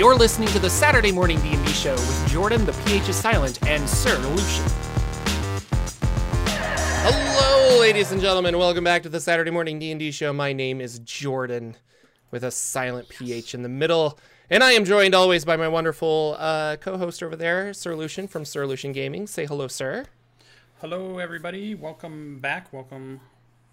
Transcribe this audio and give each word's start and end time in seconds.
You're 0.00 0.16
listening 0.16 0.48
to 0.48 0.58
the 0.58 0.70
Saturday 0.70 1.12
Morning 1.12 1.38
D&D 1.42 1.72
Show 1.72 1.92
with 1.92 2.26
Jordan, 2.26 2.64
the 2.64 2.72
PH 2.72 3.10
is 3.10 3.16
silent, 3.16 3.62
and 3.66 3.86
Sir 3.86 4.16
Lucian. 4.16 4.64
Hello, 7.02 7.78
ladies 7.78 8.10
and 8.10 8.18
gentlemen. 8.18 8.56
Welcome 8.56 8.82
back 8.82 9.02
to 9.02 9.10
the 9.10 9.20
Saturday 9.20 9.50
Morning 9.50 9.78
D&D 9.78 10.10
Show. 10.12 10.32
My 10.32 10.54
name 10.54 10.80
is 10.80 11.00
Jordan, 11.00 11.76
with 12.30 12.44
a 12.44 12.50
silent 12.50 13.10
PH 13.10 13.52
in 13.52 13.62
the 13.62 13.68
middle, 13.68 14.18
and 14.48 14.64
I 14.64 14.72
am 14.72 14.86
joined 14.86 15.14
always 15.14 15.44
by 15.44 15.58
my 15.58 15.68
wonderful 15.68 16.34
uh, 16.38 16.76
co-host 16.76 17.22
over 17.22 17.36
there, 17.36 17.74
Sir 17.74 17.94
Lucian 17.94 18.26
from 18.26 18.46
Sir 18.46 18.64
Lucian 18.66 18.92
Gaming. 18.92 19.26
Say 19.26 19.44
hello, 19.44 19.68
sir. 19.68 20.06
Hello, 20.80 21.18
everybody. 21.18 21.74
Welcome 21.74 22.38
back. 22.38 22.72
Welcome, 22.72 23.20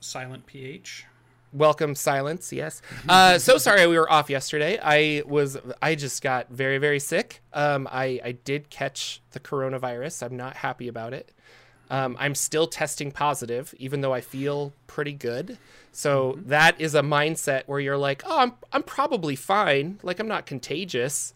Silent 0.01 0.45
PH. 0.45 1.05
Welcome, 1.53 1.95
silence. 1.95 2.51
Yes. 2.51 2.81
Uh, 3.07 3.39
so 3.39 3.57
sorry 3.57 3.87
we 3.87 3.97
were 3.97 4.11
off 4.11 4.29
yesterday. 4.29 4.77
I 4.83 5.23
was. 5.25 5.57
I 5.81 5.95
just 5.95 6.21
got 6.21 6.49
very, 6.49 6.77
very 6.77 6.99
sick. 6.99 7.41
Um, 7.53 7.87
I 7.89 8.19
I 8.23 8.31
did 8.33 8.69
catch 8.69 9.21
the 9.31 9.39
coronavirus. 9.39 10.23
I'm 10.23 10.35
not 10.35 10.57
happy 10.57 10.87
about 10.87 11.13
it. 11.13 11.31
Um, 11.89 12.17
I'm 12.19 12.35
still 12.35 12.67
testing 12.67 13.11
positive, 13.11 13.73
even 13.77 14.01
though 14.01 14.13
I 14.13 14.19
feel 14.19 14.73
pretty 14.87 15.13
good. 15.13 15.57
So 15.93 16.37
that 16.45 16.79
is 16.81 16.95
a 16.95 17.01
mindset 17.01 17.63
where 17.65 17.79
you're 17.79 17.97
like, 17.97 18.23
oh, 18.25 18.39
I'm 18.39 18.53
I'm 18.73 18.83
probably 18.83 19.37
fine. 19.37 19.99
Like 20.03 20.19
I'm 20.19 20.27
not 20.27 20.45
contagious. 20.45 21.33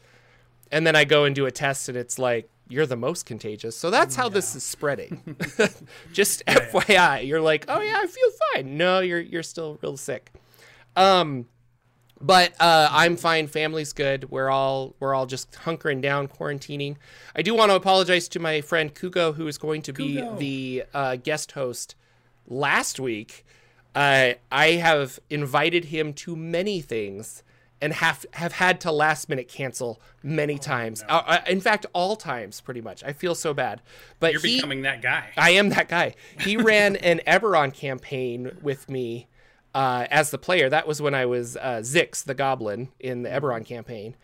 And 0.73 0.85
then 0.85 0.95
I 0.95 1.05
go 1.05 1.25
and 1.25 1.33
do 1.33 1.45
a 1.45 1.51
test, 1.51 1.89
and 1.89 1.97
it's 1.97 2.19
like 2.19 2.49
you're 2.71 2.85
the 2.85 2.95
most 2.95 3.25
contagious. 3.25 3.75
So 3.77 3.89
that's 3.89 4.15
how 4.15 4.29
this 4.29 4.55
is 4.55 4.63
spreading. 4.63 5.35
Just 6.13 6.45
FYI, 6.45 7.27
you're 7.27 7.41
like, 7.41 7.65
oh 7.67 7.81
yeah, 7.81 7.97
I 7.97 8.07
feel 8.07 8.29
fine. 8.53 8.77
No, 8.77 8.99
you're 8.99 9.19
you're 9.19 9.43
still 9.43 9.77
real 9.81 9.97
sick. 9.97 10.31
Um, 10.95 11.47
but 12.19 12.53
uh, 12.59 12.87
I'm 12.91 13.17
fine. 13.17 13.47
Family's 13.47 13.93
good. 13.93 14.29
We're 14.29 14.49
all 14.49 14.95
we're 14.99 15.13
all 15.13 15.25
just 15.25 15.51
hunkering 15.51 16.01
down, 16.01 16.27
quarantining. 16.27 16.97
I 17.35 17.41
do 17.41 17.53
want 17.55 17.71
to 17.71 17.75
apologize 17.75 18.27
to 18.29 18.39
my 18.39 18.61
friend 18.61 18.93
Kugo, 18.93 19.35
who 19.35 19.47
is 19.47 19.57
going 19.57 19.81
to 19.83 19.93
be 19.93 20.15
Kugo. 20.15 20.37
the 20.37 20.83
uh, 20.93 21.15
guest 21.17 21.53
host 21.53 21.95
last 22.47 22.99
week. 22.99 23.45
Uh, 23.93 24.33
I 24.51 24.67
have 24.71 25.19
invited 25.29 25.85
him 25.85 26.13
to 26.13 26.35
many 26.35 26.79
things 26.79 27.43
and 27.81 27.93
have 27.93 28.25
have 28.33 28.53
had 28.53 28.79
to 28.81 28.91
last 28.91 29.27
minute 29.27 29.47
cancel 29.47 29.99
many 30.23 30.57
times. 30.57 31.03
Uh, 31.09 31.23
uh, 31.25 31.41
in 31.47 31.59
fact, 31.59 31.85
all 31.93 32.15
times, 32.15 32.61
pretty 32.61 32.81
much. 32.81 33.03
I 33.03 33.13
feel 33.13 33.35
so 33.35 33.53
bad. 33.53 33.81
But 34.19 34.33
You're 34.33 34.41
he, 34.41 34.55
becoming 34.57 34.83
that 34.83 35.01
guy. 35.01 35.29
I 35.35 35.51
am 35.51 35.69
that 35.69 35.89
guy. 35.89 36.15
He 36.39 36.57
ran 36.57 36.95
an 36.97 37.21
Eberron 37.27 37.73
campaign 37.73 38.57
with 38.61 38.89
me 38.89 39.27
uh, 39.73 40.05
as 40.11 40.31
the 40.31 40.37
player. 40.37 40.69
That 40.69 40.87
was 40.87 41.01
when 41.01 41.15
I 41.15 41.25
was 41.25 41.57
uh, 41.57 41.81
Zix, 41.81 42.23
the 42.23 42.35
goblin, 42.35 42.89
in 42.99 43.23
the 43.23 43.29
Eberron 43.29 43.65
campaign. 43.65 44.15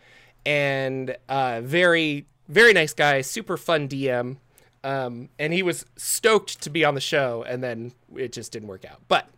And 0.46 1.16
uh, 1.28 1.60
very, 1.62 2.26
very 2.48 2.72
nice 2.72 2.94
guy, 2.94 3.20
super 3.22 3.56
fun 3.56 3.88
DM. 3.88 4.36
Um, 4.84 5.28
and 5.38 5.52
he 5.52 5.62
was 5.62 5.84
stoked 5.96 6.62
to 6.62 6.70
be 6.70 6.84
on 6.84 6.94
the 6.94 7.00
show, 7.00 7.44
and 7.46 7.62
then 7.62 7.92
it 8.14 8.32
just 8.32 8.52
didn't 8.52 8.68
work 8.68 8.84
out. 8.84 9.00
But 9.08 9.28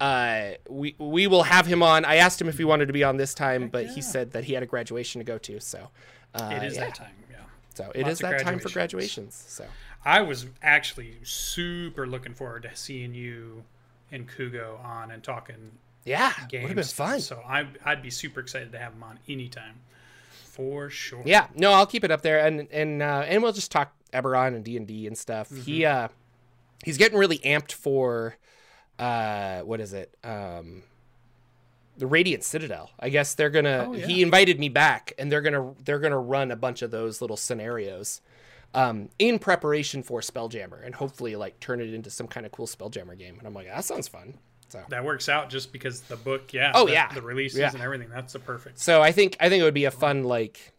uh, 0.00 0.50
we 0.68 0.94
we 0.98 1.26
will 1.26 1.44
have 1.44 1.66
him 1.66 1.82
on. 1.82 2.04
I 2.04 2.16
asked 2.16 2.40
him 2.40 2.48
if 2.48 2.58
he 2.58 2.64
wanted 2.64 2.86
to 2.86 2.92
be 2.92 3.04
on 3.04 3.16
this 3.16 3.34
time, 3.34 3.68
but 3.68 3.86
he 3.86 4.00
said 4.00 4.32
that 4.32 4.44
he 4.44 4.54
had 4.54 4.62
a 4.62 4.66
graduation 4.66 5.18
to 5.20 5.24
go 5.24 5.38
to. 5.38 5.60
So 5.60 5.88
uh, 6.34 6.50
it 6.54 6.62
is 6.62 6.74
yeah. 6.74 6.84
that 6.86 6.94
time. 6.94 7.12
Yeah. 7.30 7.36
So 7.74 7.92
it 7.94 8.02
Lots 8.02 8.12
is 8.14 8.18
that 8.20 8.40
time 8.40 8.58
for 8.58 8.70
graduations. 8.70 9.44
So 9.48 9.64
I 10.04 10.22
was 10.22 10.46
actually 10.62 11.16
super 11.22 12.06
looking 12.06 12.34
forward 12.34 12.62
to 12.62 12.70
seeing 12.74 13.14
you 13.14 13.64
and 14.10 14.28
Kugo 14.28 14.82
on 14.84 15.10
and 15.10 15.22
talking 15.22 15.72
yeah, 16.04 16.32
games. 16.48 16.62
would 16.62 16.68
have 16.70 16.76
been 16.76 16.84
fun. 16.84 17.20
So 17.20 17.42
I, 17.46 17.66
I'd 17.84 18.02
be 18.02 18.10
super 18.10 18.40
excited 18.40 18.72
to 18.72 18.78
have 18.78 18.94
him 18.94 19.02
on 19.02 19.18
anytime, 19.28 19.74
for 20.30 20.88
sure. 20.88 21.22
Yeah, 21.26 21.48
no, 21.54 21.72
I'll 21.72 21.86
keep 21.86 22.04
it 22.04 22.10
up 22.10 22.22
there, 22.22 22.44
and 22.46 22.68
and 22.70 23.02
uh, 23.02 23.24
and 23.26 23.42
we'll 23.42 23.52
just 23.52 23.70
talk 23.70 23.92
Eberron 24.12 24.54
and 24.54 24.64
D 24.64 24.76
and 24.76 24.86
D 24.86 25.06
and 25.06 25.18
stuff. 25.18 25.50
He 25.50 25.80
Mm-hmm. 25.80 26.04
uh, 26.04 26.08
he's 26.84 26.96
getting 26.96 27.18
really 27.18 27.38
amped 27.38 27.72
for, 27.72 28.36
uh, 28.98 29.60
what 29.60 29.80
is 29.80 29.92
it? 29.92 30.14
Um, 30.24 30.82
the 31.96 32.06
Radiant 32.06 32.44
Citadel. 32.44 32.90
I 32.98 33.08
guess 33.08 33.34
they're 33.34 33.50
gonna. 33.50 33.86
Oh, 33.88 33.92
yeah. 33.94 34.06
He 34.06 34.22
invited 34.22 34.58
me 34.60 34.68
back, 34.68 35.12
and 35.18 35.30
they're 35.30 35.40
gonna 35.42 35.74
they're 35.84 35.98
gonna 35.98 36.18
run 36.18 36.50
a 36.50 36.56
bunch 36.56 36.82
of 36.82 36.90
those 36.90 37.20
little 37.20 37.36
scenarios. 37.36 38.20
Um, 38.74 39.08
in 39.18 39.38
preparation 39.38 40.02
for 40.02 40.20
Spelljammer, 40.20 40.84
and 40.84 40.94
hopefully 40.94 41.36
like 41.36 41.58
turn 41.58 41.80
it 41.80 41.94
into 41.94 42.10
some 42.10 42.28
kind 42.28 42.44
of 42.44 42.52
cool 42.52 42.66
Spelljammer 42.66 43.18
game. 43.18 43.36
And 43.38 43.46
I'm 43.46 43.54
like, 43.54 43.66
that 43.66 43.84
sounds 43.84 44.08
fun. 44.08 44.34
So 44.68 44.82
That 44.90 45.02
works 45.02 45.30
out 45.30 45.48
just 45.48 45.72
because 45.72 46.02
the 46.02 46.16
book, 46.16 46.52
yeah. 46.52 46.72
Oh, 46.74 46.84
the, 46.84 46.92
yeah. 46.92 47.10
The 47.14 47.22
releases 47.22 47.58
Yeah. 47.58 47.70
and 47.72 47.80
everything. 47.80 48.10
That's 48.10 48.34
the 48.34 48.38
perfect. 48.38 48.78
So 48.78 49.00
I 49.00 49.12
think 49.12 49.36
I 49.40 49.48
think 49.48 49.62
it 49.62 49.64
would 49.64 49.72
be 49.72 49.86
a 49.86 49.90
fun 49.90 50.24
like 50.24 50.72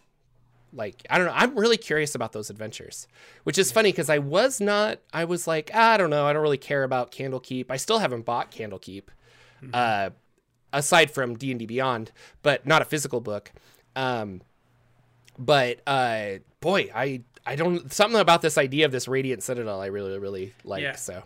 like 0.74 1.06
I 1.09 1.18
don't 1.18 1.28
know. 1.28 1.34
I'm 1.35 1.57
really 1.57 1.78
curious 1.78 2.16
about 2.16 2.31
those 2.31 2.50
adventures, 2.50 3.07
which 3.44 3.57
is 3.57 3.72
funny 3.72 3.91
because 3.91 4.09
I 4.09 4.19
was 4.19 4.62
not. 4.62 5.00
I 5.13 5.25
was 5.25 5.47
like 5.47 5.72
ah, 5.74 5.94
I 5.94 5.97
don't 5.97 6.09
know. 6.09 6.25
I 6.25 6.34
don't 6.34 6.41
really 6.41 6.57
care 6.57 6.84
about 6.84 7.12
Candlekeep. 7.12 7.66
I 7.69 7.78
still 7.78 8.00
haven't 8.00 8.25
bought 8.25 8.52
Candlekeep, 8.52 9.03
uh, 9.74 10.12
aside 10.72 11.12
from 11.12 11.35
D 11.35 11.52
and 11.52 11.59
D 11.59 11.66
Beyond, 11.66 12.12
but 12.44 12.66
not 12.66 12.81
a 12.81 12.85
physical 12.85 13.19
book. 13.22 13.52
Um, 13.96 14.41
but 15.38 15.79
uh, 15.88 16.40
boy, 16.62 16.90
I 16.94 17.22
I 17.46 17.56
don't 17.56 17.91
something 17.91 18.19
about 18.19 18.41
this 18.41 18.58
idea 18.58 18.85
of 18.85 18.91
this 18.91 19.08
Radiant 19.08 19.41
Citadel. 19.44 19.81
I 19.81 19.88
really 19.88 20.18
really 20.19 20.53
like. 20.63 20.84
Yeah. 20.84 20.96
So 20.96 21.24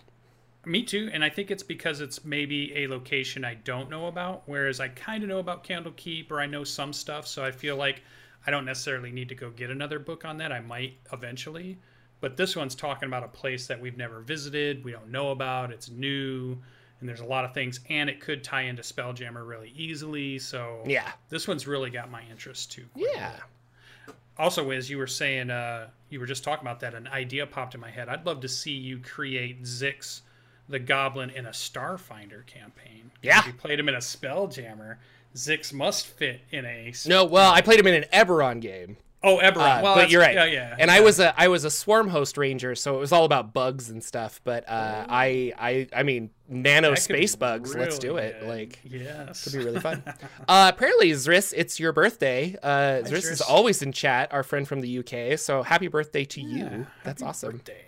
Me 0.66 0.84
too, 0.84 1.10
and 1.12 1.24
I 1.24 1.30
think 1.30 1.52
it's 1.52 1.64
because 1.64 2.00
it's 2.00 2.24
maybe 2.24 2.74
a 2.84 2.88
location 2.88 3.44
I 3.44 3.56
don't 3.56 3.90
know 3.90 4.08
about, 4.08 4.44
whereas 4.46 4.80
I 4.80 4.88
kind 4.88 5.22
of 5.24 5.30
know 5.30 5.40
about 5.40 5.66
Candlekeep 5.66 6.32
or 6.32 6.40
I 6.40 6.46
know 6.46 6.64
some 6.64 6.94
stuff, 6.94 7.28
so 7.28 7.44
I 7.44 7.52
feel 7.52 7.76
like 7.76 8.02
I 8.46 8.52
don't 8.52 8.66
necessarily 8.66 9.12
need 9.12 9.30
to 9.30 9.36
go 9.36 9.50
get 9.50 9.70
another 9.70 10.00
book 10.00 10.26
on 10.26 10.38
that. 10.38 10.52
I 10.52 10.60
might 10.60 10.98
eventually, 11.12 11.78
but 12.22 12.38
this 12.38 12.56
one's 12.56 12.76
talking 12.76 13.08
about 13.08 13.24
a 13.24 13.28
place 13.28 13.68
that 13.68 13.80
we've 13.80 13.98
never 13.98 14.20
visited, 14.22 14.84
we 14.84 14.92
don't 14.92 15.10
know 15.10 15.32
about, 15.32 15.72
it's 15.72 15.90
new, 15.90 16.58
and 17.00 17.08
there's 17.10 17.20
a 17.22 17.26
lot 17.26 17.46
of 17.46 17.54
things, 17.54 17.80
and 17.90 18.10
it 18.10 18.20
could 18.22 18.44
tie 18.44 18.62
into 18.64 18.82
Spelljammer 18.82 19.48
really 19.48 19.74
easily. 19.76 20.40
So 20.40 20.84
yeah, 20.86 21.12
this 21.30 21.48
one's 21.48 21.68
really 21.68 21.90
got 21.90 22.10
my 22.12 22.24
interest 22.30 22.72
too. 22.72 22.86
yeah. 22.96 23.32
bit 23.32 24.16
also 24.38 24.72
as 24.72 24.90
you 24.90 24.98
were 24.98 25.06
saying 25.06 25.52
uh, 25.52 25.88
you 26.10 26.20
were 26.20 26.26
just 26.26 26.44
talking 26.44 26.64
about 26.66 26.80
that 26.80 26.96
an 26.96 27.08
idea 27.08 27.46
popped 27.46 27.76
in 27.76 27.80
my 27.80 27.92
head 27.92 28.10
i'd 28.10 28.26
love 28.26 28.40
to 28.42 28.48
see 28.48 28.72
you 28.72 28.98
create 28.98 29.62
zix 29.62 30.22
the 30.70 30.80
goblin 30.80 31.30
in 31.30 31.46
a 31.46 31.52
starfinder 31.52 32.44
campaign 32.48 33.12
Yeah. 33.22 33.46
you 33.46 33.54
played 33.54 33.80
him 33.80 33.88
in 33.90 33.94
a 33.94 34.00
spelljammer 34.00 34.98
zix 35.36 35.74
must 35.74 36.08
fit 36.08 36.42
in 36.52 36.66
a 36.66 36.94
No, 37.08 37.26
well, 37.26 37.52
I 37.52 37.62
played 37.62 37.80
him 37.80 37.88
in 37.88 37.96
an 37.96 38.06
Eberron 38.14 38.60
game. 38.62 38.98
oh 39.24 39.38
eberron 39.38 39.80
Uh, 39.80 39.82
well 39.84 39.96
but 39.96 40.10
you're 40.10 40.22
right. 40.22 40.36
yeah 40.36 40.46
yeah 40.46 40.76
And 40.78 40.90
yeah. 40.90 40.96
I 40.98 41.00
was 41.00 41.20
a 41.20 41.34
I 41.40 41.48
was 41.48 41.64
a 41.64 41.72
swarm 41.72 42.10
host 42.10 42.38
ranger, 42.38 42.76
so 42.76 42.96
it 42.96 43.00
was 43.00 43.12
all 43.12 43.24
about 43.26 43.54
bugs 43.54 43.90
and 43.90 44.04
stuff. 44.04 44.42
But 44.44 44.68
uh, 44.68 45.06
I 45.10 45.54
I 45.58 45.88
I 45.96 46.04
mean 46.04 46.30
nano 46.50 46.92
Oh. 46.92 46.96
Space 46.96 47.36
bugs. 47.36 47.74
let's 47.76 47.98
do 47.98 48.18
it. 48.18 48.40
good. 48.42 48.50
Like 48.50 48.80
yes 48.84 49.48
it'd 49.48 49.58
be 49.60 49.66
really 49.66 49.80
fun. 49.80 50.04
uh, 50.48 50.72
apparently, 50.76 51.10
Zris, 51.12 51.54
it's 51.56 51.80
your 51.80 51.94
birthday. 51.94 52.56
Uh, 52.62 53.02
Zris 53.06 53.32
is 53.32 53.42
always 53.42 53.82
in 53.82 53.92
chat. 53.94 54.32
Our 54.34 54.44
friend 54.44 54.68
from 54.68 54.82
the 54.82 55.00
UK. 55.00 55.40
So 55.40 55.64
happy 55.64 55.88
birthday 55.88 56.26
to 56.26 56.42
Yeah, 56.42 56.58
you. 56.78 56.88
That's 57.04 57.22
happy 57.22 57.30
awesome. 57.30 57.52
birthday. 57.54 57.86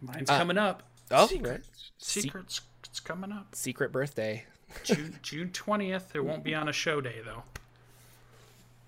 mine's 0.00 0.28
coming 0.30 0.58
up 0.58 0.82
oh, 1.10 1.26
secrets 1.26 1.68
right. 1.68 1.90
Se- 1.98 2.20
secrets 2.22 2.60
it's 2.84 3.00
coming 3.00 3.32
up 3.32 3.54
Secret 3.54 3.92
birthday. 3.92 4.44
June 4.84 5.18
june 5.22 5.48
20th 5.50 6.14
it 6.14 6.24
won't 6.24 6.44
be 6.44 6.54
on 6.54 6.68
a 6.68 6.72
show 6.72 7.00
day 7.00 7.16
though 7.24 7.42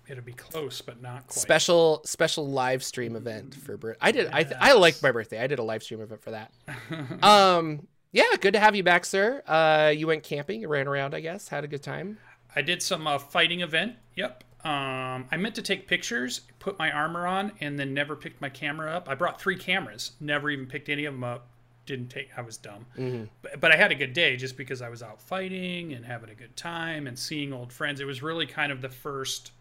it'll 0.07 0.23
be 0.23 0.33
close 0.33 0.81
but 0.81 1.01
not 1.01 1.27
quite 1.27 1.33
Special 1.33 2.01
special 2.05 2.47
live 2.47 2.83
stream 2.83 3.15
event 3.15 3.55
for 3.55 3.77
birth. 3.77 3.97
I 4.01 4.11
did. 4.11 4.27
I 4.31 4.45
I 4.59 4.73
liked 4.73 5.01
my 5.01 5.11
birthday. 5.11 5.41
I 5.41 5.47
did 5.47 5.59
a 5.59 5.63
live 5.63 5.83
stream 5.83 6.01
event 6.01 6.21
for 6.21 6.31
that. 6.31 6.51
um. 7.23 7.87
Yeah. 8.11 8.25
Good 8.39 8.53
to 8.53 8.59
have 8.59 8.75
you 8.75 8.83
back, 8.83 9.05
sir. 9.05 9.41
Uh. 9.47 9.93
You 9.95 10.07
went 10.07 10.23
camping. 10.23 10.61
You 10.61 10.67
ran 10.67 10.87
around. 10.87 11.15
I 11.15 11.21
guess. 11.21 11.47
Had 11.47 11.63
a 11.63 11.67
good 11.67 11.83
time. 11.83 12.17
I 12.55 12.61
did 12.61 12.83
some 12.83 13.07
uh, 13.07 13.17
fighting 13.17 13.61
event. 13.61 13.95
Yep. 14.15 14.43
Um, 14.63 15.25
I 15.31 15.37
meant 15.37 15.55
to 15.55 15.61
take 15.61 15.87
pictures, 15.87 16.41
put 16.59 16.77
my 16.77 16.91
armor 16.91 17.25
on, 17.25 17.53
and 17.61 17.79
then 17.79 17.93
never 17.93 18.15
picked 18.15 18.41
my 18.41 18.49
camera 18.49 18.91
up. 18.91 19.09
I 19.09 19.15
brought 19.15 19.41
three 19.41 19.55
cameras, 19.55 20.11
never 20.19 20.51
even 20.51 20.67
picked 20.67 20.89
any 20.89 21.05
of 21.05 21.13
them 21.15 21.23
up. 21.23 21.47
Didn't 21.91 22.07
take. 22.07 22.29
I 22.37 22.41
was 22.41 22.55
dumb. 22.55 22.85
Mm-hmm. 22.97 23.25
But, 23.41 23.59
but 23.59 23.71
I 23.73 23.75
had 23.75 23.91
a 23.91 23.95
good 23.95 24.13
day 24.13 24.37
just 24.37 24.55
because 24.55 24.81
I 24.81 24.87
was 24.87 25.03
out 25.03 25.21
fighting 25.21 25.91
and 25.91 26.05
having 26.05 26.29
a 26.29 26.33
good 26.33 26.55
time 26.55 27.05
and 27.05 27.19
seeing 27.19 27.51
old 27.51 27.73
friends. 27.73 27.99
It 27.99 28.05
was 28.05 28.23
really 28.23 28.45
kind 28.45 28.71
of 28.71 28.81
the 28.81 28.87
first 28.87 29.51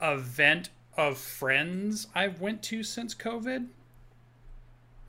event 0.00 0.68
of 0.96 1.18
friends 1.18 2.06
I've 2.14 2.40
went 2.40 2.62
to 2.64 2.84
since 2.84 3.16
COVID. 3.16 3.66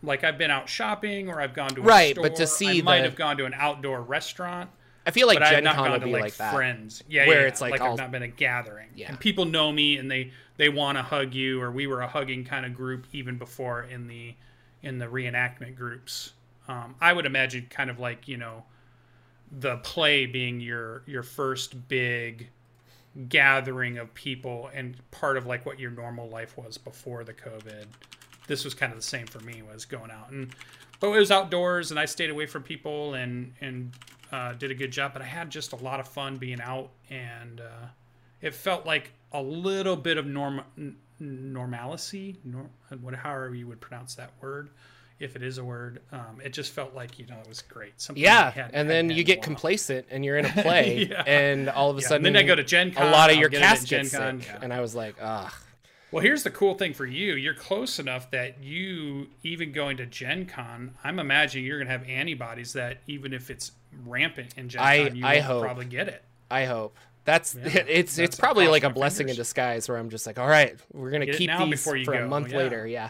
Like 0.02 0.24
I've 0.24 0.40
been 0.40 0.50
out 0.50 0.68
shopping 0.68 1.30
or 1.30 1.40
I've 1.40 1.54
gone 1.54 1.70
to 1.76 1.82
a 1.82 1.84
Right, 1.84 2.16
store. 2.16 2.24
but 2.24 2.36
to 2.38 2.48
see 2.48 2.80
I 2.80 2.82
might 2.82 2.98
the- 2.98 3.04
have 3.04 3.16
gone 3.16 3.38
to 3.38 3.46
an 3.46 3.54
outdoor 3.56 4.02
restaurant 4.02 4.72
I 5.06 5.12
feel 5.12 5.28
like 5.28 5.40
Gen 5.40 5.64
not 5.64 5.76
Con 5.76 5.92
will 5.92 6.00
to 6.00 6.06
be 6.06 6.12
like, 6.12 6.38
like 6.40 6.54
friends. 6.54 7.02
Yeah, 7.08 7.28
Where 7.28 7.44
yeah, 7.44 7.48
it's, 7.48 7.62
like, 7.62 7.72
like 7.72 7.82
I've 7.82 7.98
not 7.98 8.12
been 8.12 8.24
a 8.24 8.28
gathering. 8.28 8.90
Yeah. 8.94 9.10
And 9.10 9.18
people 9.20 9.46
know 9.46 9.72
me 9.72 9.98
and 9.98 10.10
they 10.12 10.32
they 10.58 10.68
want 10.70 10.98
to 10.98 11.02
hug 11.04 11.34
you, 11.36 11.62
or 11.62 11.72
we 11.72 11.86
were 11.88 12.02
a 12.02 12.08
hugging 12.08 12.44
kind 12.44 12.66
of 12.66 12.74
group 12.74 13.06
even 13.14 13.38
before 13.38 13.84
in 13.84 14.08
the 14.08 14.34
in 14.84 14.98
the 14.98 15.06
reenactment 15.06 15.76
groups. 15.76 16.34
Um, 16.68 16.96
I 17.00 17.14
would 17.14 17.26
imagine 17.26 17.68
kind 17.70 17.90
of 17.90 18.00
like 18.00 18.28
you 18.28 18.38
know 18.38 18.64
the 19.52 19.78
play 19.78 20.26
being 20.26 20.60
your 20.60 21.04
your 21.06 21.24
first 21.24 21.88
big 21.88 22.50
gathering 23.30 23.98
of 23.98 24.14
people 24.14 24.70
and 24.74 24.96
part 25.10 25.38
of 25.38 25.46
like 25.46 25.66
what 25.66 25.80
your 25.80 25.90
normal 25.90 26.30
life 26.30 26.58
was 26.58 26.78
before 26.78 27.24
the 27.24 27.34
COVID. 27.34 27.86
This 28.48 28.64
was 28.64 28.74
kind 28.74 28.92
of 28.92 28.98
the 28.98 29.06
same 29.06 29.26
for 29.26 29.40
me 29.40 29.62
was 29.62 29.86
going 29.86 30.12
out 30.12 30.30
and 30.32 30.54
but 31.00 31.08
it 31.08 31.20
was 31.20 31.32
outdoors 31.32 31.92
and 31.92 32.00
I 32.00 32.06
stayed 32.06 32.30
away 32.30 32.46
from 32.46 32.64
people 32.64 33.16
and 33.16 33.54
and 33.62 33.94
uh, 34.32 34.54
did 34.54 34.72
a 34.72 34.76
good 34.76 34.92
job. 34.92 35.14
But 35.14 35.22
I 35.22 35.26
had 35.26 35.50
just 35.50 35.72
a 35.72 35.78
lot 35.78 36.00
of 36.00 36.08
fun 36.08 36.38
being 36.38 36.62
out 36.62 36.90
and 37.10 37.62
uh, 37.62 37.88
it 38.42 38.54
felt 38.54 38.86
like 38.86 39.12
a 39.32 39.42
little 39.42 39.96
bit 39.96 40.18
of 40.18 40.26
norm 40.26 40.62
normalcy, 41.20 42.38
nor, 42.44 42.70
what 43.02 43.14
however 43.16 43.56
you 43.56 43.68
would 43.68 43.82
pronounce 43.82 44.16
that 44.16 44.32
word 44.42 44.70
if 45.20 45.36
it 45.36 45.44
is 45.44 45.58
a 45.58 45.64
word. 45.64 46.02
Um, 46.12 46.40
it 46.44 46.54
just 46.54 46.74
felt 46.74 46.94
like 46.94 47.20
you 47.20 47.26
know 47.26 47.38
it 47.40 47.48
was 47.48 47.62
great. 47.62 48.00
Something 48.00 48.24
yeah, 48.24 48.52
had, 48.52 48.72
and 48.74 48.90
then 48.90 49.10
you 49.10 49.24
get 49.24 49.42
complacent 49.42 50.08
and 50.12 50.24
you're 50.24 50.38
in 50.38 50.46
a 50.46 50.52
play, 50.62 51.08
yeah. 51.10 51.24
and 51.26 51.70
all 51.70 51.90
of 51.90 51.98
a 51.98 52.02
yeah. 52.02 52.08
sudden, 52.08 52.26
and 52.26 52.36
then 52.36 52.44
I 52.44 52.48
go 52.48 52.56
to 52.56 52.64
Gen 52.64 52.92
Con. 52.92 53.08
A 53.08 53.12
lot 53.12 53.32
of 53.32 53.38
your 53.38 53.50
cast 53.50 53.88
gets 53.88 54.12
sick, 54.12 54.22
yeah. 54.22 54.60
and 54.62 54.74
I 54.74 54.82
was 54.82 54.96
like, 54.96 55.16
ah. 55.22 55.56
Well, 56.10 56.24
here's 56.24 56.44
the 56.44 56.52
cool 56.52 56.76
thing 56.76 56.94
for 56.94 57.06
you. 57.06 57.34
You're 57.34 57.54
close 57.54 58.00
enough 58.00 58.32
that 58.32 58.64
you 58.64 59.28
even 59.44 59.74
going 59.74 59.98
to 59.98 60.06
Gen 60.06 60.46
Con, 60.46 60.94
I'm 61.04 61.20
imagining 61.20 61.66
you're 61.66 61.80
going 61.80 61.88
to 61.88 61.92
have 61.92 62.08
antibodies 62.08 62.74
that 62.74 63.00
even 63.08 63.34
if 63.34 63.50
it's 63.50 63.74
rampant 64.06 64.54
in 64.56 64.70
Gen 64.70 64.82
I, 64.82 65.08
Con, 65.08 65.16
you 65.18 65.26
I 65.26 65.40
hope. 65.40 65.64
probably 65.64 65.86
get 65.86 66.08
it. 66.08 66.24
I 66.50 66.64
hope. 66.64 66.98
That's 67.28 67.56
yeah, 67.56 67.84
it's 67.90 68.16
that's 68.16 68.20
it's 68.20 68.40
probably 68.40 68.70
like 68.70 68.86
a 68.86 68.90
blessing 68.90 69.28
fingers. 69.28 69.38
in 69.38 69.42
disguise 69.42 69.90
where 69.90 69.98
I'm 69.98 70.10
just 70.10 70.26
like, 70.26 70.40
all 70.40 70.48
right, 70.48 70.80
we're 70.94 71.12
gonna 71.12 71.26
keep 71.28 71.52
these 71.52 71.84
for 71.84 71.98
go. 71.98 72.14
a 72.14 72.26
month 72.26 72.54
yeah. 72.54 72.58
later. 72.58 72.88
Yeah. 72.88 73.10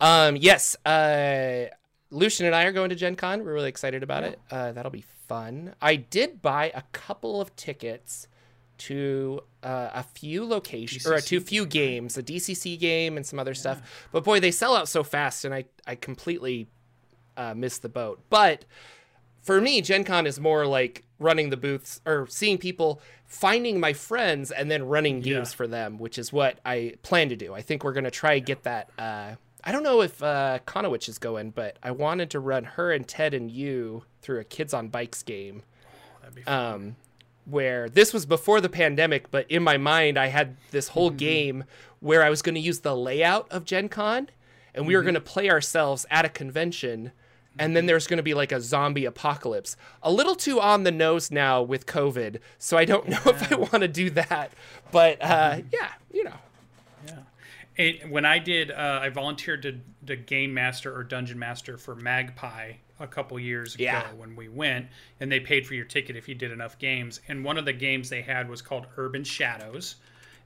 Um, 0.00 0.36
yes. 0.36 0.76
Uh, 0.86 1.66
Lucian 2.12 2.46
and 2.46 2.54
I 2.54 2.62
are 2.66 2.72
going 2.72 2.90
to 2.90 2.94
Gen 2.94 3.16
Con. 3.16 3.44
We're 3.44 3.54
really 3.54 3.68
excited 3.68 4.04
about 4.04 4.22
yeah. 4.22 4.28
it. 4.28 4.40
Uh, 4.52 4.70
that'll 4.70 4.92
be 4.92 5.04
fun. 5.26 5.74
I 5.82 5.96
did 5.96 6.40
buy 6.40 6.70
a 6.76 6.82
couple 6.92 7.40
of 7.40 7.56
tickets 7.56 8.28
to 8.78 9.40
uh, 9.64 9.90
a 9.94 10.04
few 10.04 10.44
locations 10.44 11.04
or 11.04 11.18
to 11.18 11.36
a 11.38 11.40
few 11.40 11.66
games, 11.66 12.16
a 12.16 12.22
DCC 12.22 12.78
game 12.78 13.16
and 13.16 13.26
some 13.26 13.40
other 13.40 13.50
yeah. 13.50 13.58
stuff. 13.58 14.08
But 14.12 14.22
boy, 14.22 14.38
they 14.38 14.52
sell 14.52 14.76
out 14.76 14.88
so 14.88 15.02
fast, 15.02 15.44
and 15.44 15.52
I 15.52 15.64
I 15.88 15.96
completely 15.96 16.68
uh, 17.36 17.54
missed 17.54 17.82
the 17.82 17.88
boat. 17.88 18.22
But 18.30 18.64
for 19.46 19.60
me, 19.60 19.80
Gen 19.80 20.02
Con 20.02 20.26
is 20.26 20.40
more 20.40 20.66
like 20.66 21.04
running 21.20 21.50
the 21.50 21.56
booths 21.56 22.00
or 22.04 22.26
seeing 22.26 22.58
people, 22.58 23.00
finding 23.24 23.78
my 23.78 23.92
friends, 23.92 24.50
and 24.50 24.68
then 24.68 24.88
running 24.88 25.20
games 25.20 25.52
yeah. 25.52 25.56
for 25.56 25.68
them, 25.68 25.98
which 25.98 26.18
is 26.18 26.32
what 26.32 26.58
I 26.66 26.94
plan 27.02 27.28
to 27.28 27.36
do. 27.36 27.54
I 27.54 27.62
think 27.62 27.84
we're 27.84 27.92
gonna 27.92 28.10
try 28.10 28.34
to 28.34 28.44
get 28.44 28.64
that. 28.64 28.90
Uh, 28.98 29.36
I 29.62 29.70
don't 29.70 29.84
know 29.84 30.00
if 30.02 30.20
uh, 30.20 30.58
is 31.06 31.18
going, 31.18 31.50
but 31.50 31.76
I 31.80 31.92
wanted 31.92 32.30
to 32.30 32.40
run 32.40 32.64
her 32.64 32.90
and 32.90 33.06
Ted 33.06 33.34
and 33.34 33.48
you 33.48 34.02
through 34.20 34.40
a 34.40 34.44
Kids 34.44 34.74
on 34.74 34.88
Bikes 34.88 35.22
game. 35.22 35.62
Oh, 36.46 36.52
um, 36.52 36.96
where 37.44 37.88
this 37.88 38.12
was 38.12 38.26
before 38.26 38.60
the 38.60 38.68
pandemic, 38.68 39.30
but 39.30 39.48
in 39.48 39.62
my 39.62 39.76
mind, 39.76 40.18
I 40.18 40.26
had 40.26 40.56
this 40.72 40.88
whole 40.88 41.10
mm-hmm. 41.10 41.18
game 41.18 41.64
where 42.00 42.24
I 42.24 42.30
was 42.30 42.42
going 42.42 42.56
to 42.56 42.60
use 42.60 42.80
the 42.80 42.96
layout 42.96 43.46
of 43.52 43.64
Gen 43.64 43.88
Con 43.88 44.28
and 44.74 44.86
we 44.86 44.92
mm-hmm. 44.92 44.98
were 44.98 45.02
going 45.02 45.14
to 45.14 45.20
play 45.20 45.48
ourselves 45.48 46.04
at 46.10 46.24
a 46.24 46.28
convention. 46.28 47.12
And 47.58 47.76
then 47.76 47.86
there's 47.86 48.06
going 48.06 48.18
to 48.18 48.22
be 48.22 48.34
like 48.34 48.52
a 48.52 48.60
zombie 48.60 49.04
apocalypse. 49.04 49.76
A 50.02 50.12
little 50.12 50.34
too 50.34 50.60
on 50.60 50.82
the 50.82 50.92
nose 50.92 51.30
now 51.30 51.62
with 51.62 51.86
COVID, 51.86 52.40
so 52.58 52.76
I 52.76 52.84
don't 52.84 53.08
know 53.08 53.20
yeah. 53.24 53.32
if 53.32 53.52
I 53.52 53.56
want 53.56 53.80
to 53.80 53.88
do 53.88 54.10
that. 54.10 54.52
But 54.92 55.18
uh, 55.22 55.52
mm-hmm. 55.52 55.68
yeah, 55.72 55.92
you 56.12 56.24
know, 56.24 56.34
it, 57.76 58.08
when 58.08 58.24
I 58.24 58.38
did, 58.38 58.70
uh, 58.70 59.00
I 59.02 59.10
volunteered 59.10 59.62
to, 59.62 59.78
to 60.06 60.16
game 60.16 60.54
master 60.54 60.94
or 60.94 61.04
dungeon 61.04 61.38
master 61.38 61.76
for 61.76 61.94
Magpie 61.94 62.72
a 62.98 63.06
couple 63.06 63.38
years 63.38 63.74
ago 63.74 63.84
yeah. 63.84 64.06
when 64.16 64.34
we 64.34 64.48
went, 64.48 64.86
and 65.20 65.30
they 65.30 65.40
paid 65.40 65.66
for 65.66 65.74
your 65.74 65.84
ticket 65.84 66.16
if 66.16 66.28
you 66.28 66.34
did 66.34 66.50
enough 66.50 66.78
games. 66.78 67.20
And 67.28 67.44
one 67.44 67.58
of 67.58 67.66
the 67.66 67.72
games 67.74 68.08
they 68.08 68.22
had 68.22 68.48
was 68.48 68.62
called 68.62 68.86
Urban 68.96 69.24
Shadows, 69.24 69.96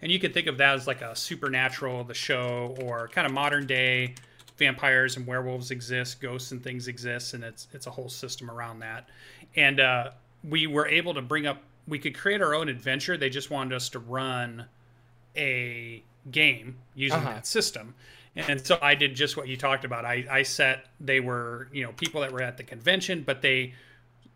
and 0.02 0.10
you 0.10 0.18
could 0.18 0.34
think 0.34 0.48
of 0.48 0.58
that 0.58 0.74
as 0.74 0.86
like 0.88 1.02
a 1.02 1.14
supernatural, 1.14 2.02
the 2.02 2.14
show, 2.14 2.76
or 2.82 3.06
kind 3.08 3.26
of 3.26 3.32
modern 3.32 3.66
day 3.66 4.14
vampires 4.60 5.16
and 5.16 5.26
werewolves 5.26 5.72
exist, 5.72 6.20
ghosts 6.20 6.52
and 6.52 6.62
things 6.62 6.86
exist, 6.86 7.34
and 7.34 7.42
it's 7.42 7.66
it's 7.72 7.88
a 7.88 7.90
whole 7.90 8.08
system 8.08 8.48
around 8.48 8.78
that. 8.78 9.08
And 9.56 9.80
uh, 9.80 10.10
we 10.48 10.68
were 10.68 10.86
able 10.86 11.14
to 11.14 11.22
bring 11.22 11.46
up, 11.46 11.62
we 11.88 11.98
could 11.98 12.16
create 12.16 12.40
our 12.40 12.54
own 12.54 12.68
adventure. 12.68 13.16
They 13.16 13.30
just 13.30 13.50
wanted 13.50 13.74
us 13.74 13.88
to 13.88 13.98
run 13.98 14.66
a 15.36 16.04
game 16.30 16.76
using 16.94 17.18
uh-huh. 17.18 17.30
that 17.30 17.46
system. 17.46 17.94
And 18.36 18.64
so 18.64 18.78
I 18.80 18.94
did 18.94 19.16
just 19.16 19.36
what 19.36 19.48
you 19.48 19.56
talked 19.56 19.84
about. 19.84 20.04
I, 20.04 20.24
I 20.30 20.42
set 20.44 20.86
they 21.00 21.18
were 21.18 21.68
you 21.72 21.82
know 21.82 21.92
people 21.92 22.20
that 22.20 22.30
were 22.30 22.42
at 22.42 22.56
the 22.56 22.62
convention, 22.62 23.24
but 23.26 23.42
they 23.42 23.74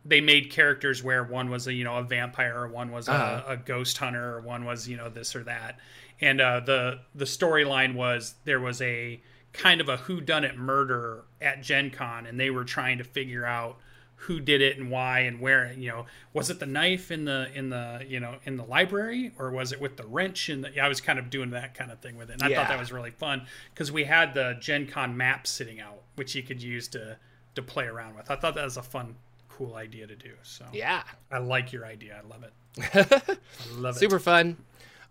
they 0.05 0.20
made 0.20 0.50
characters 0.50 1.03
where 1.03 1.23
one 1.23 1.49
was 1.49 1.69
a 1.69 1.73
you 1.73 1.85
know 1.85 1.99
a 1.99 2.03
vampire, 2.03 2.62
or 2.62 2.69
one 2.69 2.91
was 2.91 3.09
uh-huh. 3.09 3.43
a, 3.47 3.53
a, 3.53 3.56
ghost 3.56 3.99
hunter, 3.99 4.37
or 4.37 4.41
one 4.41 4.65
was 4.65 4.88
you 4.88 4.97
know 4.97 5.11
this 5.11 5.37
or 5.37 5.44
that. 5.44 5.79
And 6.20 6.41
uh, 6.41 6.61
the 6.61 7.00
the 7.15 7.25
storyline 7.25 7.94
was 7.94 8.35
there 8.44 8.61
was 8.61 8.82
a 8.82 9.20
kind 9.55 9.81
of 9.81 9.89
a 9.89 9.97
who 9.97 10.21
done 10.21 10.45
it 10.45 10.59
murder 10.59 11.25
at 11.41 11.62
Gen 11.62 11.91
Con, 11.91 12.27
and 12.27 12.39
they 12.39 12.51
were 12.51 12.65
trying 12.65 12.99
to 12.99 13.05
figure 13.05 13.47
out 13.47 13.79
who 14.17 14.41
did 14.41 14.61
it 14.61 14.79
and 14.79 14.91
why 14.91 15.21
and 15.21 15.41
where 15.41 15.73
you 15.73 15.89
know. 15.89 16.06
Was 16.33 16.51
it 16.51 16.61
the 16.61 16.67
knife 16.67 17.11
in 17.11 17.25
the 17.25 17.49
in 17.55 17.71
the 17.71 18.05
you 18.06 18.21
know 18.21 18.37
in 18.45 18.56
the 18.56 18.65
library 18.65 19.33
or 19.39 19.51
was 19.51 19.73
it 19.73 19.81
with 19.81 19.97
the 19.97 20.05
wrench? 20.05 20.49
And 20.49 20.69
i 20.81 20.89
was 20.89 21.01
kind 21.01 21.19
of 21.19 21.31
doing 21.31 21.51
that 21.51 21.75
kind 21.75 21.91
of 21.91 22.01
thing 22.01 22.17
with 22.17 22.31
it 22.31 22.35
and 22.35 22.43
i 22.43 22.49
yeah. 22.49 22.59
thought 22.59 22.69
that 22.69 22.79
was 22.79 22.93
really 22.93 23.11
fun 23.11 23.47
because 23.73 23.93
we 23.93 24.05
had 24.05 24.35
the 24.35 24.56
gen 24.61 24.87
con 24.87 25.17
map 25.17 25.47
sitting 25.47 25.81
out 25.81 26.01
which 26.17 26.35
you 26.35 26.43
could 26.43 26.62
use 26.62 26.89
to 26.89 27.17
to 27.55 27.62
play 27.62 27.87
around 27.87 28.17
with. 28.17 28.31
I 28.31 28.37
thought 28.37 28.55
that 28.55 28.65
was 28.65 28.77
a 28.77 28.83
fun 28.83 29.15
cool 29.49 29.77
idea 29.77 30.06
to 30.06 30.17
do 30.17 30.33
so. 30.43 30.65
Yeah. 30.73 31.03
I 31.31 31.39
like 31.39 31.73
your 31.73 31.87
idea. 31.87 32.21
I 32.23 32.29
love 32.29 32.43
it. 32.43 32.53
I 33.71 33.75
love 33.77 33.97
it. 33.97 33.99
Super 34.01 34.19
fun. 34.19 34.56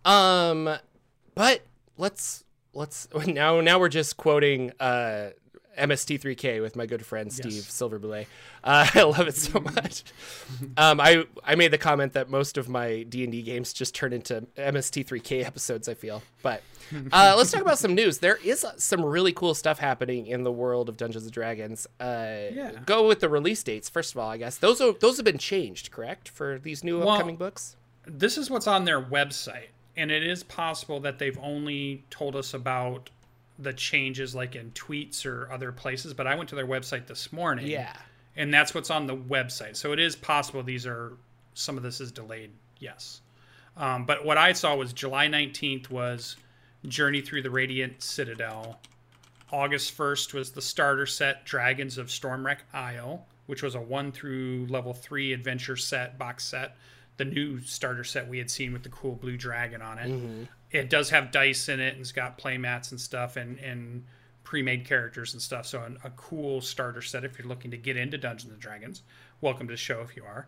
Um 0.05 0.77
but 1.35 1.61
let's 1.97 2.42
let's 2.73 3.07
now 3.27 3.61
now 3.61 3.79
we're 3.79 3.89
just 3.89 4.17
quoting 4.17 4.71
uh 4.79 5.29
MST3K 5.77 6.61
with 6.61 6.75
my 6.75 6.85
good 6.85 7.05
friend 7.05 7.31
Steve 7.33 7.53
yes. 7.53 7.69
Silverblay. 7.69 8.25
Uh, 8.65 8.87
I 8.93 9.03
love 9.03 9.27
it 9.27 9.35
so 9.35 9.59
much. 9.59 10.05
Um, 10.77 11.01
I 11.01 11.25
I 11.43 11.55
made 11.55 11.71
the 11.71 11.77
comment 11.77 12.13
that 12.13 12.29
most 12.29 12.57
of 12.57 12.69
my 12.69 13.03
D 13.03 13.23
and 13.23 13.31
D 13.33 13.41
games 13.41 13.73
just 13.73 13.93
turn 13.93 14.13
into 14.13 14.47
MST3K 14.57 15.43
episodes. 15.45 15.89
I 15.89 15.95
feel, 15.95 16.23
but 16.41 16.61
uh, 17.11 17.35
let's 17.37 17.51
talk 17.51 17.61
about 17.61 17.77
some 17.77 17.93
news. 17.93 18.19
There 18.19 18.39
is 18.41 18.65
some 18.77 19.03
really 19.03 19.33
cool 19.33 19.53
stuff 19.53 19.79
happening 19.79 20.27
in 20.27 20.43
the 20.43 20.51
world 20.51 20.87
of 20.87 20.95
Dungeons 20.95 21.25
and 21.25 21.33
Dragons. 21.33 21.87
Uh, 21.99 22.53
yeah. 22.53 22.71
Go 22.85 23.05
with 23.05 23.19
the 23.19 23.27
release 23.27 23.61
dates 23.63 23.89
first 23.89 24.13
of 24.13 24.19
all. 24.19 24.29
I 24.29 24.37
guess 24.37 24.57
those 24.57 24.79
are 24.79 24.93
those 24.93 25.17
have 25.17 25.25
been 25.25 25.37
changed, 25.37 25.91
correct, 25.91 26.29
for 26.29 26.57
these 26.57 26.85
new 26.85 26.99
well, 26.99 27.09
upcoming 27.09 27.35
books. 27.35 27.75
This 28.05 28.37
is 28.37 28.49
what's 28.49 28.67
on 28.67 28.85
their 28.85 29.01
website, 29.01 29.72
and 29.95 30.11
it 30.11 30.23
is 30.23 30.43
possible 30.43 30.99
that 31.01 31.19
they've 31.19 31.37
only 31.41 32.03
told 32.09 32.35
us 32.35 32.53
about 32.53 33.09
the 33.59 33.73
changes 33.73 34.33
like 34.33 34.55
in 34.55 34.71
tweets 34.71 35.25
or 35.25 35.51
other 35.51 35.71
places, 35.71 36.13
but 36.13 36.27
I 36.27 36.35
went 36.35 36.49
to 36.49 36.55
their 36.55 36.67
website 36.67 37.07
this 37.07 37.31
morning. 37.31 37.67
Yeah. 37.67 37.95
And 38.35 38.51
that's 38.53 38.73
what's 38.73 38.89
on 38.89 39.05
the 39.05 39.15
website. 39.15 39.75
So 39.75 39.91
it 39.93 39.99
is 39.99 40.15
possible 40.15 40.63
these 40.63 40.87
are 40.87 41.13
some 41.53 41.77
of 41.77 41.83
this 41.83 42.01
is 42.01 42.11
delayed. 42.11 42.51
Yes. 42.79 43.21
Um, 43.77 44.05
but 44.05 44.25
what 44.25 44.37
I 44.37 44.53
saw 44.53 44.75
was 44.75 44.91
July 44.91 45.27
19th 45.27 45.89
was 45.89 46.35
Journey 46.87 47.21
Through 47.21 47.43
the 47.43 47.51
Radiant 47.51 48.01
Citadel. 48.01 48.79
August 49.51 49.95
1st 49.95 50.33
was 50.33 50.51
the 50.51 50.61
starter 50.61 51.05
set 51.05 51.45
Dragons 51.45 51.99
of 51.99 52.07
Stormwreck 52.07 52.57
Isle, 52.73 53.25
which 53.45 53.61
was 53.61 53.75
a 53.75 53.79
1 53.79 54.11
through 54.11 54.65
level 54.69 54.93
3 54.93 55.31
adventure 55.31 55.77
set 55.77 56.17
box 56.17 56.43
set. 56.43 56.75
The 57.17 57.25
new 57.25 57.59
starter 57.61 58.03
set 58.03 58.27
we 58.27 58.37
had 58.37 58.49
seen 58.49 58.73
with 58.73 58.83
the 58.83 58.89
cool 58.89 59.15
blue 59.15 59.37
dragon 59.37 59.81
on 59.81 59.99
it. 59.99 60.09
Mm-hmm. 60.09 60.43
It 60.71 60.89
does 60.89 61.09
have 61.11 61.31
dice 61.31 61.69
in 61.69 61.79
it 61.79 61.93
and 61.93 62.01
it's 62.01 62.11
got 62.11 62.37
play 62.37 62.57
mats 62.57 62.91
and 62.91 62.99
stuff 62.99 63.35
and 63.37 63.59
and 63.59 64.05
pre-made 64.43 64.85
characters 64.85 65.33
and 65.33 65.41
stuff. 65.41 65.65
So 65.65 65.81
an, 65.83 65.97
a 66.03 66.09
cool 66.11 66.61
starter 66.61 67.01
set 67.01 67.23
if 67.23 67.37
you're 67.37 67.47
looking 67.47 67.71
to 67.71 67.77
get 67.77 67.97
into 67.97 68.17
dungeons 68.17 68.51
and 68.51 68.61
dragons 68.61 69.03
welcome 69.41 69.67
to 69.67 69.73
the 69.73 69.77
show 69.77 70.01
if 70.01 70.15
you 70.15 70.23
are. 70.23 70.47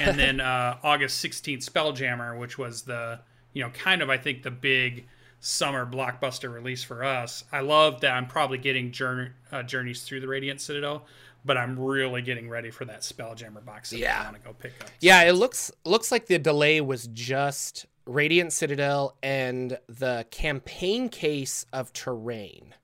And 0.00 0.18
then 0.18 0.40
uh, 0.40 0.78
august 0.82 1.24
16th 1.24 1.68
spelljammer 1.68 2.38
which 2.38 2.58
was 2.58 2.82
the 2.82 3.20
you 3.52 3.62
know 3.62 3.70
kind 3.70 4.02
of 4.02 4.10
i 4.10 4.16
think 4.16 4.42
the 4.42 4.50
big 4.50 5.06
summer 5.40 5.84
blockbuster 5.84 6.50
release 6.50 6.82
for 6.82 7.04
us. 7.04 7.44
I 7.52 7.60
love 7.60 8.00
that 8.00 8.12
i'm 8.12 8.26
probably 8.26 8.58
getting 8.58 8.92
journey, 8.92 9.30
uh, 9.52 9.62
journeys 9.62 10.02
through 10.02 10.20
the 10.20 10.28
radiant 10.28 10.60
citadel 10.60 11.06
but 11.44 11.56
I'm 11.56 11.78
really 11.78 12.22
getting 12.22 12.48
ready 12.48 12.70
for 12.70 12.84
that 12.86 13.00
Spelljammer 13.00 13.64
box 13.64 13.90
that 13.90 13.98
yeah. 13.98 14.20
I 14.20 14.24
want 14.24 14.36
to 14.36 14.42
go 14.42 14.54
pick 14.54 14.72
up. 14.80 14.90
Yeah, 15.00 15.22
it 15.22 15.32
looks 15.32 15.70
looks 15.84 16.10
like 16.10 16.26
the 16.26 16.38
delay 16.38 16.80
was 16.80 17.06
just 17.08 17.86
Radiant 18.06 18.52
Citadel 18.52 19.16
and 19.22 19.78
the 19.88 20.26
campaign 20.30 21.08
case 21.08 21.66
of 21.72 21.92
Terrain, 21.92 22.74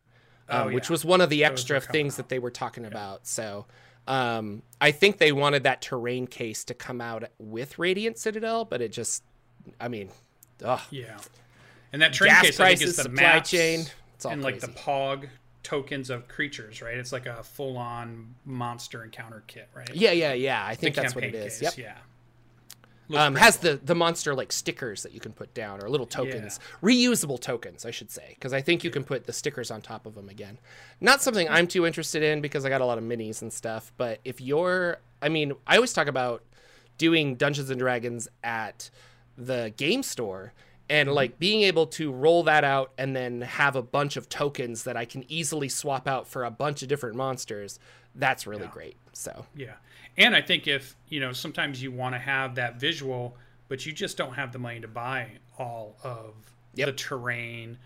um, 0.49 0.63
oh, 0.63 0.69
yeah. 0.69 0.75
which 0.75 0.91
was 0.91 1.05
one 1.05 1.21
of 1.21 1.31
the 1.31 1.45
extra 1.45 1.81
things 1.81 2.15
out. 2.15 2.17
that 2.19 2.29
they 2.29 2.39
were 2.39 2.51
talking 2.51 2.85
yeah. 2.85 2.91
about. 2.91 3.27
So 3.27 3.67
um, 4.07 4.63
I 4.81 4.91
think 4.91 5.19
they 5.19 5.33
wanted 5.33 5.63
that 5.65 5.83
Terrain 5.83 6.27
case 6.27 6.65
to 6.65 6.75
come 6.75 7.01
out 7.01 7.25
with 7.39 7.79
Radiant 7.79 8.19
Citadel, 8.19 8.65
but 8.65 8.81
it 8.81 8.93
just, 8.93 9.23
I 9.81 9.89
mean, 9.89 10.11
ugh. 10.65 10.81
yeah. 10.91 11.19
And 11.93 12.03
that 12.03 12.13
Terrain 12.13 12.33
Gas 12.33 12.43
case, 12.43 12.57
prices, 12.57 12.61
I 12.61 12.79
think, 12.79 12.89
is 12.91 12.97
the 12.97 13.03
supply 13.05 13.23
maps 13.23 13.51
chain, 13.51 13.87
and 14.29 14.43
like 14.43 14.61
the 14.61 14.69
Pog 14.69 15.29
tokens 15.63 16.11
of 16.11 16.29
creatures, 16.29 16.81
right? 16.83 16.97
It's 16.97 17.13
like 17.13 17.27
a 17.27 17.43
full-on 17.43 18.35
monster 18.45 19.05
encounter 19.05 19.43
kit, 19.47 19.69
right? 19.75 19.95
Yeah, 19.95 20.13
yeah, 20.13 20.33
yeah. 20.33 20.65
I 20.65 20.75
think 20.75 20.95
the 20.95 21.03
that's 21.03 21.15
what 21.15 21.25
it 21.25 21.35
is. 21.35 21.59
Case, 21.61 21.77
yep. 21.79 21.97
Yeah. 23.09 23.27
um, 23.27 23.35
has 23.35 23.59
the 23.59 23.81
the 23.83 23.95
monster 23.95 24.35
like 24.35 24.53
stickers 24.53 25.03
that 25.03 25.13
you 25.13 25.21
can 25.21 25.33
put 25.33 25.53
down 25.53 25.83
or 25.83 25.89
little 25.91 26.07
tokens, 26.07 26.61
reusable 26.83 27.41
tokens, 27.41 27.85
I 27.85 27.91
should 27.91 28.11
say, 28.11 28.31
because 28.35 28.53
I 28.53 28.61
think 28.61 28.85
you 28.85 28.91
can 28.91 29.05
put 29.05 29.27
the 29.27 29.33
stickers 29.33 29.71
on 29.71 29.81
top 29.83 30.07
of 30.07 30.15
them 30.15 30.29
again. 30.29 30.59
Not 31.01 31.21
something 31.21 31.49
I'm 31.49 31.67
too 31.67 31.87
interested 31.87 32.23
in 32.23 32.41
because 32.41 32.65
I 32.65 32.69
got 32.69 32.81
a 32.81 32.87
lot 32.87 32.99
of 32.99 33.05
minis 33.05 33.43
and 33.43 33.53
stuff. 33.53 33.93
But 33.97 34.21
if 34.25 34.41
you're, 34.41 34.99
I 35.21 35.29
mean, 35.29 35.55
I 35.67 35.77
always 35.77 35.93
talk 35.93 36.07
about 36.07 36.45
doing 36.99 37.35
Dungeons 37.35 37.71
and 37.71 37.81
Dragons 37.81 38.29
at 38.45 38.91
the 39.37 39.73
game 39.77 40.03
store 40.03 40.53
and 40.91 41.07
Mm-hmm. 41.09 41.17
like 41.17 41.39
being 41.39 41.63
able 41.63 41.87
to 41.87 42.13
roll 42.13 42.43
that 42.43 42.65
out 42.65 42.93
and 42.99 43.15
then 43.17 43.41
have 43.43 43.77
a 43.77 43.83
bunch 43.83 44.17
of 44.19 44.29
tokens 44.29 44.83
that 44.85 44.97
I 44.97 45.05
can 45.07 45.25
easily 45.31 45.69
swap 45.71 46.07
out 46.09 46.27
for 46.29 46.45
a 46.45 46.51
bunch 46.51 46.83
of 46.83 46.89
different 46.89 47.17
monsters. 47.17 47.79
That's 48.15 48.47
really 48.47 48.67
great. 48.67 48.97
So 49.13 49.47
Yeah. 49.55 49.75
And 50.19 50.35
I 50.35 50.43
think 50.43 50.67
if, 50.67 50.97
you 51.09 51.21
know, 51.21 51.33
sometimes 51.33 51.81
you 51.83 51.93
want 51.93 52.15
to 52.17 52.19
have 52.19 52.57
that 52.57 52.81
visual, 52.81 53.37
but 53.69 53.87
you 53.87 53.93
just 53.93 54.17
don't 54.17 54.35
have 54.35 54.53
the 54.53 54.59
money 54.59 54.81
to 54.81 54.89
buy 54.89 55.29
all 55.59 55.97
of 56.03 56.35
Yep. 56.75 56.87
the 56.87 56.93
terrain, 56.93 57.79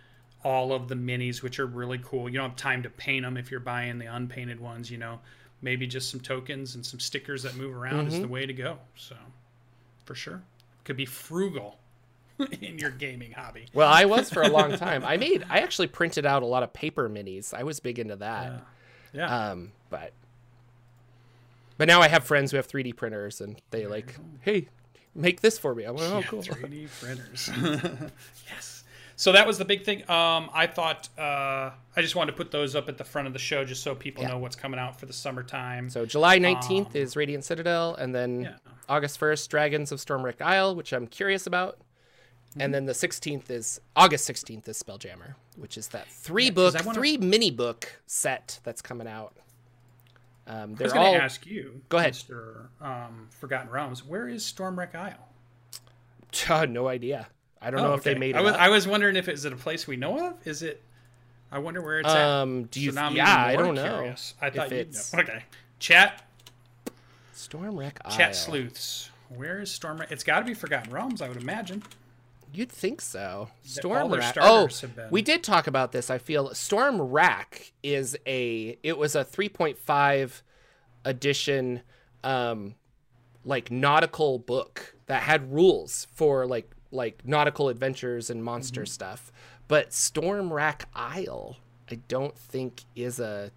all 0.42 0.73
of 0.73 0.88
the 0.88 0.94
minis, 0.94 1.42
which 1.42 1.58
are 1.58 1.66
really 1.66 2.00
cool. 2.02 2.28
You 2.28 2.38
don't 2.38 2.50
have 2.50 2.56
time 2.56 2.82
to 2.84 2.90
paint 2.90 3.25
them 3.25 3.37
if 3.37 3.50
you're 3.50 3.61
buying 3.61 3.99
the 3.99 4.06
unpainted 4.06 4.58
ones, 4.61 4.90
you 4.90 4.96
know. 4.99 5.20
Maybe 5.62 5.87
just 5.87 6.11
some 6.11 6.20
tokens 6.20 6.75
and 6.75 6.84
some 6.84 7.00
stickers 7.00 7.42
that 7.44 7.54
move 7.56 7.75
around 7.75 8.06
Mm-hmm. 8.06 8.14
is 8.14 8.20
the 8.20 8.28
way 8.28 8.46
to 8.46 8.52
go. 8.52 8.78
So, 8.96 9.14
for 10.04 10.14
sure. 10.14 10.42
Could 10.84 10.96
be 10.96 11.06
frugal 11.06 11.78
in 12.61 12.79
your 12.79 12.91
gaming 12.91 13.33
hobby. 13.33 13.67
Well, 13.75 13.88
I 13.88 14.05
was 14.07 14.31
for 14.31 14.43
a 14.43 14.49
long 14.49 14.73
time. 14.76 15.05
I 15.05 15.17
made 15.17 15.45
I 15.49 15.59
actually 15.61 15.87
printed 15.88 16.26
out 16.26 16.43
a 16.43 16.47
lot 16.47 16.62
of 16.62 16.73
paper 16.73 17.09
minis. 17.09 17.55
I 17.55 17.62
was 17.62 17.81
big 17.81 17.99
into 17.99 18.17
that. 18.17 18.64
Yeah. 19.12 19.50
Um, 19.50 19.73
but 19.91 20.12
but 21.76 21.88
now 21.88 22.00
I 22.00 22.09
have 22.09 22.25
friends 22.25 22.50
who 22.50 22.57
have 22.57 22.69
3D 22.69 22.97
printers 22.97 23.41
and 23.41 23.61
they 23.71 23.87
like, 23.87 24.14
"Hey, 24.41 24.69
make 25.14 25.41
this 25.41 25.59
for 25.59 25.75
me." 25.75 25.85
I'm 25.85 25.97
like, 25.97 26.11
"Oh, 26.11 26.19
Yeah, 26.19 26.26
cool." 26.26 26.43
3D 26.43 26.88
printers. 27.00 27.50
yes. 28.49 28.85
So 29.17 29.31
that 29.31 29.47
was 29.47 29.59
the 29.59 29.64
big 29.64 29.85
thing. 29.85 29.99
Um, 30.11 30.50
I 30.53 30.67
thought 30.67 31.09
uh, 31.17 31.71
I 31.97 32.00
just 32.03 32.17
wanted 32.17 32.33
to 32.33 32.37
put 32.37 32.50
those 32.50 32.75
up 32.75 32.88
at 32.88 32.99
the 32.99 33.05
front 33.05 33.29
of 33.29 33.33
the 33.33 33.38
show 33.38 33.64
just 33.64 33.83
so 33.85 33.95
people 33.95 34.25
Yeah. 34.25 34.31
know 34.31 34.38
what's 34.38 34.57
coming 34.57 34.81
out 34.81 34.99
for 34.99 35.07
the 35.07 35.12
summertime. 35.12 35.88
So 35.88 36.05
July 36.05 36.38
19th 36.41 36.97
is 36.97 37.14
Radiant 37.14 37.45
Citadel 37.45 37.95
and 37.95 38.12
then 38.12 38.31
Um, 38.38 38.43
Yeah. 38.43 38.57
August 38.88 39.19
1st 39.21 39.49
Dragons 39.49 39.93
of 39.93 40.00
Stormwreck 40.00 40.43
Isle, 40.43 40.75
which 40.75 40.93
I'm 40.93 41.07
curious 41.07 41.47
about. 41.47 41.79
Mm-hmm. 42.54 42.61
And 42.62 42.73
then 42.75 42.87
the 42.87 42.92
16th 42.92 43.50
is 43.50 43.80
August 43.96 44.28
16th 44.30 44.68
is 44.68 44.80
Spelljammer, 44.80 45.34
which 45.56 45.76
is 45.76 45.88
that 45.88 46.06
three 46.08 46.50
'cause 46.50 46.75
book, 46.75 46.84
wanna- 46.87 46.99
three 46.99 47.16
mini 47.16 47.50
book 47.50 48.00
set 48.06 48.61
that's 48.62 48.80
coming 48.80 49.08
out. 49.08 49.37
Um, 50.46 50.54
I 50.56 50.64
was 50.66 50.78
they're 50.78 50.88
going 50.90 51.06
all 51.06 51.14
to 51.14 51.23
ask 51.23 51.46
you, 51.46 51.80
Go 51.88 51.99
ahead. 51.99 52.12
Mr. 52.12 52.66
Um, 52.80 53.28
Forgotten 53.40 53.70
Realms, 53.70 54.04
where 54.04 54.28
is 54.28 54.44
Stormwreck 54.44 54.94
Isle? 54.94 56.66
no 56.68 56.87
idea. 56.88 57.26
I 57.62 57.70
don't 57.70 57.80
know 57.80 57.94
if 57.94 58.04
they 58.04 58.14
made 58.14 58.34
it. 58.37 58.38
I 58.38 58.42
was. 58.42 58.54
I 58.54 58.68
was 58.68 58.87
wondering 58.87 59.16
if 59.16 59.26
it's 59.26 59.44
a 59.44 59.50
place 59.52 59.87
we 59.87 59.96
know 59.96 60.28
of. 60.28 60.46
Is 60.46 60.62
it? 60.62 60.82
I 61.50 61.58
wonder 61.58 61.80
where 61.80 62.00
it's 62.00 62.08
Um, 62.08 62.64
at. 62.64 62.70
do 62.73 62.80
you- 62.80 62.92
So 62.92 63.00
now 63.00 63.11
yeah, 63.11 63.37
I 63.46 63.56
don't 63.56 63.75
know. 63.75 64.14
I 64.42 64.50
thought 64.50 64.70
you'd 64.70 64.80
it's- 64.80 65.12
know. 65.14 65.20
Okay. 65.20 65.44
Chat, 65.78 66.23
Stormwreck 67.34 67.94
Isle. 68.04 68.16
chat 68.16 68.37
sleuths. 68.37 69.11
Where 69.30 69.61
is 69.61 69.70
Stormwreck? 69.70 70.11
It's 70.12 70.25
got 70.25 70.40
to 70.40 70.44
be 70.44 70.54
Forgotten 70.54 70.92
Realms, 70.92 71.23
I 71.23 71.28
would 71.28 71.37
imagine. 71.40 71.82
You'd 72.54 72.70
think 72.70 73.00
so. 73.00 73.49
Storm 73.64 74.12
Rack. 74.12 74.37
Oh, 74.40 74.68
we 75.11 75.23
did 75.23 75.42
talk 75.42 75.66
about 75.66 75.90
this. 75.92 76.08
I 76.08 76.18
feel 76.18 76.50
Stormwrack 76.50 77.73
is 77.82 78.16
a. 78.26 78.78
It 78.82 78.96
was 78.96 79.16
a 79.16 79.25
3.5 79.25 80.42
edition, 81.04 81.82
um, 82.23 82.76
like 83.44 83.70
nautical 83.73 84.38
book 84.38 84.94
that 85.06 85.23
had 85.25 85.52
rules 85.52 86.06
for 86.14 86.46
like 86.46 86.70
like 86.92 87.26
nautical 87.26 87.68
adventures 87.68 88.30
and 88.30 88.44
monster 88.44 88.82
Mm-hmm. 88.82 88.87
stuff. 88.87 89.32
But 89.66 89.90
Stormwreck 89.90 90.82
Isle, 90.94 91.56
I 91.90 91.96
don't 92.08 92.38
think 92.38 92.82
is 92.94 93.18
a 93.18 93.50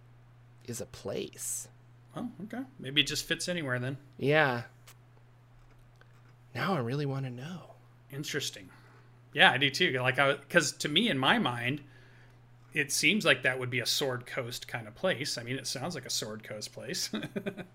is 0.65 0.81
a 0.81 0.85
place. 0.87 1.67
Oh, 2.15 2.29
okay. 2.45 2.63
Maybe 2.79 3.01
it 3.01 3.07
just 3.07 3.25
fits 3.25 3.47
anywhere 3.47 3.77
then. 3.77 3.97
Yeah. 4.17 4.63
Now 6.55 6.73
I 6.75 6.79
really 6.79 7.05
want 7.05 7.25
to 7.25 7.29
know. 7.31 7.75
Interesting. 8.11 8.69
Yeah, 9.34 9.51
I 9.51 9.57
do 9.57 9.69
too. 9.69 9.91
Like, 10.01 10.19
I 10.19 10.34
because 10.34 10.72
to 10.74 10.89
me, 10.89 11.10
in 11.10 11.17
my 11.17 11.39
mind, 11.39 11.81
it 12.74 12.91
seems 12.91 13.25
like 13.25 13.43
that 13.43 13.60
would 13.60 13.69
be 13.69 13.79
a 13.79 13.86
Sword 13.86 14.25
Coast 14.25 14.67
kind 14.67 14.88
of 14.88 14.96
place. 14.96 15.38
I 15.38 15.43
mean, 15.43 15.55
it 15.57 15.67
sounds 15.67 15.96
like 15.96 16.05
a 16.05 16.10
Sword 16.10 16.43
Coast 16.43 16.74
place. 16.74 17.10
it 17.13 17.65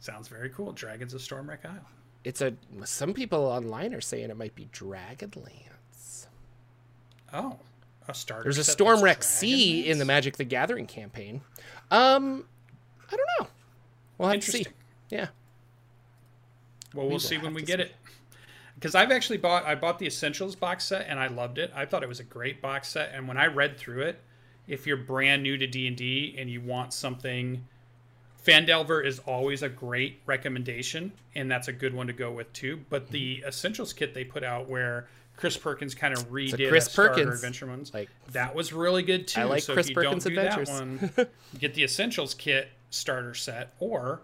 sounds 0.00 0.28
very 0.28 0.50
cool. 0.50 0.72
Dragons 0.72 1.14
of 1.14 1.20
Stormwreck 1.20 1.64
Isle. 1.64 1.88
It's 2.24 2.40
a. 2.40 2.54
Some 2.84 3.12
people 3.12 3.40
online 3.40 3.94
are 3.94 4.00
saying 4.00 4.30
it 4.30 4.36
might 4.36 4.54
be 4.54 4.68
Dragonlance. 4.72 6.26
Oh, 7.32 7.58
a 8.08 8.14
starter. 8.14 8.44
There's 8.44 8.68
a 8.68 8.76
Stormwreck 8.76 9.22
Sea 9.22 9.88
in 9.88 9.98
the 9.98 10.04
Magic 10.04 10.36
the 10.36 10.44
Gathering 10.44 10.86
campaign. 10.86 11.42
Um, 11.90 12.44
I 13.10 13.16
don't 13.16 13.28
know. 13.40 13.48
We'll 14.18 14.28
have 14.30 14.40
to 14.40 14.50
see. 14.50 14.66
Yeah. 15.10 15.28
Well, 16.94 17.06
we'll 17.06 17.14
will 17.14 17.20
see 17.20 17.38
when 17.38 17.54
we 17.54 17.62
get 17.62 17.80
see. 17.80 17.86
it. 17.86 17.94
Because 18.84 18.94
I've 18.94 19.10
actually 19.12 19.38
bought 19.38 19.64
I 19.64 19.74
bought 19.76 19.98
the 19.98 20.04
Essentials 20.06 20.54
box 20.54 20.84
set 20.84 21.06
and 21.08 21.18
I 21.18 21.28
loved 21.28 21.56
it. 21.56 21.72
I 21.74 21.86
thought 21.86 22.02
it 22.02 22.08
was 22.08 22.20
a 22.20 22.24
great 22.24 22.60
box 22.60 22.88
set. 22.88 23.12
And 23.14 23.26
when 23.26 23.38
I 23.38 23.46
read 23.46 23.78
through 23.78 24.02
it, 24.02 24.20
if 24.68 24.86
you're 24.86 24.98
brand 24.98 25.42
new 25.42 25.56
to 25.56 25.66
D 25.66 25.86
and 25.88 25.96
D 25.96 26.34
and 26.36 26.50
you 26.50 26.60
want 26.60 26.92
something, 26.92 27.64
Phandelver 28.46 29.02
is 29.02 29.20
always 29.20 29.62
a 29.62 29.70
great 29.70 30.20
recommendation, 30.26 31.12
and 31.34 31.50
that's 31.50 31.68
a 31.68 31.72
good 31.72 31.94
one 31.94 32.08
to 32.08 32.12
go 32.12 32.30
with 32.30 32.52
too. 32.52 32.82
But 32.90 33.08
the 33.08 33.36
Mm-hmm. 33.38 33.48
Essentials 33.48 33.94
kit 33.94 34.12
they 34.12 34.22
put 34.22 34.44
out 34.44 34.68
where 34.68 35.08
Chris 35.38 35.56
Perkins 35.56 35.94
kind 35.94 36.12
of 36.12 36.30
redid 36.30 36.68
Chris 36.68 36.94
Perkins, 36.94 37.36
adventure 37.36 37.66
ones, 37.66 37.94
like- 37.94 38.10
that 38.32 38.54
was 38.54 38.74
really 38.74 39.02
good 39.02 39.26
too. 39.26 39.40
I 39.40 39.44
like 39.44 39.62
so 39.62 39.72
Chris 39.72 39.86
if 39.86 39.90
you 39.90 39.94
Perkins 39.94 40.24
don't 40.24 40.34
do 40.34 40.40
Adventures. 40.40 40.68
that 40.68 41.16
one, 41.16 41.26
get 41.58 41.72
the 41.72 41.84
Essentials 41.84 42.34
kit 42.34 42.68
starter 42.90 43.32
set, 43.32 43.72
or 43.78 44.20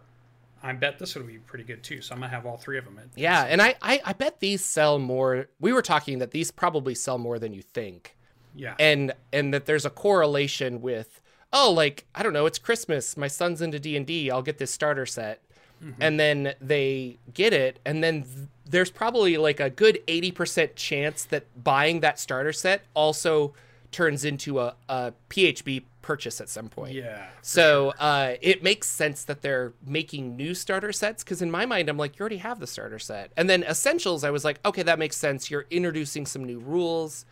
I 0.62 0.73
bet 0.73 0.99
this 0.99 1.14
would 1.14 1.26
be 1.26 1.38
pretty 1.38 1.64
good 1.64 1.83
too. 1.83 2.00
So 2.02 2.14
I'm 2.14 2.21
gonna 2.21 2.31
have 2.31 2.47
all 2.47 2.57
three 2.57 2.79
of 2.79 2.85
them. 2.85 3.00
Yeah, 3.17 3.45
and 3.45 3.62
I, 3.62 3.75
I 3.81 4.00
I 4.05 4.12
bet 4.12 4.40
these 4.40 4.64
sell 4.64 4.99
more. 4.99 5.49
We 5.59 5.73
were 5.73 5.83
talking 5.83 6.19
that 6.19 6.31
these 6.31 6.50
probably 6.50 6.95
sell 6.95 7.19
more 7.19 7.38
than 7.38 7.55
you 7.55 7.62
think, 7.62 8.17
yeah. 8.55 8.75
and 8.79 9.12
and 9.33 9.55
that 9.55 9.67
there's 9.67 9.85
a 9.85 9.90
correlation 9.90 10.81
with 10.81 11.21
oh 11.52 11.73
like 11.73 12.07
I 12.14 12.23
don't 12.23 12.33
know 12.33 12.47
it's 12.47 12.59
Christmas 12.59 13.17
my 13.17 13.29
son's 13.29 13.62
into 13.62 13.79
D 13.79 13.97
and 13.97 14.07
D 14.07 14.31
I'll 14.31 14.43
get 14.43 14.59
this 14.59 14.71
starter 14.71 15.07
set, 15.07 15.43
mm-hmm. 15.83 16.00
and 16.00 16.21
then 16.21 16.55
they 16.61 17.19
get 17.33 17.52
it 17.52 17.79
and 17.85 18.05
then 18.05 18.23
th- 18.23 18.49
there's 18.67 18.90
probably 18.90 19.37
like 19.37 19.61
a 19.61 19.71
good 19.71 20.00
eighty 20.09 20.31
percent 20.31 20.76
chance 20.76 21.25
that 21.25 21.47
buying 21.62 22.00
that 22.00 22.19
starter 22.19 22.52
set 22.52 22.83
also 22.95 23.55
turns 23.93 24.25
into 24.25 24.61
a, 24.61 24.75
a 24.89 25.13
PHB 25.29 25.85
purchase 26.03 26.41
at 26.41 26.49
some 26.49 26.69
point. 26.69 26.95
Yeah. 26.95 27.27
So 27.43 27.93
uh, 27.99 28.35
it 28.41 28.63
makes 28.63 28.89
sense 28.89 29.25
that 29.25 29.43
they're 29.43 29.73
making 29.87 30.37
new 30.37 30.55
starter 30.55 30.93
sets 30.93 31.23
because 31.23 31.43
in 31.43 31.51
my 31.51 31.67
mind 31.67 31.89
I'm 31.89 31.97
like 31.99 32.19
you 32.19 32.23
already 32.23 32.39
have 32.39 32.59
the 32.61 32.67
starter 32.67 32.99
set, 32.99 33.33
and 33.37 33.51
then 33.51 33.63
essentials 33.65 34.25
I 34.25 34.31
was 34.31 34.45
like 34.45 34.61
okay 34.65 34.83
that 34.85 34.99
makes 34.99 35.17
sense 35.17 35.51
you're 35.51 35.67
introducing 35.71 36.25
some 36.27 36.45
new 36.45 36.59
rules, 36.59 37.25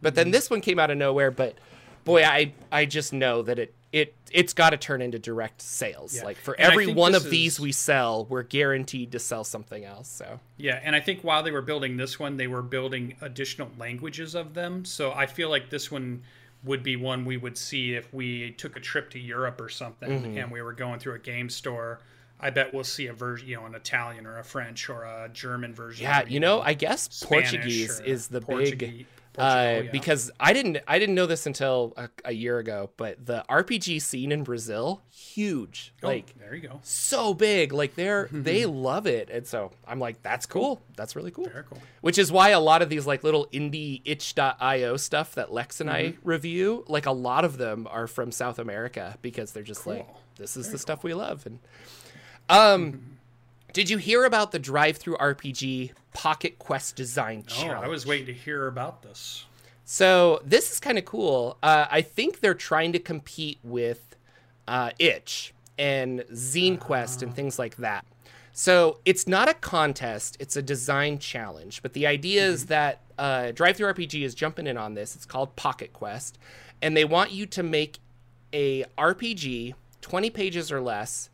but 0.00 0.10
Mm-hmm. 0.10 0.16
then 0.16 0.30
this 0.30 0.48
one 0.50 0.60
came 0.60 0.78
out 0.78 0.90
of 0.90 0.96
nowhere. 0.98 1.30
But 1.30 1.56
boy 2.06 2.24
I 2.24 2.54
I 2.72 2.86
just 2.86 3.12
know 3.12 3.42
that 3.42 3.58
it 3.58 3.74
it 3.92 4.14
it's 4.30 4.52
got 4.52 4.70
to 4.70 4.76
turn 4.78 5.00
into 5.02 5.18
direct 5.18 5.60
sales. 5.62 6.16
Yeah. 6.16 6.24
Like 6.24 6.36
for 6.38 6.54
And 6.54 6.70
every 6.72 6.86
one 6.92 7.14
of 7.14 7.28
these 7.30 7.60
we 7.60 7.72
sell, 7.72 8.24
we're 8.26 8.42
guaranteed 8.42 9.12
to 9.12 9.18
sell 9.18 9.44
something 9.44 9.84
else. 9.84 10.08
So 10.08 10.40
Yeah, 10.56 10.80
and 10.82 10.96
I 10.96 11.00
think 11.00 11.22
while 11.22 11.42
they 11.42 11.50
were 11.50 11.62
building 11.62 11.96
this 11.98 12.18
one, 12.18 12.36
they 12.36 12.46
were 12.46 12.62
building 12.62 13.16
additional 13.20 13.70
languages 13.78 14.34
of 14.34 14.54
them. 14.54 14.84
So 14.84 15.12
I 15.12 15.26
feel 15.26 15.50
like 15.50 15.70
this 15.70 15.90
one 15.90 16.22
would 16.64 16.82
be 16.82 16.96
one 16.96 17.24
we 17.24 17.36
would 17.36 17.56
see 17.56 17.94
if 17.94 18.12
we 18.12 18.50
took 18.52 18.76
a 18.76 18.80
trip 18.80 19.10
to 19.10 19.18
Europe 19.20 19.60
or 19.60 19.68
something 19.68 20.08
Mm-hmm. 20.10 20.38
and 20.38 20.50
we 20.50 20.60
were 20.62 20.72
going 20.72 20.98
through 20.98 21.14
a 21.14 21.18
game 21.20 21.48
store. 21.48 22.00
I 22.38 22.50
bet 22.50 22.74
we'll 22.74 22.84
see 22.84 23.06
a 23.06 23.14
version, 23.14 23.48
you 23.48 23.56
know, 23.56 23.64
an 23.64 23.74
Italian 23.74 24.26
or 24.26 24.38
a 24.38 24.44
French 24.44 24.90
or 24.90 25.04
a 25.04 25.30
German 25.32 25.72
version. 25.74 26.04
yeah, 26.04 26.24
you 26.26 26.40
know 26.40 26.60
I 26.60 26.74
guess 26.74 27.08
Spanish 27.10 27.52
Portuguese 27.52 28.00
is 28.00 28.28
the 28.28 28.40
big. 28.42 29.06
Portuguese- 29.36 29.80
Uh, 29.80 29.82
yeah. 29.84 29.90
because 29.92 30.30
I 30.40 30.52
didn't 30.52 30.78
I 30.88 30.98
didn't 30.98 31.14
know 31.14 31.26
this 31.26 31.46
until 31.46 31.92
a, 31.96 32.08
a 32.24 32.32
year 32.32 32.58
ago, 32.58 32.90
but 32.96 33.24
the 33.24 33.44
RPG 33.48 34.00
scene 34.02 34.32
in 34.32 34.42
Brazil 34.42 35.02
huge, 35.10 35.92
Oh, 36.02 36.08
like 36.08 36.36
there 36.38 36.54
you 36.54 36.66
go. 36.68 36.80
so 36.82 37.34
big, 37.34 37.72
like 37.72 37.94
they're 37.94 38.28
they 38.32 38.66
love 38.66 39.06
it, 39.06 39.28
and 39.30 39.46
so 39.46 39.70
I'm 39.86 39.98
like 39.98 40.22
that's 40.22 40.46
cool, 40.46 40.80
that's 40.96 41.14
really 41.14 41.30
cool. 41.30 41.44
Very 41.46 41.64
cool. 41.64 41.78
Which 42.00 42.18
is 42.18 42.32
why 42.32 42.50
a 42.50 42.60
lot 42.60 42.82
of 42.82 42.88
these 42.88 43.06
like 43.06 43.22
little 43.24 43.46
indie 43.52 44.00
itch.io 44.04 44.96
stuff 44.96 45.34
that 45.34 45.52
Lex 45.52 45.80
and 45.80 45.90
I 45.90 46.14
review, 46.24 46.84
like 46.88 47.06
a 47.06 47.12
lot 47.12 47.44
of 47.44 47.58
them 47.58 47.86
are 47.90 48.06
from 48.06 48.32
South 48.32 48.58
America 48.58 49.16
because 49.22 49.52
they're 49.52 49.62
just 49.62 49.86
like 49.86 50.06
this 50.36 50.56
is 50.56 50.70
the 50.70 50.78
stuff 50.78 51.02
we 51.04 51.14
love. 51.14 51.46
And 51.46 51.58
um, 52.48 53.15
did 53.76 53.90
you 53.90 53.98
hear 53.98 54.24
about 54.24 54.52
the 54.52 54.58
drive-through 54.58 55.18
RPG 55.18 55.90
Pocket 56.14 56.58
Quest 56.58 56.96
design 56.96 57.44
Challenge? 57.46 57.82
Oh. 57.82 57.84
I 57.84 57.88
was 57.88 58.06
waiting 58.06 58.24
to 58.24 58.32
hear 58.32 58.68
about 58.68 59.02
this. 59.02 59.44
So 59.84 60.40
this 60.42 60.72
is 60.72 60.80
kind 60.80 60.96
of 60.96 61.04
cool. 61.04 61.58
Uh, 61.62 61.84
I 61.90 62.00
think 62.00 62.40
they're 62.40 62.54
trying 62.54 62.94
to 62.94 62.98
compete 62.98 63.58
with 63.62 64.16
uh, 64.66 64.92
Itch 64.98 65.52
and 65.78 66.20
Zine 66.32 66.80
Quest 66.80 67.22
and 67.22 67.34
things 67.36 67.58
like 67.58 67.76
that. 67.76 68.06
So 68.54 69.00
it's 69.04 69.28
not 69.28 69.46
a 69.46 69.52
contest; 69.52 70.38
it's 70.40 70.56
a 70.56 70.62
design 70.62 71.18
challenge. 71.18 71.82
But 71.82 71.92
the 71.92 72.06
idea 72.06 72.44
mm-hmm. 72.44 72.54
is 72.54 72.66
that 72.66 73.02
uh, 73.18 73.50
Drive 73.50 73.76
Through 73.76 73.92
RPG 73.92 74.22
is 74.22 74.34
jumping 74.34 74.66
in 74.66 74.78
on 74.78 74.94
this. 74.94 75.14
It's 75.14 75.26
called 75.26 75.54
Pocket 75.54 75.92
Quest, 75.92 76.38
and 76.80 76.96
they 76.96 77.04
want 77.04 77.30
you 77.30 77.44
to 77.44 77.62
make 77.62 77.98
a 78.54 78.84
RPG, 78.96 79.74
twenty 80.00 80.30
pages 80.30 80.72
or 80.72 80.80
less, 80.80 81.28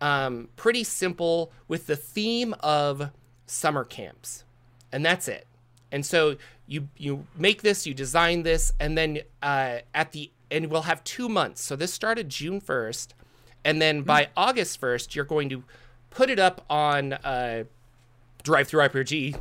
um, 0.00 0.48
pretty 0.56 0.84
simple, 0.84 1.52
with 1.68 1.86
the 1.86 1.96
theme 1.96 2.54
of 2.60 3.10
summer 3.46 3.84
camps, 3.84 4.44
and 4.92 5.04
that's 5.04 5.28
it. 5.28 5.46
And 5.92 6.04
so 6.04 6.36
you 6.66 6.88
you 6.96 7.26
make 7.36 7.62
this, 7.62 7.86
you 7.86 7.94
design 7.94 8.42
this, 8.42 8.72
and 8.80 8.96
then 8.96 9.20
uh, 9.42 9.78
at 9.94 10.12
the 10.12 10.30
and 10.50 10.70
we'll 10.70 10.82
have 10.82 11.02
two 11.04 11.28
months. 11.28 11.62
So 11.62 11.76
this 11.76 11.92
started 11.92 12.28
June 12.28 12.60
first, 12.60 13.14
and 13.64 13.80
then 13.80 13.98
mm-hmm. 13.98 14.06
by 14.06 14.28
August 14.36 14.78
first, 14.78 15.14
you're 15.14 15.24
going 15.24 15.48
to 15.50 15.64
put 16.10 16.30
it 16.30 16.38
up 16.38 16.64
on 16.70 17.12
uh, 17.12 17.64
Drive 18.42 18.68
Through 18.68 18.82
RPG, 18.88 19.38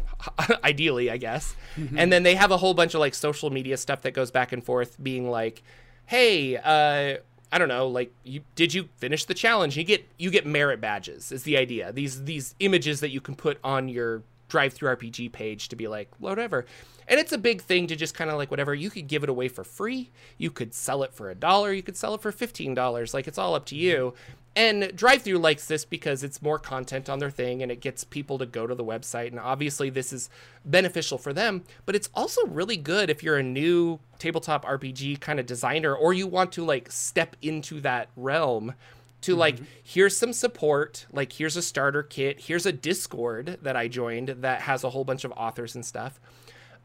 ideally, 0.64 1.10
I 1.12 1.18
guess. 1.18 1.56
Mm-hmm. 1.76 1.98
And 1.98 2.12
then 2.12 2.24
they 2.24 2.36
have 2.36 2.52
a 2.52 2.58
whole 2.58 2.74
bunch 2.74 2.94
of 2.94 3.00
like 3.00 3.14
social 3.14 3.50
media 3.50 3.78
stuff 3.78 4.02
that 4.02 4.12
goes 4.12 4.32
back 4.32 4.52
and 4.52 4.64
forth, 4.64 5.02
being 5.02 5.30
like, 5.30 5.64
"Hey, 6.06 6.58
uh, 6.58 7.18
I 7.54 7.60
don't 7.60 7.68
know, 7.68 7.88
like, 7.88 8.12
you 8.24 8.42
did 8.56 8.74
you 8.74 8.90
finish 8.98 9.26
the 9.26 9.36
challenge? 9.36 9.78
You 9.78 9.84
get 9.84 10.08
you 10.18 10.32
get 10.32 10.44
merit 10.44 10.82
badges. 10.82 11.32
Is 11.32 11.44
the 11.44 11.56
idea 11.56 11.94
these 11.94 12.24
these 12.24 12.56
images 12.60 13.00
that 13.02 13.12
you 13.12 13.22
can 13.22 13.36
put 13.36 13.60
on 13.64 13.90
your 13.90 14.24
Drive 14.54 14.74
Through 14.74 14.96
RPG 14.96 15.32
page 15.32 15.68
to 15.70 15.76
be 15.76 15.88
like 15.88 16.10
whatever." 16.20 16.68
And 17.08 17.20
it's 17.20 17.32
a 17.32 17.40
big 17.40 17.64
thing 17.64 17.88
to 17.88 17.96
just 17.96 18.14
kind 18.14 18.30
of 18.30 18.38
like 18.38 18.52
whatever. 18.52 18.76
You 18.76 18.92
could 18.92 19.08
give 19.08 19.24
it 19.24 19.30
away 19.30 19.48
for 19.48 19.64
free. 19.64 20.12
You 20.38 20.52
could 20.52 20.76
sell 20.76 21.02
it 21.02 21.12
for 21.12 21.32
a 21.32 21.36
dollar. 21.36 21.74
You 21.74 21.82
could 21.82 21.98
sell 21.98 22.14
it 22.14 22.22
for 22.22 22.32
$15. 22.32 23.16
Like 23.16 23.28
it's 23.28 23.40
all 23.40 23.56
up 23.56 23.66
to 23.66 23.76
you. 23.76 24.14
And 24.56 24.96
Drive 24.96 25.24
Through 25.24 25.40
likes 25.40 25.66
this 25.66 25.84
because 25.84 26.24
it's 26.24 26.42
more 26.42 26.60
content 26.60 27.10
on 27.10 27.18
their 27.18 27.32
thing 27.32 27.64
and 27.64 27.72
it 27.72 27.82
gets 27.82 28.04
people 28.04 28.38
to 28.38 28.46
go 28.46 28.68
to 28.68 28.76
the 28.76 28.84
website. 28.84 29.30
And 29.30 29.40
obviously, 29.40 29.90
this 29.90 30.14
is 30.14 30.30
beneficial 30.64 31.18
for 31.18 31.34
them, 31.34 31.64
but 31.88 31.96
it's 31.96 32.10
also 32.14 32.46
really 32.46 32.78
good 32.78 33.10
if 33.10 33.24
you're 33.24 33.38
a 33.38 33.44
new 33.44 34.00
tabletop 34.20 34.64
RPG 34.64 35.20
kind 35.20 35.40
of 35.40 35.48
designer 35.48 35.96
or 35.96 36.14
you 36.14 36.28
want 36.28 36.52
to 36.52 36.64
like 36.64 36.92
step 36.92 37.36
into 37.42 37.82
that 37.82 38.10
realm 38.16 38.76
to 39.24 39.32
mm-hmm. 39.32 39.40
like 39.40 39.58
here's 39.84 40.16
some 40.16 40.34
support 40.34 41.06
like 41.12 41.34
here's 41.34 41.58
a 41.58 41.62
starter 41.62 42.04
kit 42.04 42.40
here's 42.42 42.66
a 42.66 42.72
discord 42.72 43.58
that 43.62 43.76
i 43.76 43.88
joined 43.88 44.30
that 44.30 44.62
has 44.62 44.84
a 44.84 44.90
whole 44.90 45.04
bunch 45.04 45.24
of 45.24 45.32
authors 45.36 45.76
and 45.76 45.86
stuff 45.86 46.20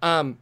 um 0.03 0.39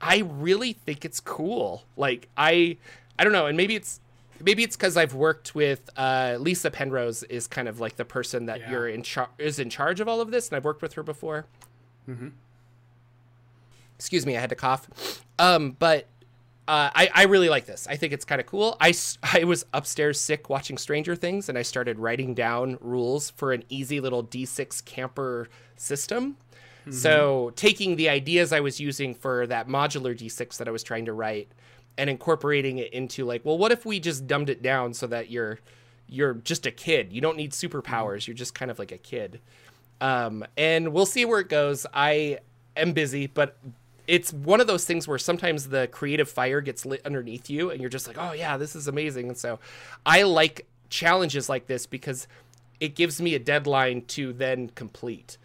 i 0.00 0.18
really 0.18 0.72
think 0.72 1.04
it's 1.04 1.20
cool 1.20 1.84
like 1.96 2.28
i 2.36 2.76
i 3.18 3.24
don't 3.24 3.32
know 3.32 3.46
and 3.46 3.56
maybe 3.56 3.74
it's 3.74 4.00
maybe 4.44 4.62
it's 4.62 4.76
because 4.76 4.96
I've 4.96 5.14
worked 5.14 5.54
with 5.54 5.88
uh, 5.96 6.36
Lisa 6.38 6.70
Penrose 6.70 7.22
is 7.24 7.46
kind 7.46 7.68
of 7.68 7.80
like 7.80 7.96
the 7.96 8.04
person 8.04 8.46
that 8.46 8.60
yeah. 8.60 8.70
you're 8.70 8.88
in 8.88 9.02
charge 9.02 9.30
is 9.38 9.58
in 9.58 9.70
charge 9.70 10.00
of 10.00 10.08
all 10.08 10.20
of 10.20 10.30
this, 10.30 10.48
and 10.48 10.56
I've 10.56 10.64
worked 10.64 10.82
with 10.82 10.94
her 10.94 11.02
before. 11.02 11.46
Mm-hmm. 12.08 12.28
Excuse 13.96 14.26
me, 14.26 14.36
I 14.36 14.40
had 14.40 14.50
to 14.50 14.56
cough. 14.56 15.22
Um, 15.38 15.76
but 15.78 16.06
uh, 16.66 16.90
I, 16.94 17.10
I 17.14 17.22
really 17.24 17.48
like 17.48 17.66
this. 17.66 17.86
I 17.88 17.96
think 17.96 18.12
it's 18.12 18.24
kind 18.24 18.40
of 18.40 18.46
cool. 18.46 18.76
I, 18.80 18.94
I 19.22 19.44
was 19.44 19.66
upstairs 19.72 20.20
sick 20.20 20.48
watching 20.48 20.78
Stranger 20.78 21.14
Things, 21.14 21.48
and 21.48 21.58
I 21.58 21.62
started 21.62 21.98
writing 21.98 22.34
down 22.34 22.78
rules 22.80 23.30
for 23.30 23.52
an 23.52 23.64
easy 23.68 24.00
little 24.00 24.24
D6 24.24 24.84
camper 24.84 25.48
system. 25.76 26.36
Mm-hmm. 26.82 26.92
So, 26.92 27.52
taking 27.56 27.96
the 27.96 28.10
ideas 28.10 28.52
I 28.52 28.60
was 28.60 28.78
using 28.78 29.14
for 29.14 29.46
that 29.46 29.68
modular 29.68 30.16
D6 30.16 30.58
that 30.58 30.68
I 30.68 30.70
was 30.70 30.82
trying 30.82 31.06
to 31.06 31.14
write 31.14 31.48
and 31.96 32.10
incorporating 32.10 32.78
it 32.78 32.92
into 32.92 33.24
like, 33.24 33.44
well, 33.44 33.56
what 33.56 33.72
if 33.72 33.86
we 33.86 34.00
just 34.00 34.26
dumbed 34.26 34.50
it 34.50 34.62
down 34.62 34.92
so 34.92 35.06
that 35.06 35.30
you're 35.30 35.60
you're 36.06 36.34
just 36.34 36.66
a 36.66 36.70
kid. 36.70 37.12
You 37.12 37.20
don't 37.20 37.36
need 37.36 37.52
superpowers. 37.52 38.26
You're 38.26 38.36
just 38.36 38.54
kind 38.54 38.70
of 38.70 38.78
like 38.78 38.92
a 38.92 38.98
kid. 38.98 39.40
Um, 40.00 40.44
and 40.56 40.92
we'll 40.92 41.06
see 41.06 41.24
where 41.24 41.40
it 41.40 41.48
goes. 41.48 41.86
I 41.94 42.40
am 42.76 42.92
busy, 42.92 43.26
but 43.26 43.56
it's 44.06 44.32
one 44.32 44.60
of 44.60 44.66
those 44.66 44.84
things 44.84 45.08
where 45.08 45.18
sometimes 45.18 45.68
the 45.68 45.88
creative 45.88 46.28
fire 46.28 46.60
gets 46.60 46.84
lit 46.84 47.00
underneath 47.04 47.48
you 47.48 47.70
and 47.70 47.80
you're 47.80 47.90
just 47.90 48.06
like, 48.06 48.18
oh 48.18 48.32
yeah, 48.32 48.56
this 48.56 48.76
is 48.76 48.88
amazing. 48.88 49.28
And 49.28 49.36
so 49.38 49.58
I 50.04 50.22
like 50.22 50.66
challenges 50.90 51.48
like 51.48 51.66
this 51.66 51.86
because 51.86 52.28
it 52.80 52.94
gives 52.94 53.20
me 53.20 53.34
a 53.34 53.38
deadline 53.38 54.02
to 54.02 54.32
then 54.32 54.68
complete 54.70 55.38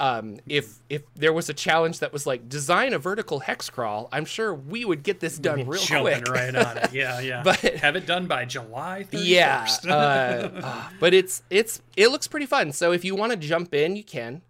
um, 0.00 0.38
if 0.46 0.78
if 0.88 1.02
there 1.14 1.32
was 1.32 1.48
a 1.48 1.54
challenge 1.54 2.00
that 2.00 2.12
was 2.12 2.26
like 2.26 2.48
design 2.48 2.92
a 2.92 2.98
vertical 2.98 3.40
hex 3.40 3.70
crawl, 3.70 4.08
I'm 4.12 4.24
sure 4.24 4.54
we 4.54 4.84
would 4.84 5.02
get 5.02 5.20
this 5.20 5.38
done 5.38 5.66
real 5.66 5.82
Jumping 5.82 6.24
quick. 6.24 6.34
right 6.34 6.54
on 6.54 6.78
it. 6.78 6.92
Yeah, 6.92 7.20
yeah. 7.20 7.42
but 7.42 7.58
have 7.60 7.96
it 7.96 8.06
done 8.06 8.26
by 8.26 8.44
July 8.44 9.06
31st. 9.10 9.24
Yeah. 9.24 9.66
uh, 9.86 10.60
uh, 10.62 10.88
but 11.00 11.14
it's 11.14 11.42
it's 11.50 11.80
it 11.96 12.08
looks 12.08 12.26
pretty 12.28 12.46
fun. 12.46 12.72
So 12.72 12.92
if 12.92 13.04
you 13.04 13.14
want 13.14 13.32
to 13.32 13.38
jump 13.38 13.74
in, 13.74 13.96
you 13.96 14.04
can. 14.04 14.42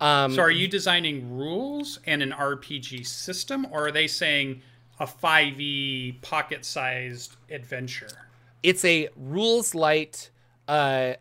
Um, 0.00 0.32
so 0.32 0.42
are 0.42 0.50
you 0.50 0.68
designing 0.68 1.36
rules 1.36 1.98
and 2.06 2.22
an 2.22 2.32
RPG 2.32 3.06
system, 3.06 3.66
or 3.70 3.88
are 3.88 3.92
they 3.92 4.06
saying 4.06 4.62
a 5.00 5.06
5e 5.06 6.22
pocket-sized 6.22 7.36
adventure? 7.50 8.08
It's 8.62 8.84
a 8.84 9.08
rules 9.16 9.74
light 9.74 10.30
uh, 10.68 11.14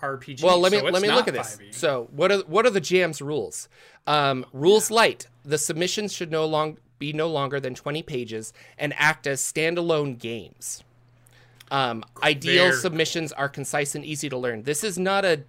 RPG. 0.00 0.42
Well, 0.42 0.58
let 0.58 0.72
me 0.72 0.78
so 0.78 0.84
let 0.86 1.02
me 1.02 1.10
look 1.10 1.28
at 1.28 1.34
this. 1.34 1.58
5e. 1.60 1.74
So, 1.74 2.08
what 2.12 2.32
are 2.32 2.38
what 2.40 2.66
are 2.66 2.70
the 2.70 2.80
jams 2.80 3.20
rules? 3.20 3.68
Um, 4.06 4.46
rules 4.52 4.90
yeah. 4.90 4.96
light: 4.96 5.26
the 5.44 5.58
submissions 5.58 6.12
should 6.12 6.30
no 6.30 6.44
long 6.44 6.78
be 6.98 7.12
no 7.12 7.28
longer 7.28 7.60
than 7.60 7.74
twenty 7.74 8.02
pages 8.02 8.52
and 8.78 8.94
act 8.96 9.26
as 9.26 9.40
standalone 9.40 10.18
games. 10.18 10.82
Um, 11.70 12.04
ideal 12.22 12.72
submissions 12.72 13.30
are 13.32 13.48
concise 13.48 13.94
and 13.94 14.04
easy 14.04 14.28
to 14.30 14.38
learn. 14.38 14.62
This 14.62 14.82
is 14.82 14.98
not 14.98 15.24
a 15.24 15.42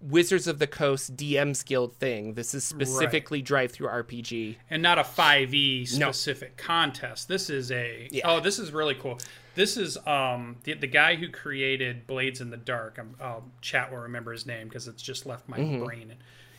Wizards 0.00 0.46
of 0.46 0.58
the 0.58 0.66
Coast 0.66 1.16
DM's 1.16 1.62
Guild 1.62 1.96
thing. 1.96 2.34
This 2.34 2.54
is 2.54 2.64
specifically 2.64 3.38
right. 3.38 3.44
drive 3.44 3.72
through 3.72 3.88
RPG. 3.88 4.56
And 4.70 4.82
not 4.82 4.98
a 4.98 5.02
5e 5.02 5.88
specific 5.88 6.54
no. 6.58 6.64
contest. 6.64 7.28
This 7.28 7.50
is 7.50 7.70
a 7.72 8.08
yeah. 8.10 8.22
Oh, 8.24 8.40
this 8.40 8.58
is 8.58 8.72
really 8.72 8.94
cool. 8.94 9.18
This 9.54 9.76
is 9.76 9.96
um 10.06 10.56
the, 10.64 10.74
the 10.74 10.86
guy 10.86 11.16
who 11.16 11.28
created 11.28 12.06
Blades 12.06 12.40
in 12.40 12.50
the 12.50 12.56
Dark. 12.56 12.98
I'm, 12.98 13.14
I'll 13.20 13.44
chat 13.60 13.90
will 13.90 13.98
remember 13.98 14.32
his 14.32 14.46
name 14.46 14.68
because 14.68 14.86
it's 14.86 15.02
just 15.02 15.26
left 15.26 15.48
my 15.48 15.58
mm-hmm. 15.58 15.84
brain. 15.84 16.14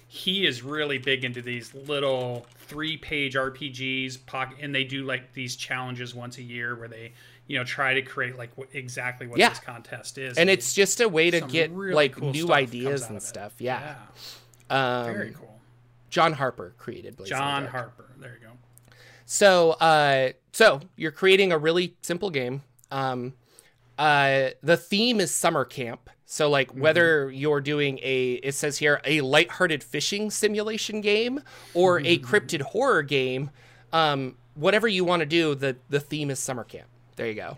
He 0.10 0.46
is 0.46 0.64
really 0.64 0.98
big 0.98 1.26
into 1.26 1.42
these 1.42 1.76
little 1.76 2.48
three-page 2.60 3.36
RPGs, 3.36 4.20
and 4.62 4.74
they 4.74 4.86
do 4.86 5.04
like 5.04 5.34
these 5.34 5.58
challenges 5.58 6.16
once 6.16 6.38
a 6.38 6.44
year 6.44 6.76
where 6.76 6.88
they 6.88 7.12
you 7.48 7.58
know 7.58 7.64
try 7.64 7.94
to 7.94 8.02
create 8.02 8.38
like 8.38 8.52
what, 8.56 8.68
exactly 8.74 9.28
what 9.28 9.40
yeah. 9.40 9.50
this 9.50 9.60
contest 9.60 10.18
is 10.18 10.32
and, 10.32 10.42
and 10.42 10.50
it's 10.50 10.74
just 10.74 11.02
a 11.02 11.10
way 11.10 11.32
to 11.32 11.42
get 11.42 11.72
really 11.72 11.94
like 11.94 12.16
cool 12.16 12.32
new 12.32 12.52
ideas 12.54 13.10
and 13.10 13.22
stuff 13.22 13.54
yeah, 13.60 13.96
yeah. 14.70 15.04
Um, 15.06 15.14
very 15.14 15.32
cool 15.32 15.60
john 16.10 16.34
harper 16.34 16.74
created 16.78 17.18
Blades 17.18 17.30
john 17.30 17.68
harper 17.68 18.12
there 18.18 18.38
you 18.42 18.48
go 18.48 18.54
so 19.26 19.72
uh 19.72 20.30
so 20.52 20.82
you're 20.96 21.12
creating 21.12 21.52
a 21.52 21.58
really 21.58 21.96
simple 22.02 22.30
game 22.30 22.62
um, 22.92 23.34
uh, 23.98 24.50
the 24.62 24.78
theme 24.78 25.20
is 25.20 25.32
summer 25.32 25.66
camp. 25.66 26.10
So 26.26 26.50
like 26.50 26.70
mm-hmm. 26.70 26.82
whether 26.82 27.32
you're 27.32 27.62
doing 27.62 28.00
a 28.02 28.34
it 28.34 28.54
says 28.54 28.78
here 28.78 29.02
a 29.06 29.22
lighthearted 29.22 29.84
fishing 29.84 30.30
simulation 30.30 31.02
game 31.02 31.42
or 31.74 32.00
a 32.00 32.18
mm-hmm. 32.18 32.26
cryptid 32.26 32.62
horror 32.62 33.02
game, 33.02 33.50
um, 33.94 34.36
whatever 34.56 34.88
you 34.88 35.06
want 35.06 35.22
to 35.22 35.26
do, 35.26 35.56
the 35.56 35.78
the 35.90 36.00
theme 36.00 36.30
is 36.30 36.40
summer 36.40 36.64
camp. 36.64 36.88
There 37.18 37.28
you 37.28 37.36
go. 37.36 37.58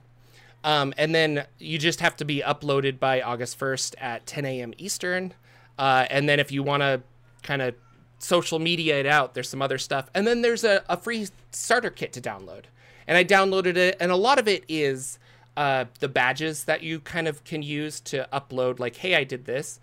Um, 0.63 0.93
and 0.97 1.15
then 1.15 1.45
you 1.57 1.77
just 1.77 2.01
have 2.01 2.17
to 2.17 2.25
be 2.25 2.41
uploaded 2.45 2.99
by 2.99 3.21
August 3.21 3.57
1st 3.59 3.95
at 3.99 4.25
10 4.25 4.45
a.m. 4.45 4.73
Eastern. 4.77 5.33
Uh, 5.77 6.05
and 6.09 6.27
then 6.27 6.39
if 6.39 6.51
you 6.51 6.63
want 6.63 6.81
to 6.81 7.01
kind 7.43 7.61
of 7.61 7.75
social 8.17 8.59
media 8.59 8.99
it 8.99 9.05
out, 9.05 9.35
there's 9.35 9.47
some 9.47 9.61
other 9.61 9.77
stuff. 9.77 10.09
And 10.13 10.27
then 10.27 10.41
there's 10.41 10.65
a, 10.65 10.83
a 10.89 10.97
free 10.97 11.27
starter 11.51 11.91
kit 11.91 12.11
to 12.13 12.21
download 12.21 12.63
and 13.09 13.17
I 13.17 13.23
downloaded 13.23 13.75
it, 13.75 13.97
and 13.99 14.11
a 14.11 14.15
lot 14.15 14.37
of 14.37 14.47
it 14.47 14.63
is 14.69 15.17
uh, 15.57 15.85
the 15.99 16.07
badges 16.07 16.65
that 16.65 16.83
you 16.83 16.99
kind 16.99 17.27
of 17.27 17.43
can 17.43 17.63
use 17.63 17.99
to 18.01 18.29
upload, 18.31 18.79
like, 18.79 18.97
hey, 18.97 19.15
I 19.15 19.23
did 19.23 19.45
this. 19.45 19.79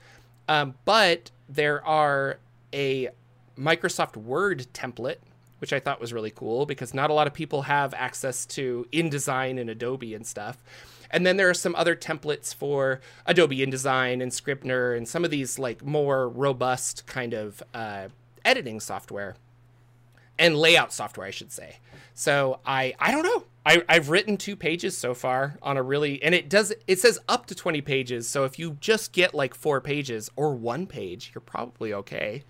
Um, 0.48 0.74
but 0.84 1.32
there 1.48 1.84
are 1.84 2.38
a 2.72 3.08
Microsoft 3.58 4.16
Word 4.16 4.68
template, 4.72 5.16
which 5.66 5.72
I 5.72 5.80
thought 5.80 6.00
was 6.00 6.12
really 6.12 6.30
cool 6.30 6.64
because 6.64 6.94
not 6.94 7.10
a 7.10 7.12
lot 7.12 7.26
of 7.26 7.34
people 7.34 7.62
have 7.62 7.92
access 7.92 8.46
to 8.46 8.86
InDesign 8.92 9.60
and 9.60 9.68
Adobe 9.68 10.14
and 10.14 10.24
stuff. 10.24 10.58
And 11.10 11.26
then 11.26 11.38
there 11.38 11.50
are 11.50 11.54
some 11.54 11.74
other 11.74 11.96
templates 11.96 12.54
for 12.54 13.00
Adobe 13.26 13.58
InDesign 13.58 14.22
and 14.22 14.32
Scribner 14.32 14.94
and 14.94 15.08
some 15.08 15.24
of 15.24 15.32
these 15.32 15.58
like 15.58 15.84
more 15.84 16.28
robust 16.28 17.04
kind 17.08 17.34
of 17.34 17.64
uh, 17.74 18.06
editing 18.44 18.78
software 18.78 19.34
and 20.38 20.56
layout 20.56 20.92
software, 20.92 21.26
I 21.26 21.32
should 21.32 21.50
say. 21.50 21.78
So 22.14 22.60
I 22.64 22.94
I 23.00 23.10
don't 23.10 23.24
know. 23.24 23.42
I, 23.64 23.82
I've 23.88 24.10
written 24.10 24.36
two 24.36 24.54
pages 24.54 24.96
so 24.96 25.14
far 25.14 25.58
on 25.62 25.76
a 25.76 25.82
really 25.82 26.22
and 26.22 26.32
it 26.32 26.48
does 26.48 26.72
it 26.86 27.00
says 27.00 27.18
up 27.28 27.46
to 27.46 27.56
20 27.56 27.80
pages. 27.80 28.28
So 28.28 28.44
if 28.44 28.56
you 28.56 28.76
just 28.78 29.10
get 29.10 29.34
like 29.34 29.52
four 29.52 29.80
pages 29.80 30.30
or 30.36 30.54
one 30.54 30.86
page, 30.86 31.32
you're 31.34 31.42
probably 31.42 31.92
okay. 31.92 32.44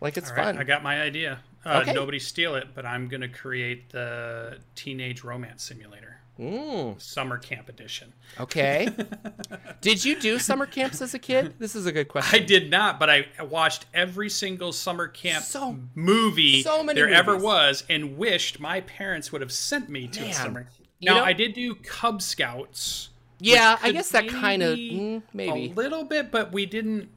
Like 0.00 0.16
it's 0.16 0.30
fun. 0.30 0.56
I 0.56 0.64
got 0.64 0.82
my 0.82 1.02
idea. 1.02 1.40
Uh, 1.64 1.80
okay. 1.82 1.92
Nobody 1.92 2.18
steal 2.18 2.54
it, 2.56 2.68
but 2.74 2.84
I'm 2.84 3.08
gonna 3.08 3.28
create 3.28 3.90
the 3.90 4.58
teenage 4.74 5.22
romance 5.24 5.62
simulator. 5.62 6.18
Mm, 6.40 7.00
summer 7.00 7.36
camp 7.38 7.68
edition. 7.68 8.12
okay. 8.40 8.88
Did 9.82 10.04
you 10.04 10.18
do 10.18 10.38
summer 10.38 10.64
camps 10.66 11.02
as 11.02 11.12
a 11.14 11.18
kid? 11.18 11.54
This 11.58 11.76
is 11.76 11.84
a 11.86 11.92
good 11.92 12.08
question. 12.08 12.40
I 12.40 12.42
did 12.44 12.70
not, 12.70 12.98
but 12.98 13.10
I 13.10 13.26
watched 13.42 13.84
every 13.92 14.30
single 14.30 14.72
summer 14.72 15.08
camp 15.08 15.44
So- 15.44 15.78
movie 15.94 16.62
so 16.62 16.82
many 16.82 16.98
there 16.98 17.10
ever 17.10 17.36
was, 17.36 17.84
and 17.90 18.16
wished 18.16 18.58
my 18.60 18.80
parents 18.80 19.30
would 19.30 19.42
have 19.42 19.52
sent 19.52 19.88
me 19.90 20.08
to 20.08 20.20
Man. 20.22 20.30
a 20.30 20.34
summer. 20.34 20.60
camp. 20.62 20.74
Now 21.02 21.14
know- 21.16 21.24
I 21.24 21.32
did 21.34 21.52
do 21.52 21.74
Cub 21.74 22.22
Scouts. 22.22 23.10
yeah, 23.38 23.76
I 23.82 23.92
guess 23.92 24.08
that 24.10 24.26
kind 24.28 24.62
of 24.62 24.70
maybe 24.78 25.22
maybe. 25.34 25.70
a 25.70 25.74
little 25.74 26.04
bit, 26.04 26.30
but 26.32 26.50
we 26.50 26.64
didn't. 26.64 27.08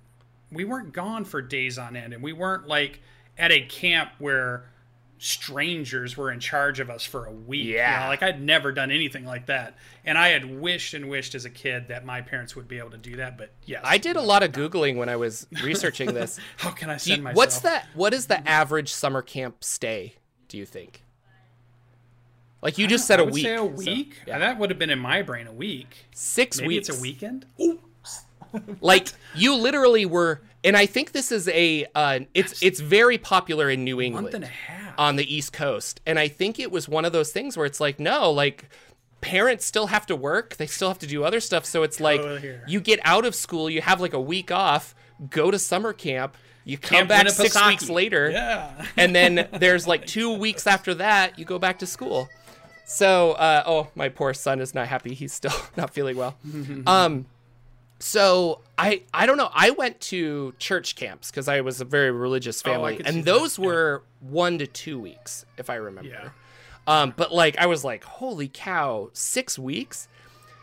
We 0.51 0.65
weren't 0.65 0.91
gone 0.93 1.23
for 1.25 1.41
days 1.41 1.77
on 1.77 1.95
end, 1.95 2.13
and 2.13 2.21
we 2.21 2.34
weren't 2.34 2.67
like 2.67 2.99
at 3.38 3.52
a 3.52 3.62
camp 3.62 4.12
where 4.19 4.69
strangers 5.17 6.17
were 6.17 6.30
in 6.32 6.39
charge 6.39 6.80
of 6.80 6.89
us 6.89 7.06
for 7.06 7.26
a 7.26 7.32
week. 7.32 7.65
you 7.65 7.76
Yeah. 7.76 8.02
know, 8.02 8.08
like 8.08 8.21
I'd 8.21 8.41
never 8.41 8.71
done 8.71 8.91
anything 8.91 9.26
like 9.26 9.45
that, 9.48 9.76
and 10.04 10.17
I 10.17 10.30
had 10.30 10.60
wished 10.60 10.93
and 10.93 11.10
wished 11.10 11.36
as 11.36 11.45
a 11.45 11.50
kid 11.50 11.88
that 11.88 12.06
my 12.06 12.21
parents 12.21 12.56
would 12.56 12.67
be 12.67 12.78
able 12.80 12.91
to 12.91 12.98
do 12.98 13.15
that. 13.15 13.38
But 13.38 13.52
yes, 13.65 13.82
I 13.84 13.98
did 13.98 14.17
a 14.17 14.21
lot 14.21 14.43
of 14.43 14.52
googling 14.52 14.98
when 14.98 15.08
I 15.10 15.15
was 15.15 15.48
researching 15.63 16.13
this. 16.13 16.38
How 16.58 16.69
can 16.71 16.89
I 16.89 16.98
send 16.98 17.17
you- 17.17 17.24
myself? 17.24 17.38
what's 17.38 17.60
that? 17.62 17.88
What 17.93 18.13
is 18.13 18.28
the 18.28 18.48
average 18.48 18.91
summer 18.93 19.21
camp 19.21 19.63
stay? 19.63 20.15
Do 20.50 20.58
you 20.58 20.65
think? 20.65 21.02
Like 22.62 22.78
you 22.78 22.88
just 22.88 23.06
said 23.08 23.19
a 23.19 23.26
week. 23.26 23.45
Say 23.45 23.54
a 23.54 23.58
so, 23.60 23.65
week. 23.65 24.15
yeah. 24.28 24.39
that 24.39 24.58
would 24.58 24.69
have 24.71 24.80
been 24.80 24.89
in 24.89 25.00
my 25.00 25.21
brain 25.21 25.45
a 25.48 25.52
week. 25.54 26.06
Six 26.13 26.60
Maybe 26.60 26.76
weeks. 26.76 26.89
it's 26.89 26.98
a 26.98 27.02
weekend. 27.02 27.45
Like 28.80 29.10
you 29.36 29.54
literally 29.56 30.06
were, 30.06 30.41
and 30.65 30.75
I 30.75 30.86
think 30.86 31.12
this 31.13 31.32
is 31.32 31.47
a. 31.47 31.86
Uh, 31.95 32.19
it's 32.34 32.62
it's 32.62 32.80
very 32.82 33.17
popular 33.17 33.69
in 33.69 33.84
New 33.84 34.01
England. 34.01 34.25
Month 34.25 34.36
and 34.36 34.43
a 34.43 34.47
half. 34.47 34.95
on 34.97 35.15
the 35.15 35.34
East 35.36 35.54
Coast. 35.54 36.01
And 36.06 36.17
I 36.19 36.28
think 36.28 36.60
it 36.60 36.71
was 36.71 36.89
one 36.89 37.06
of 37.06 37.13
those 37.13 37.32
things 37.32 37.56
where 37.56 37.65
it's 37.65 37.80
like, 37.80 37.99
no, 37.99 38.32
like 38.32 38.65
parents 39.21 39.65
still 39.65 39.88
have 39.88 40.06
to 40.08 40.15
work, 40.15 40.58
they 40.58 40.67
still 40.67 40.88
have 40.89 40.99
to 40.99 41.08
do 41.08 41.23
other 41.23 41.39
stuff. 41.39 41.65
So 41.65 41.84
it's 41.84 41.99
like 41.99 42.21
you 42.67 42.80
get 42.80 42.99
out 43.04 43.25
of 43.25 43.34
school, 43.36 43.69
you 43.69 43.82
have 43.82 43.99
like 44.01 44.13
a 44.13 44.21
week 44.21 44.51
off, 44.51 44.93
go 45.30 45.49
to 45.51 45.58
summer 45.58 45.93
camp, 45.93 46.36
you 46.63 46.78
come 46.78 47.08
Camp 47.08 47.10
back 47.10 47.30
six 47.30 47.56
weeks 47.67 47.89
later, 47.89 48.30
Yeah. 48.30 48.86
and 48.97 49.15
then 49.15 49.47
there's 49.60 49.88
like 49.88 50.06
two 50.06 50.32
weeks 50.38 50.67
after 50.67 50.93
that, 50.95 51.39
you 51.39 51.45
go 51.45 51.58
back 51.60 51.80
to 51.80 51.86
school. 51.88 52.30
So, 52.88 53.32
uh, 53.32 53.63
oh, 53.65 53.88
my 53.95 54.10
poor 54.10 54.34
son 54.36 54.62
is 54.62 54.75
not 54.75 54.88
happy. 54.88 55.15
He's 55.15 55.34
still 55.34 55.56
not 55.78 55.91
feeling 55.91 56.17
well. 56.17 56.36
Um, 56.86 57.25
so 57.99 58.62
I 58.77 59.03
I 59.13 59.25
don't 59.25 59.38
know. 59.38 59.49
I 59.53 59.71
went 59.71 59.99
to 60.01 60.53
church 60.60 60.95
camps 60.95 61.31
because 61.31 61.47
I 61.47 61.62
was 61.62 61.81
a 61.81 61.86
very 61.86 62.12
religious 62.12 62.62
Oh, 62.65 62.69
family, 62.71 62.97
see 62.97 63.03
and 63.05 63.17
that, 63.17 63.25
those 63.25 63.58
yeah. 63.58 63.65
were 63.65 64.03
one 64.19 64.58
to 64.60 64.67
two 64.67 64.99
weeks, 64.99 65.45
if 65.58 65.69
I 65.69 65.75
remember. 65.75 66.10
Yeah. 66.10 66.29
Um, 66.88 67.13
but 67.15 67.34
like 67.34 67.58
I 67.58 67.65
was 67.65 67.84
like, 67.84 68.03
holy 68.03 68.47
cow, 68.47 69.10
six 69.13 69.58
weeks. 69.58 70.08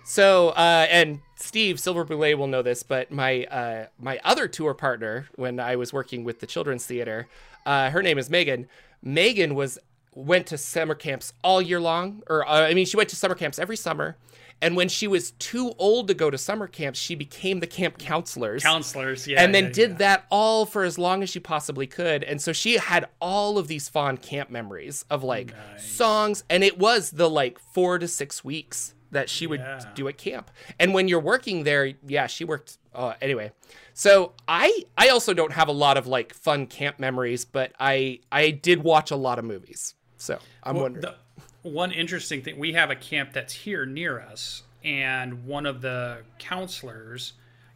So 0.04 0.50
uh, 0.50 0.86
and 0.90 1.20
Steve 1.36 1.78
Silver 1.80 2.04
Boulet 2.04 2.36
will 2.36 2.48
know 2.48 2.62
this, 2.62 2.82
but 2.82 3.10
my 3.10 3.44
uh, 3.44 3.86
my 3.98 4.20
other 4.24 4.48
tour 4.48 4.74
partner 4.74 5.28
when 5.36 5.58
I 5.60 5.76
was 5.76 5.92
working 5.92 6.24
with 6.24 6.40
the 6.40 6.46
Children's 6.46 6.84
Theater, 6.86 7.28
uh, 7.66 7.90
her 7.90 8.02
name 8.02 8.18
is 8.18 8.28
Megan. 8.28 8.68
Megan 9.02 9.54
was 9.54 9.78
went 10.14 10.46
to 10.48 10.58
summer 10.58 10.94
camps 10.94 11.32
all 11.42 11.62
year 11.62 11.80
long, 11.80 12.22
or 12.28 12.46
uh, 12.46 12.66
I 12.68 12.74
mean, 12.74 12.84
she 12.84 12.96
went 12.96 13.08
to 13.10 13.16
summer 13.16 13.34
camps 13.34 13.58
every 13.58 13.76
summer. 13.76 14.16
And 14.62 14.76
when 14.76 14.88
she 14.88 15.06
was 15.08 15.32
too 15.32 15.72
old 15.76 16.08
to 16.08 16.14
go 16.14 16.30
to 16.30 16.38
summer 16.38 16.66
camps, 16.68 16.98
she 16.98 17.14
became 17.14 17.60
the 17.60 17.66
camp 17.66 17.98
counselors 17.98 18.62
Counselors. 18.62 19.26
Yeah. 19.26 19.42
and 19.42 19.54
then 19.54 19.64
yeah, 19.64 19.70
did 19.72 19.90
yeah. 19.90 19.96
that 19.98 20.24
all 20.30 20.64
for 20.64 20.84
as 20.84 20.96
long 20.98 21.22
as 21.22 21.28
she 21.28 21.40
possibly 21.40 21.86
could 21.86 22.22
and 22.24 22.40
so 22.40 22.52
she 22.52 22.78
had 22.78 23.06
all 23.20 23.58
of 23.58 23.66
these 23.68 23.88
fond 23.88 24.22
camp 24.22 24.48
memories 24.50 25.04
of 25.10 25.22
like 25.24 25.52
songs 25.78 26.44
and 26.48 26.62
it 26.64 26.78
was 26.78 27.10
the 27.10 27.28
like 27.28 27.58
four 27.58 27.98
to 27.98 28.06
six 28.08 28.44
weeks 28.44 28.94
that 29.10 29.28
she 29.28 29.46
would 29.46 29.60
Yeah. 29.60 29.84
do 29.94 30.08
at 30.08 30.16
camp 30.16 30.50
and 30.78 30.94
when 30.94 31.08
you're 31.08 31.20
working 31.20 31.64
there 31.64 31.92
yeah 32.06 32.26
she 32.26 32.44
worked 32.44 32.78
uh, 32.94 33.14
anyway 33.20 33.52
so 33.94 34.32
i 34.48 34.84
i 34.96 35.08
also 35.08 35.34
don't 35.34 35.52
have 35.52 35.68
a 35.68 35.72
lot 35.72 35.96
of 35.96 36.06
like 36.06 36.32
fun 36.34 36.66
camp 36.66 36.98
memories 36.98 37.44
but 37.44 37.72
i 37.80 38.20
i 38.30 38.50
did 38.50 38.82
watch 38.84 39.10
a 39.10 39.16
lot 39.16 39.38
of 39.38 39.44
movies 39.44 39.94
so 40.16 40.38
i'm 40.62 40.74
Well, 40.76 40.84
wondering 40.84 41.02
the- 41.02 41.14
one 41.62 41.92
interesting 41.92 42.42
thing 42.42 42.58
we 42.58 42.72
have 42.72 42.90
a 42.90 42.96
camp 42.96 43.32
that's 43.32 43.52
here 43.52 43.86
near 43.86 44.20
us, 44.20 44.62
and 44.84 45.46
one 45.46 45.66
of 45.66 45.80
the 45.80 46.18
counselors 46.38 47.34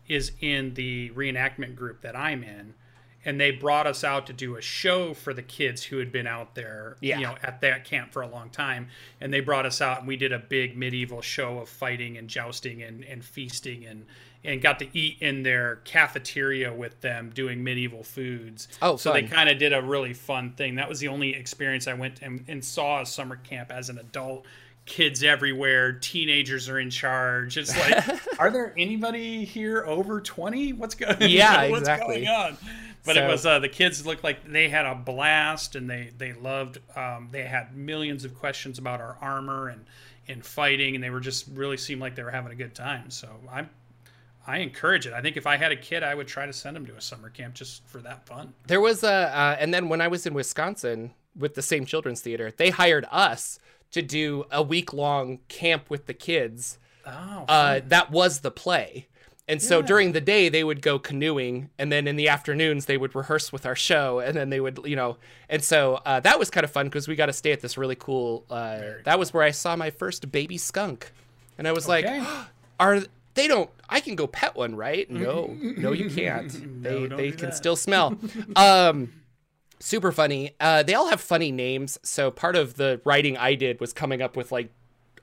is 0.09 0.33
in 0.40 0.75
the 0.75 1.11
reenactment 1.11 1.75
group 1.75 2.01
that 2.03 2.16
I'm 2.16 2.42
in. 2.42 2.75
And 3.26 3.38
they 3.38 3.50
brought 3.50 3.86
us 3.86 4.02
out 4.04 4.26
to 4.28 4.32
do 4.32 4.56
a 4.56 4.62
show 4.62 5.12
for 5.12 5.34
the 5.34 5.42
kids 5.42 5.82
who 5.82 5.98
had 5.98 6.10
been 6.12 6.26
out 6.26 6.54
there, 6.54 6.96
Yeah. 7.02 7.18
you 7.18 7.24
know, 7.26 7.34
at 7.42 7.60
that 7.60 7.84
camp 7.84 8.12
for 8.12 8.22
a 8.22 8.28
long 8.28 8.48
time. 8.48 8.88
And 9.20 9.34
they 9.34 9.40
brought 9.40 9.66
us 9.66 9.82
out, 9.82 9.98
and 9.98 10.08
we 10.08 10.16
did 10.16 10.32
a 10.32 10.38
big 10.38 10.76
medieval 10.78 11.20
show 11.20 11.58
of 11.58 11.68
fighting 11.68 12.16
and 12.16 12.28
jousting 12.28 12.82
and, 12.82 13.04
and 13.04 13.22
feasting, 13.24 13.84
and 13.84 14.06
and 14.44 14.62
got 14.62 14.78
to 14.78 14.86
eat 14.96 15.16
in 15.20 15.42
their 15.42 15.76
cafeteria 15.84 16.72
with 16.72 17.00
them, 17.00 17.30
doing 17.34 17.64
medieval 17.64 18.04
foods. 18.04 18.68
Oh, 18.80 18.96
so 18.96 19.12
they 19.12 19.24
kind 19.24 19.48
of 19.48 19.58
did 19.58 19.72
a 19.72 19.82
really 19.82 20.14
fun 20.14 20.52
thing. 20.52 20.76
That 20.76 20.88
was 20.88 21.00
the 21.00 21.08
only 21.08 21.34
experience 21.34 21.88
I 21.88 21.94
went 21.94 22.22
and, 22.22 22.44
and 22.46 22.64
saw 22.64 23.02
a 23.02 23.06
summer 23.06 23.34
camp 23.36 23.72
as 23.72 23.88
an 23.88 23.98
adult. 23.98 24.46
Kids 24.84 25.24
everywhere, 25.24 25.94
teenagers 25.94 26.68
are 26.68 26.78
in 26.78 26.90
charge. 26.90 27.56
It's 27.56 27.76
like, 27.76 28.06
are 28.38 28.52
there 28.52 28.72
anybody 28.78 29.44
here 29.44 29.84
over 29.84 30.20
twenty? 30.20 30.72
What's 30.72 30.94
going? 30.94 31.16
Yeah, 31.22 31.68
what's 31.70 31.80
exactly. 31.80 32.24
going 32.24 32.28
on? 32.28 32.56
But 33.06 33.14
So- 33.14 33.24
it 33.24 33.28
was 33.30 33.46
uh, 33.46 33.58
the 33.60 33.68
kids 33.68 34.04
looked 34.04 34.24
like 34.24 34.44
they 34.44 34.68
had 34.68 34.84
a 34.84 34.94
blast 34.94 35.76
and 35.76 35.88
they 35.88 36.10
they 36.18 36.32
loved. 36.34 36.78
Um, 36.96 37.28
they 37.30 37.44
had 37.44 37.74
millions 37.76 38.24
of 38.24 38.34
questions 38.34 38.78
about 38.78 39.00
our 39.00 39.16
armor 39.20 39.68
and 39.68 39.86
and 40.28 40.44
fighting, 40.44 40.94
and 40.96 41.02
they 41.04 41.10
were 41.10 41.20
just 41.20 41.46
really 41.54 41.76
seemed 41.76 42.00
like 42.00 42.16
they 42.16 42.22
were 42.24 42.32
having 42.32 42.50
a 42.52 42.56
good 42.56 42.74
time. 42.74 43.10
So 43.10 43.28
I'm. 43.50 43.70
I 44.48 44.58
encourage 44.58 45.06
it. 45.08 45.12
I 45.12 45.20
think 45.22 45.36
if 45.36 45.44
I 45.44 45.56
had 45.56 45.72
a 45.72 45.76
kid, 45.76 46.04
I 46.04 46.14
would 46.14 46.28
try 46.28 46.46
to 46.46 46.52
send 46.52 46.76
him 46.76 46.86
to 46.86 46.94
a 46.96 47.00
summer 47.00 47.30
camp 47.30 47.54
just 47.54 47.84
for 47.88 47.98
that 48.02 48.26
fun. 48.26 48.54
There 48.68 48.80
was 48.80 49.02
a, 49.02 49.10
uh, 49.10 49.56
and 49.58 49.74
then 49.74 49.88
when 49.88 50.00
I 50.00 50.06
was 50.06 50.24
in 50.24 50.34
Wisconsin 50.34 51.14
with 51.36 51.56
the 51.56 51.62
same 51.62 51.84
children's 51.84 52.20
theater, 52.20 52.52
they 52.56 52.70
hired 52.70 53.06
us 53.10 53.58
to 53.90 54.02
do 54.02 54.44
a 54.52 54.62
week 54.62 54.92
long 54.92 55.40
camp 55.48 55.90
with 55.90 56.06
the 56.06 56.14
kids. 56.14 56.78
Oh, 57.04 57.44
Uh, 57.48 57.80
that 57.88 58.12
was 58.12 58.40
the 58.40 58.52
play. 58.52 59.08
And 59.48 59.62
so 59.62 59.80
during 59.80 60.11
the 60.11 60.20
day, 60.20 60.48
they 60.48 60.64
would 60.64 60.82
go 60.82 60.98
canoeing, 60.98 61.70
and 61.78 61.92
then 61.92 62.09
in 62.09 62.16
the 62.16 62.28
afternoons, 62.28 62.87
they 62.87 62.96
would 62.96 63.14
rehearse 63.14 63.52
with 63.52 63.64
our 63.64 63.76
show, 63.76 64.18
and 64.18 64.37
then 64.37 64.50
they 64.50 64.59
would, 64.59 64.80
you 64.85 64.96
know, 64.96 65.18
and 65.48 65.62
so 65.62 66.00
uh, 66.04 66.18
that 66.20 66.37
was 66.38 66.50
kind 66.50 66.64
of 66.64 66.70
fun 66.72 66.87
because 66.87 67.06
we 67.06 67.14
got 67.14 67.26
to 67.26 67.32
stay 67.32 67.52
at 67.52 67.61
this 67.61 67.78
really 67.78 67.94
cool. 67.94 68.44
Uh, 68.50 68.80
that 69.04 69.20
was 69.20 69.32
where 69.32 69.44
I 69.44 69.52
saw 69.52 69.76
my 69.76 69.90
first 69.90 70.32
baby 70.32 70.59
skunk, 70.59 71.12
and 71.59 71.68
I 71.68 71.72
was 71.72 71.88
Okay. 71.88 72.18
like, 72.18 72.28
"Are 72.80 73.02
they 73.35 73.46
don't? 73.46 73.70
I 73.88 74.00
can 74.00 74.16
go 74.16 74.26
pet 74.26 74.56
one, 74.56 74.74
right? 74.74 75.09
No, 75.09 75.56
no, 75.62 75.92
you 75.92 76.11
can't. 76.11 76.82
They 76.82 77.06
don't 77.06 77.16
they 77.16 77.30
can 77.30 77.50
that. 77.50 77.56
still 77.56 77.76
smell." 77.76 78.18
um, 78.56 79.12
super 79.78 80.11
funny. 80.11 80.56
Uh, 80.59 80.82
they 80.82 80.94
all 80.94 81.09
have 81.09 81.20
funny 81.20 81.52
names. 81.52 81.98
So 82.02 82.32
part 82.32 82.56
of 82.56 82.74
the 82.74 83.00
writing 83.04 83.37
I 83.37 83.54
did 83.54 83.80
was 83.80 83.92
coming 83.92 84.22
up 84.22 84.37
with 84.37 84.50
like 84.50 84.70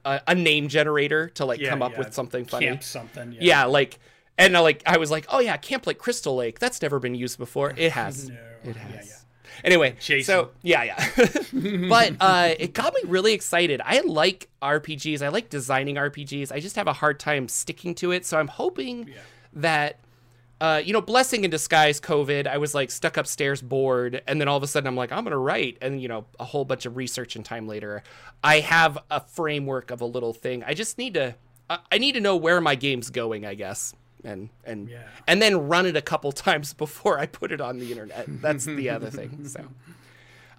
a, 0.06 0.22
a 0.28 0.36
name 0.36 0.68
generator 0.68 1.30
to 1.30 1.46
like 1.46 1.60
Yeah, 1.60 1.70
come 1.70 1.82
up 1.82 1.94
yeah. 1.94 2.00
with 2.00 2.14
something 2.14 2.46
funny. 2.46 2.68
camp 2.68 2.84
something. 2.84 3.32
Yeah. 3.34 3.40
Yeah, 3.42 3.66
like 3.66 4.00
and 4.38 4.56
uh, 4.56 4.62
like 4.62 4.82
I 4.86 4.98
was 4.98 5.12
like, 5.12 5.26
oh 5.30 5.40
yeah, 5.40 5.58
Camp 5.58 5.86
Lake 5.88 6.00
Crystal 6.00 6.36
Lake. 6.36 6.60
That's 6.60 6.82
never 6.82 7.00
been 7.00 7.16
used 7.16 7.38
before. 7.38 7.74
It 7.78 7.92
has. 8.02 8.30
No. 8.30 8.36
It 8.64 8.76
has. 8.76 9.08
yeah. 9.08 9.14
Anyway, 9.64 9.96
Jason. 10.00 10.26
so 10.26 10.50
yeah, 10.62 10.84
yeah. 10.84 11.10
but 11.90 12.14
uh, 12.20 12.54
it 12.60 12.74
got 12.74 12.94
me 12.94 13.02
really 13.06 13.34
excited. 13.34 13.82
I 13.86 14.02
like 14.02 14.50
RPGs. 14.62 15.22
I 15.22 15.30
like 15.30 15.50
designing 15.50 15.96
RPGs. 15.96 16.52
I 16.52 16.60
just 16.60 16.76
have 16.76 16.88
a 16.88 16.94
hard 16.94 17.20
time 17.20 17.48
sticking 17.48 17.94
to 17.96 18.12
it. 18.12 18.26
So 18.26 18.38
I'm 18.40 18.48
hoping 18.50 19.10
that. 19.54 20.00
Uh, 20.64 20.78
you 20.78 20.94
know, 20.94 21.02
blessing 21.02 21.44
in 21.44 21.50
disguise, 21.52 22.00
COVID. 22.00 22.48
I 22.48 22.58
was 22.58 22.74
like 22.74 22.90
stuck 22.90 23.18
upstairs, 23.18 23.62
bored, 23.62 24.22
and 24.28 24.40
then 24.40 24.48
all 24.48 24.56
of 24.56 24.64
a 24.64 24.68
sudden 24.68 24.88
I'm 24.88 24.96
like, 24.96 25.12
I'm 25.12 25.26
gonna 25.26 25.38
write, 25.38 25.78
and 25.82 26.02
you 26.02 26.08
know, 26.08 26.26
a 26.40 26.46
whole 26.46 26.64
bunch 26.64 26.86
of 26.86 26.96
research 26.96 27.36
and 27.36 27.44
time 27.44 27.68
later, 27.68 28.02
I 28.42 28.62
have 28.62 28.98
a 29.12 29.20
framework 29.20 29.92
of 29.92 30.00
a 30.00 30.06
little 30.06 30.32
thing. 30.32 30.64
I 30.66 30.74
just 30.74 30.98
need 30.98 31.16
to, 31.16 31.36
I 31.70 31.98
need 31.98 32.14
to 32.14 32.22
know 32.22 32.38
where 32.38 32.62
my 32.62 32.76
game's 32.76 33.10
going, 33.10 33.46
I 33.46 33.56
guess, 33.56 33.94
and 34.24 34.48
and 34.64 34.88
Yeah. 34.90 35.04
and 35.28 35.42
then 35.42 35.68
run 35.68 35.86
it 35.86 35.98
a 35.98 36.02
couple 36.02 36.32
times 36.48 36.72
before 36.72 37.20
I 37.20 37.26
put 37.26 37.52
it 37.52 37.60
on 37.60 37.80
the 37.80 37.92
internet. 37.92 38.24
That's 38.42 38.64
the 38.64 38.90
other 38.90 39.10
thing. 39.10 39.46
So. 39.50 39.68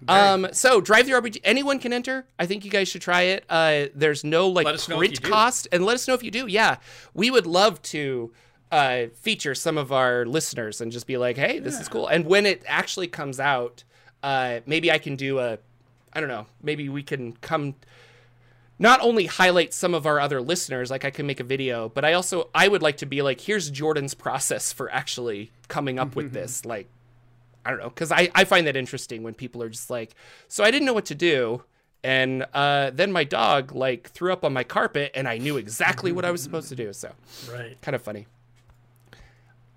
Um, 0.07 0.47
so 0.51 0.81
drive 0.81 1.07
through 1.07 1.19
RPG, 1.19 1.39
anyone 1.43 1.79
can 1.79 1.93
enter. 1.93 2.27
I 2.37 2.45
think 2.45 2.63
you 2.63 2.69
guys 2.69 2.87
should 2.89 3.01
try 3.01 3.21
it. 3.23 3.45
Uh, 3.49 3.85
there's 3.95 4.23
no 4.23 4.49
like 4.49 4.65
Let 4.65 4.75
us 4.75 4.87
know 4.87 5.01
if 5.01 5.13
print 5.13 5.23
cost, 5.23 5.67
and 5.71 5.83
let 5.83 5.95
us 5.95 6.07
know 6.07 6.13
if 6.13 6.21
you 6.21 6.29
do. 6.29 6.45
Yeah, 6.45 6.77
we 7.15 7.31
would 7.31 7.47
love 7.47 7.81
to 7.83 8.31
uh, 8.71 9.05
feature 9.13 9.55
some 9.55 9.77
of 9.77 9.91
our 9.91 10.25
listeners 10.25 10.81
and 10.81 10.91
just 10.91 11.07
be 11.07 11.17
like, 11.17 11.37
hey, 11.37 11.59
this 11.59 11.79
is 11.79 11.87
cool. 11.87 12.07
And 12.07 12.25
when 12.25 12.45
it 12.45 12.63
actually 12.67 13.07
comes 13.07 13.39
out, 13.39 13.83
uh, 14.23 14.59
maybe 14.65 14.91
I 14.91 14.97
can 14.97 15.15
do 15.15 15.39
a, 15.39 15.57
I 16.13 16.19
don't 16.19 16.29
know, 16.29 16.47
maybe 16.61 16.89
we 16.89 17.03
can 17.03 17.33
come. 17.33 17.75
Not 18.77 18.99
only 18.99 19.25
highlight 19.27 19.73
some 19.73 19.93
of 19.93 20.05
our 20.05 20.19
other 20.19 20.41
listeners, 20.41 20.91
like 20.91 21.05
I 21.05 21.09
can 21.09 21.25
make 21.25 21.39
a 21.39 21.45
video, 21.45 21.87
but 21.87 22.03
I 22.03 22.11
also 22.13 22.49
I 22.53 22.67
would 22.67 22.81
like 22.81 22.97
to 22.97 23.05
be 23.05 23.21
like, 23.21 23.39
here's 23.39 23.69
Jordan's 23.69 24.13
process 24.13 24.73
for 24.73 24.91
actually 24.91 25.51
coming 25.69 25.97
up 25.97 26.15
with 26.17 26.33
this. 26.33 26.65
Like, 26.65 26.89
I 27.65 27.69
don't 27.69 27.79
know, 27.79 27.87
because 27.89 28.11
I, 28.11 28.29
I 28.35 28.43
find 28.43 28.67
that 28.67 28.75
interesting 28.75 29.23
when 29.23 29.33
people 29.33 29.63
are 29.63 29.69
just 29.69 29.89
like, 29.89 30.13
so 30.49 30.63
I 30.63 30.71
didn't 30.71 30.85
know 30.85 30.93
what 30.93 31.05
to 31.05 31.15
do. 31.15 31.63
and 32.03 32.45
uh, 32.53 32.91
then 32.93 33.11
my 33.13 33.23
dog 33.23 33.73
like 33.73 34.09
threw 34.09 34.33
up 34.33 34.43
on 34.43 34.51
my 34.51 34.63
carpet, 34.65 35.11
and 35.15 35.25
I 35.27 35.37
knew 35.37 35.55
exactly 35.55 36.11
what 36.11 36.25
I 36.25 36.31
was 36.31 36.43
supposed 36.43 36.67
to 36.69 36.75
do. 36.75 36.91
So 36.91 37.13
Right. 37.49 37.79
kind 37.81 37.95
of 37.95 38.01
funny. 38.01 38.27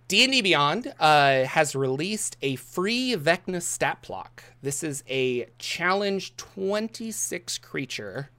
D&D 0.08 0.40
Beyond 0.40 0.94
uh, 0.98 1.44
has 1.44 1.76
released 1.76 2.38
a 2.40 2.56
free 2.56 3.14
Vecna 3.14 3.60
stat 3.60 4.02
block. 4.06 4.42
This 4.62 4.82
is 4.82 5.04
a 5.08 5.46
challenge 5.58 6.34
26 6.36 7.58
creature 7.58 8.30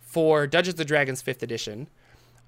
for 0.00 0.46
Dungeons 0.46 0.78
and 0.78 0.86
Dragons 0.86 1.22
5th 1.22 1.42
edition. 1.42 1.88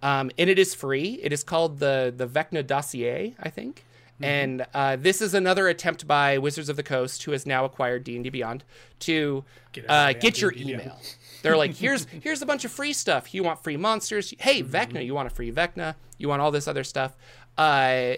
Um, 0.03 0.31
and 0.39 0.51
it 0.51 0.59
is 0.59 0.75
free. 0.75 1.19
It 1.23 1.33
is 1.33 1.43
called 1.43 1.79
the 1.79 2.13
the 2.15 2.27
Vecna 2.27 2.67
Dossier, 2.67 3.35
I 3.41 3.49
think. 3.51 3.85
And 4.23 4.67
uh, 4.75 4.97
this 4.97 5.23
is 5.23 5.33
another 5.33 5.67
attempt 5.69 6.07
by 6.07 6.37
Wizards 6.37 6.69
of 6.69 6.77
the 6.77 6.83
Coast, 6.83 7.23
who 7.23 7.33
has 7.33 7.47
now 7.47 7.65
acquired 7.65 8.05
D 8.05 8.17
and 8.17 8.25
D 8.25 8.29
Beyond, 8.29 8.65
to 9.01 9.45
Get 9.73 9.89
uh, 9.89 10.13
get 10.13 10.43
your 10.43 10.51
D&D 10.51 10.65
Beyond. 10.65 10.83
email. 10.83 10.99
They're 11.43 11.57
like, 11.57 11.75
here's 11.77 12.07
here's 12.23 12.43
a 12.43 12.47
bunch 12.47 12.67
of 12.67 12.71
free 12.71 12.93
stuff. 12.93 13.33
You 13.33 13.43
want 13.43 13.63
free 13.63 13.79
monsters? 13.79 14.35
Hey, 14.39 14.63
Vecna, 14.63 15.03
you 15.05 15.15
want 15.15 15.27
a 15.27 15.31
free 15.31 15.51
Vecna? 15.51 15.95
You 16.19 16.29
want 16.29 16.43
all 16.43 16.51
this 16.51 16.69
other 16.69 16.85
stuff? 16.85 17.17
Uh, 17.57 18.17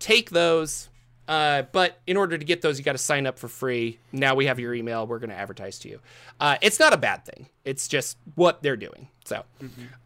take 0.00 0.30
those. 0.30 0.88
Uh, 1.28 1.62
but 1.70 2.00
in 2.08 2.16
order 2.16 2.36
to 2.36 2.44
get 2.44 2.60
those, 2.60 2.76
you 2.76 2.84
got 2.84 2.92
to 2.92 2.98
sign 2.98 3.24
up 3.24 3.38
for 3.38 3.46
free. 3.46 4.00
Now 4.10 4.34
we 4.34 4.46
have 4.46 4.58
your 4.58 4.74
email. 4.74 5.06
We're 5.06 5.20
going 5.20 5.30
to 5.30 5.36
advertise 5.36 5.78
to 5.80 5.88
you. 5.88 6.00
Uh, 6.40 6.56
it's 6.60 6.80
not 6.80 6.92
a 6.92 6.96
bad 6.96 7.24
thing. 7.24 7.46
It's 7.64 7.86
just 7.86 8.16
what 8.34 8.64
they're 8.64 8.76
doing. 8.76 9.06
So, 9.24 9.44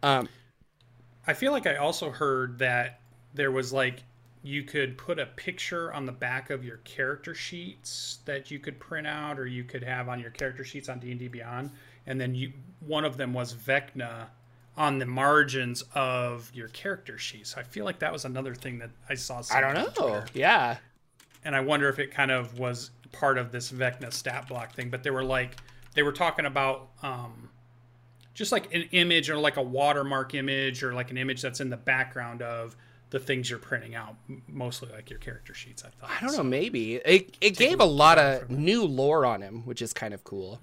um, 0.03 0.29
I 1.25 1.33
feel 1.33 1.51
like 1.51 1.65
I 1.65 1.77
also 1.77 2.11
heard 2.11 2.59
that 2.59 2.99
there 3.33 3.51
was 3.51 3.73
like 3.73 4.03
you 4.43 4.61
could 4.61 4.95
put 4.99 5.17
a 5.17 5.25
picture 5.25 5.91
on 5.91 6.05
the 6.05 6.11
back 6.11 6.51
of 6.51 6.63
your 6.63 6.77
character 6.77 7.33
sheets 7.33 8.19
that 8.25 8.51
you 8.51 8.59
could 8.59 8.79
print 8.79 9.07
out 9.07 9.39
or 9.39 9.47
you 9.47 9.63
could 9.63 9.83
have 9.83 10.07
on 10.07 10.19
your 10.19 10.29
character 10.29 10.63
sheets 10.63 10.87
on 10.87 10.99
D&D 10.99 11.27
Beyond 11.29 11.71
and 12.05 12.21
then 12.21 12.35
you 12.35 12.53
one 12.81 13.03
of 13.03 13.17
them 13.17 13.33
was 13.33 13.55
Vecna 13.55 14.27
on 14.77 14.99
the 14.99 15.05
margins 15.05 15.83
of 15.93 16.51
your 16.53 16.67
character 16.69 17.17
sheets. 17.17 17.55
I 17.57 17.63
feel 17.63 17.85
like 17.85 17.99
that 17.99 18.11
was 18.11 18.25
another 18.25 18.53
thing 18.53 18.79
that 18.79 18.89
I 19.09 19.15
saw 19.15 19.41
I 19.51 19.61
don't 19.61 19.73
know. 19.73 19.85
Twitter. 19.87 20.25
Yeah. 20.33 20.77
and 21.43 21.55
I 21.55 21.61
wonder 21.61 21.87
if 21.89 21.97
it 21.99 22.11
kind 22.11 22.31
of 22.31 22.59
was 22.59 22.91
part 23.11 23.37
of 23.37 23.51
this 23.51 23.71
Vecna 23.71 24.11
stat 24.11 24.47
block 24.49 24.73
thing. 24.73 24.89
But 24.89 25.03
they 25.03 25.11
were 25.11 25.23
like, 25.23 25.55
they 25.93 26.03
were 26.03 26.11
talking 26.11 26.45
about 26.45 26.89
um, 27.03 27.49
just 28.33 28.51
like 28.51 28.73
an 28.73 28.83
image 28.91 29.29
or 29.29 29.37
like 29.37 29.55
a 29.57 29.61
watermark 29.61 30.33
image 30.33 30.83
or 30.83 30.93
like 30.93 31.09
an 31.11 31.17
image 31.17 31.41
that's 31.41 31.61
in 31.61 31.69
the 31.69 31.77
background 31.77 32.41
of 32.41 32.75
the 33.11 33.19
things 33.19 33.49
you're 33.49 33.59
printing 33.59 33.95
out, 33.95 34.15
mostly 34.47 34.89
like 34.91 35.09
your 35.09 35.19
character 35.19 35.53
sheets. 35.53 35.83
I 35.85 35.89
thought. 35.89 36.09
I 36.09 36.25
don't 36.25 36.35
know. 36.35 36.43
Maybe 36.43 36.95
it, 36.95 37.37
it 37.39 37.55
gave 37.55 37.79
a 37.79 37.85
lot 37.85 38.17
of 38.17 38.49
new 38.49 38.83
lore 38.83 39.25
on 39.25 39.41
him, 39.41 39.61
which 39.65 39.81
is 39.81 39.93
kind 39.93 40.13
of 40.13 40.25
cool. 40.25 40.59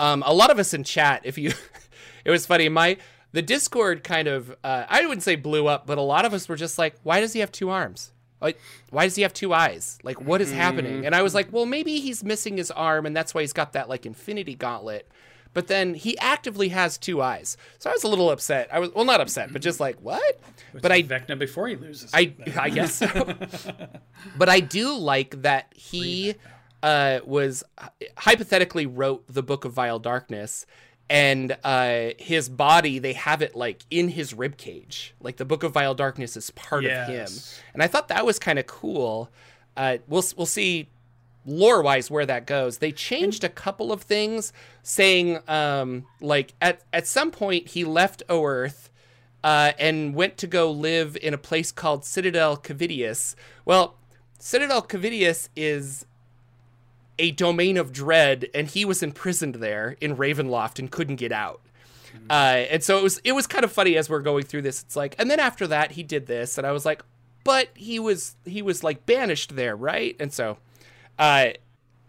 Um, 0.00 0.24
a 0.26 0.34
lot 0.34 0.50
of 0.50 0.58
us 0.58 0.74
in 0.74 0.82
chat, 0.82 1.20
if 1.24 1.38
you, 1.38 1.52
it 2.24 2.30
was 2.32 2.44
funny. 2.44 2.68
My 2.68 2.96
the 3.32 3.42
Discord 3.42 4.04
kind 4.04 4.28
of, 4.28 4.54
uh, 4.62 4.84
I 4.88 5.02
wouldn't 5.02 5.22
say 5.22 5.36
blew 5.36 5.66
up, 5.66 5.86
but 5.86 5.98
a 5.98 6.02
lot 6.02 6.24
of 6.24 6.34
us 6.34 6.48
were 6.48 6.56
just 6.56 6.78
like, 6.78 6.94
why 7.02 7.20
does 7.20 7.32
he 7.32 7.40
have 7.40 7.52
two 7.52 7.70
arms? 7.70 8.12
Like, 8.40 8.58
why 8.90 9.04
does 9.04 9.14
he 9.14 9.22
have 9.22 9.32
two 9.32 9.54
eyes? 9.54 9.98
Like, 10.02 10.20
what 10.20 10.40
is 10.40 10.50
happening? 10.50 11.06
And 11.06 11.14
I 11.14 11.22
was 11.22 11.34
like, 11.34 11.52
well, 11.52 11.64
maybe 11.64 12.00
he's 12.00 12.24
missing 12.24 12.56
his 12.56 12.70
arm, 12.70 13.06
and 13.06 13.16
that's 13.16 13.34
why 13.34 13.42
he's 13.42 13.52
got 13.52 13.72
that 13.74 13.88
like 13.88 14.04
infinity 14.04 14.54
gauntlet. 14.54 15.08
But 15.54 15.66
then 15.66 15.94
he 15.94 16.18
actively 16.18 16.70
has 16.70 16.96
two 16.96 17.20
eyes, 17.20 17.56
so 17.78 17.90
I 17.90 17.92
was 17.92 18.04
a 18.04 18.08
little 18.08 18.30
upset. 18.30 18.68
I 18.72 18.78
was 18.78 18.90
well, 18.94 19.04
not 19.04 19.20
upset, 19.20 19.52
but 19.52 19.60
just 19.60 19.80
like 19.80 19.96
what? 20.00 20.40
But 20.80 20.90
I 20.90 21.02
Vecna 21.02 21.38
before 21.38 21.68
he 21.68 21.76
loses. 21.76 22.10
I. 22.14 22.32
I 22.58 22.70
guess 22.70 22.94
so. 22.94 23.34
but 24.38 24.48
I 24.48 24.60
do 24.60 24.96
like 24.96 25.42
that 25.42 25.70
he 25.76 26.36
uh, 26.82 27.20
was 27.24 27.62
hypothetically 28.16 28.86
wrote 28.86 29.24
the 29.28 29.42
Book 29.42 29.66
of 29.66 29.74
Vile 29.74 29.98
Darkness, 29.98 30.64
and 31.10 31.56
uh, 31.64 32.10
his 32.18 32.48
body 32.48 32.98
they 32.98 33.12
have 33.12 33.42
it 33.42 33.54
like 33.54 33.84
in 33.90 34.08
his 34.08 34.32
rib 34.34 34.56
cage, 34.56 35.14
like 35.20 35.36
the 35.36 35.44
Book 35.44 35.62
of 35.62 35.72
Vile 35.72 35.94
Darkness 35.94 36.36
is 36.36 36.50
part 36.50 36.84
of 36.84 37.08
him, 37.08 37.28
and 37.74 37.82
I 37.82 37.86
thought 37.86 38.08
that 38.08 38.24
was 38.24 38.38
kind 38.38 38.58
of 38.58 38.66
cool. 38.66 39.30
Uh, 39.76 39.98
we'll 40.06 40.24
we'll 40.36 40.46
see 40.46 40.88
lore 41.44 41.82
wise 41.82 42.10
where 42.10 42.26
that 42.26 42.46
goes. 42.46 42.78
They 42.78 42.92
changed 42.92 43.44
a 43.44 43.48
couple 43.48 43.92
of 43.92 44.02
things, 44.02 44.52
saying 44.82 45.40
um, 45.48 46.06
like 46.20 46.54
at 46.60 46.82
at 46.92 47.06
some 47.06 47.30
point 47.30 47.68
he 47.68 47.84
left 47.84 48.22
Oerth 48.28 48.90
uh, 49.44 49.72
and 49.78 50.14
went 50.14 50.36
to 50.38 50.46
go 50.46 50.70
live 50.70 51.16
in 51.20 51.34
a 51.34 51.38
place 51.38 51.72
called 51.72 52.04
Citadel 52.04 52.56
Cavitius. 52.56 53.34
Well, 53.64 53.96
Citadel 54.38 54.82
Cavitius 54.82 55.48
is 55.56 56.06
a 57.22 57.30
domain 57.30 57.76
of 57.78 57.92
dread, 57.92 58.48
and 58.52 58.66
he 58.66 58.84
was 58.84 59.00
imprisoned 59.02 59.54
there 59.54 59.96
in 60.00 60.16
Ravenloft 60.16 60.80
and 60.80 60.90
couldn't 60.90 61.16
get 61.16 61.30
out. 61.30 61.60
Uh, 62.28 62.66
and 62.68 62.82
so 62.82 62.98
it 62.98 63.02
was 63.02 63.18
it 63.24 63.32
was 63.32 63.46
kind 63.46 63.64
of 63.64 63.72
funny 63.72 63.96
as 63.96 64.10
we're 64.10 64.20
going 64.20 64.44
through 64.44 64.62
this. 64.62 64.82
It's 64.82 64.96
like, 64.96 65.14
and 65.18 65.30
then 65.30 65.40
after 65.40 65.66
that 65.68 65.92
he 65.92 66.02
did 66.02 66.26
this, 66.26 66.58
and 66.58 66.66
I 66.66 66.72
was 66.72 66.84
like, 66.84 67.02
but 67.44 67.68
he 67.74 67.98
was 67.98 68.34
he 68.44 68.60
was 68.60 68.84
like 68.84 69.06
banished 69.06 69.54
there, 69.56 69.76
right? 69.76 70.16
And 70.20 70.32
so, 70.32 70.58
uh, 71.18 71.54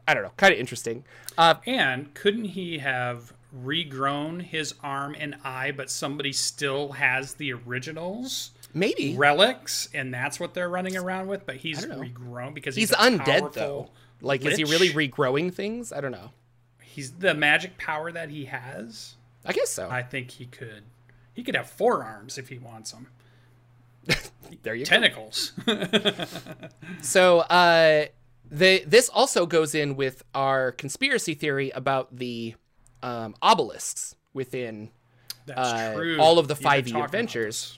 I 0.08 0.13
don't 0.13 0.23
know, 0.23 0.34
kind 0.36 0.52
of 0.52 0.60
interesting. 0.60 1.06
Uh, 1.38 1.56
And 1.65 2.13
couldn't 2.15 2.45
he 2.45 2.80
have 2.80 3.34
regrown 3.56 4.41
his 4.41 4.73
arm 4.84 5.15
and 5.17 5.36
eye, 5.43 5.71
but 5.71 5.89
somebody 5.89 6.34
still 6.34 6.93
has 6.93 7.36
the 7.36 7.54
originals? 7.54 8.52
maybe 8.73 9.15
relics, 9.15 9.88
and 9.93 10.13
that's 10.13 10.39
what 10.39 10.54
they're 10.54 10.69
running 10.69 10.97
around 10.97 11.28
with. 11.28 11.45
But 11.45 11.58
he's 11.58 11.86
regrown 11.86 12.54
because 12.54 12.76
he's 12.76 12.89
he's, 12.89 12.97
undead 12.97 13.26
powerful 13.26 13.49
though. 13.49 13.89
Like, 14.24 14.46
is 14.46 14.58
he 14.58 14.64
really 14.64 14.90
regrowing 14.90 15.54
things? 15.54 15.92
I 15.92 16.02
don't 16.02 16.12
know. 16.12 16.32
He's 16.82 17.12
the 17.12 17.34
magic 17.34 17.78
power 17.78 18.12
that 18.12 18.30
he 18.30 18.46
has. 18.46 19.16
I 19.46 19.52
guess 19.52 19.70
so. 19.70 19.90
I 19.90 20.02
think 20.02 20.32
he 20.32 20.46
could. 20.46 20.84
He 21.34 21.44
could 21.44 21.56
have 21.56 21.70
four 21.70 22.04
arms 22.04 22.38
if 22.38 22.48
he 22.50 22.58
wants 22.58 22.92
them. 22.92 23.08
there 24.64 24.76
you 24.76 24.86
go. 24.86 24.90
Tentacles. 24.90 25.54
So 27.02 27.40
uh, 27.40 28.06
the 28.50 28.84
this 28.86 29.10
also 29.10 29.46
goes 29.46 29.76
in 29.76 29.96
with 29.96 30.24
our 30.34 30.72
conspiracy 30.72 31.34
theory 31.34 31.70
about 31.72 32.16
the 32.18 32.56
um, 33.02 33.36
obelisks 33.42 34.16
within 34.34 34.90
That's 35.46 35.60
uh, 35.60 35.94
true. 35.96 36.20
all 36.20 36.40
of 36.40 36.48
the 36.48 36.56
five 36.56 36.88
E 36.88 36.94
adventures. 36.94 37.78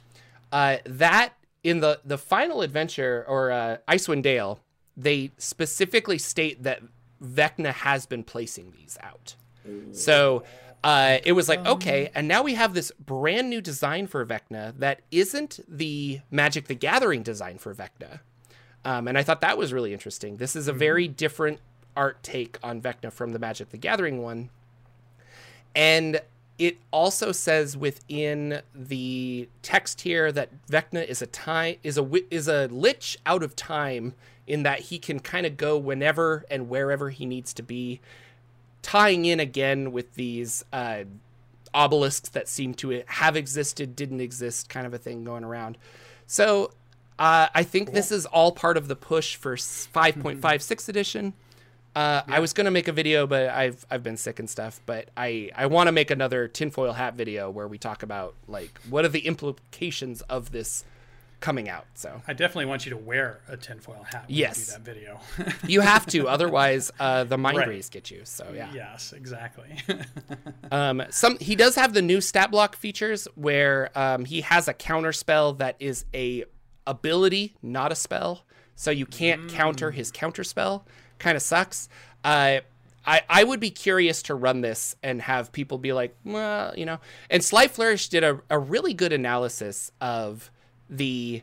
Uh, 0.51 0.77
that 0.85 1.33
in 1.63 1.79
the 1.79 1.99
the 2.05 2.17
final 2.17 2.61
adventure 2.61 3.25
or 3.27 3.51
uh, 3.51 3.77
Icewind 3.87 4.21
Dale, 4.21 4.59
they 4.97 5.31
specifically 5.37 6.17
state 6.17 6.63
that 6.63 6.81
Vecna 7.23 7.71
has 7.73 8.05
been 8.05 8.23
placing 8.23 8.71
these 8.71 8.97
out. 9.01 9.35
So 9.93 10.43
uh, 10.83 11.17
it 11.23 11.31
was 11.31 11.49
like 11.49 11.65
okay, 11.65 12.11
and 12.13 12.27
now 12.27 12.43
we 12.43 12.53
have 12.53 12.73
this 12.73 12.91
brand 12.91 13.49
new 13.49 13.61
design 13.61 14.07
for 14.07 14.25
Vecna 14.25 14.77
that 14.77 15.01
isn't 15.11 15.59
the 15.67 16.21
Magic 16.29 16.67
the 16.67 16.75
Gathering 16.75 17.23
design 17.23 17.57
for 17.57 17.73
Vecna. 17.73 18.19
Um, 18.83 19.07
and 19.07 19.17
I 19.17 19.23
thought 19.23 19.41
that 19.41 19.57
was 19.57 19.73
really 19.73 19.93
interesting. 19.93 20.37
This 20.37 20.55
is 20.55 20.67
a 20.67 20.73
very 20.73 21.07
different 21.07 21.59
art 21.97 22.21
take 22.21 22.59
on 22.61 22.81
Vecna 22.81 23.11
from 23.11 23.31
the 23.33 23.39
Magic 23.39 23.69
the 23.69 23.77
Gathering 23.77 24.21
one. 24.21 24.51
And 25.75 26.21
it 26.57 26.77
also 26.91 27.31
says 27.31 27.75
within 27.75 28.61
the 28.73 29.49
text 29.61 30.01
here 30.01 30.31
that 30.31 30.49
Vecna 30.67 31.05
is 31.05 31.21
a 31.21 31.27
time 31.27 31.75
is 31.83 31.97
a 31.97 32.09
is 32.31 32.47
a 32.47 32.67
lich 32.67 33.17
out 33.25 33.43
of 33.43 33.55
time 33.55 34.13
in 34.47 34.63
that 34.63 34.79
he 34.79 34.99
can 34.99 35.19
kind 35.19 35.45
of 35.45 35.57
go 35.57 35.77
whenever 35.77 36.45
and 36.49 36.69
wherever 36.69 37.09
he 37.09 37.25
needs 37.25 37.53
to 37.53 37.63
be, 37.63 37.99
tying 38.81 39.25
in 39.25 39.39
again 39.39 39.91
with 39.91 40.13
these 40.13 40.63
uh, 40.71 41.03
obelisks 41.73 42.29
that 42.29 42.47
seem 42.47 42.73
to 42.75 43.03
have 43.07 43.35
existed, 43.35 43.95
didn't 43.95 44.21
exist, 44.21 44.69
kind 44.69 44.85
of 44.85 44.93
a 44.93 44.97
thing 44.97 45.23
going 45.23 45.43
around. 45.43 45.77
So 46.27 46.71
uh, 47.17 47.47
I 47.53 47.63
think 47.63 47.91
this 47.91 48.11
is 48.11 48.25
all 48.25 48.51
part 48.51 48.77
of 48.77 48.87
the 48.87 48.95
push 48.95 49.35
for 49.35 49.55
5.56 49.55 50.89
edition. 50.89 51.33
Uh, 51.95 52.21
I 52.27 52.39
was 52.39 52.51
gonna 52.53 52.71
make 52.71 52.87
a 52.87 52.91
video, 52.91 53.25
but 53.25 53.49
I've 53.49 53.85
I've 53.89 54.03
been 54.03 54.17
sick 54.17 54.39
and 54.39 54.49
stuff. 54.49 54.81
But 54.85 55.09
I 55.15 55.49
I 55.55 55.67
want 55.67 55.87
to 55.87 55.91
make 55.93 56.11
another 56.11 56.47
tinfoil 56.47 56.93
hat 56.93 57.13
video 57.15 57.49
where 57.49 57.67
we 57.67 57.77
talk 57.77 58.03
about 58.03 58.35
like 58.47 58.77
what 58.89 59.05
are 59.05 59.09
the 59.09 59.25
implications 59.25 60.21
of 60.23 60.51
this 60.51 60.83
coming 61.39 61.69
out. 61.69 61.85
So 61.93 62.21
I 62.27 62.33
definitely 62.33 62.65
want 62.65 62.85
you 62.85 62.89
to 62.91 62.97
wear 62.97 63.39
a 63.47 63.55
tinfoil 63.55 64.03
hat 64.11 64.25
when 64.27 64.35
Yes. 64.37 64.57
you 64.57 64.65
do 64.65 64.71
that 64.71 64.81
video. 64.81 65.19
you 65.67 65.81
have 65.81 66.05
to, 66.07 66.27
otherwise 66.35 66.91
uh, 66.99 67.23
the 67.25 67.37
mind 67.37 67.57
Right. 67.57 67.67
rays 67.67 67.89
get 67.89 68.09
you. 68.09 68.21
So 68.23 68.51
yeah. 68.55 68.71
yes, 68.73 69.13
exactly. 69.13 69.77
Um, 70.71 71.03
some 71.11 71.37
he 71.39 71.55
does 71.55 71.75
have 71.75 71.93
the 71.93 72.01
new 72.01 72.19
stat 72.19 72.49
block 72.51 72.75
features 72.75 73.27
where 73.35 73.91
um, 73.97 74.25
he 74.25 74.41
has 74.41 74.67
a 74.67 74.73
counter 74.73 75.13
spell 75.13 75.53
that 75.53 75.75
is 75.79 76.05
a 76.13 76.43
ability, 76.87 77.55
not 77.61 77.91
a 77.91 77.95
spell. 77.95 78.43
So 78.75 78.91
you 78.91 79.05
can't 79.05 79.47
counter 79.47 79.91
his 79.91 80.11
counter 80.11 80.43
spell. 80.43 80.85
Kind 81.19 81.35
of 81.35 81.41
sucks. 81.41 81.89
Uh, 82.23 82.59
I 83.05 83.21
I 83.29 83.43
would 83.43 83.59
be 83.59 83.69
curious 83.69 84.21
to 84.23 84.35
run 84.35 84.61
this 84.61 84.95
and 85.03 85.21
have 85.21 85.51
people 85.51 85.77
be 85.77 85.93
like, 85.93 86.15
well, 86.23 86.73
you 86.77 86.85
know. 86.85 86.99
And 87.29 87.43
Sly 87.43 87.67
Flourish 87.67 88.09
did 88.09 88.23
a, 88.23 88.41
a 88.49 88.57
really 88.59 88.93
good 88.93 89.13
analysis 89.13 89.91
of 90.01 90.49
the 90.89 91.41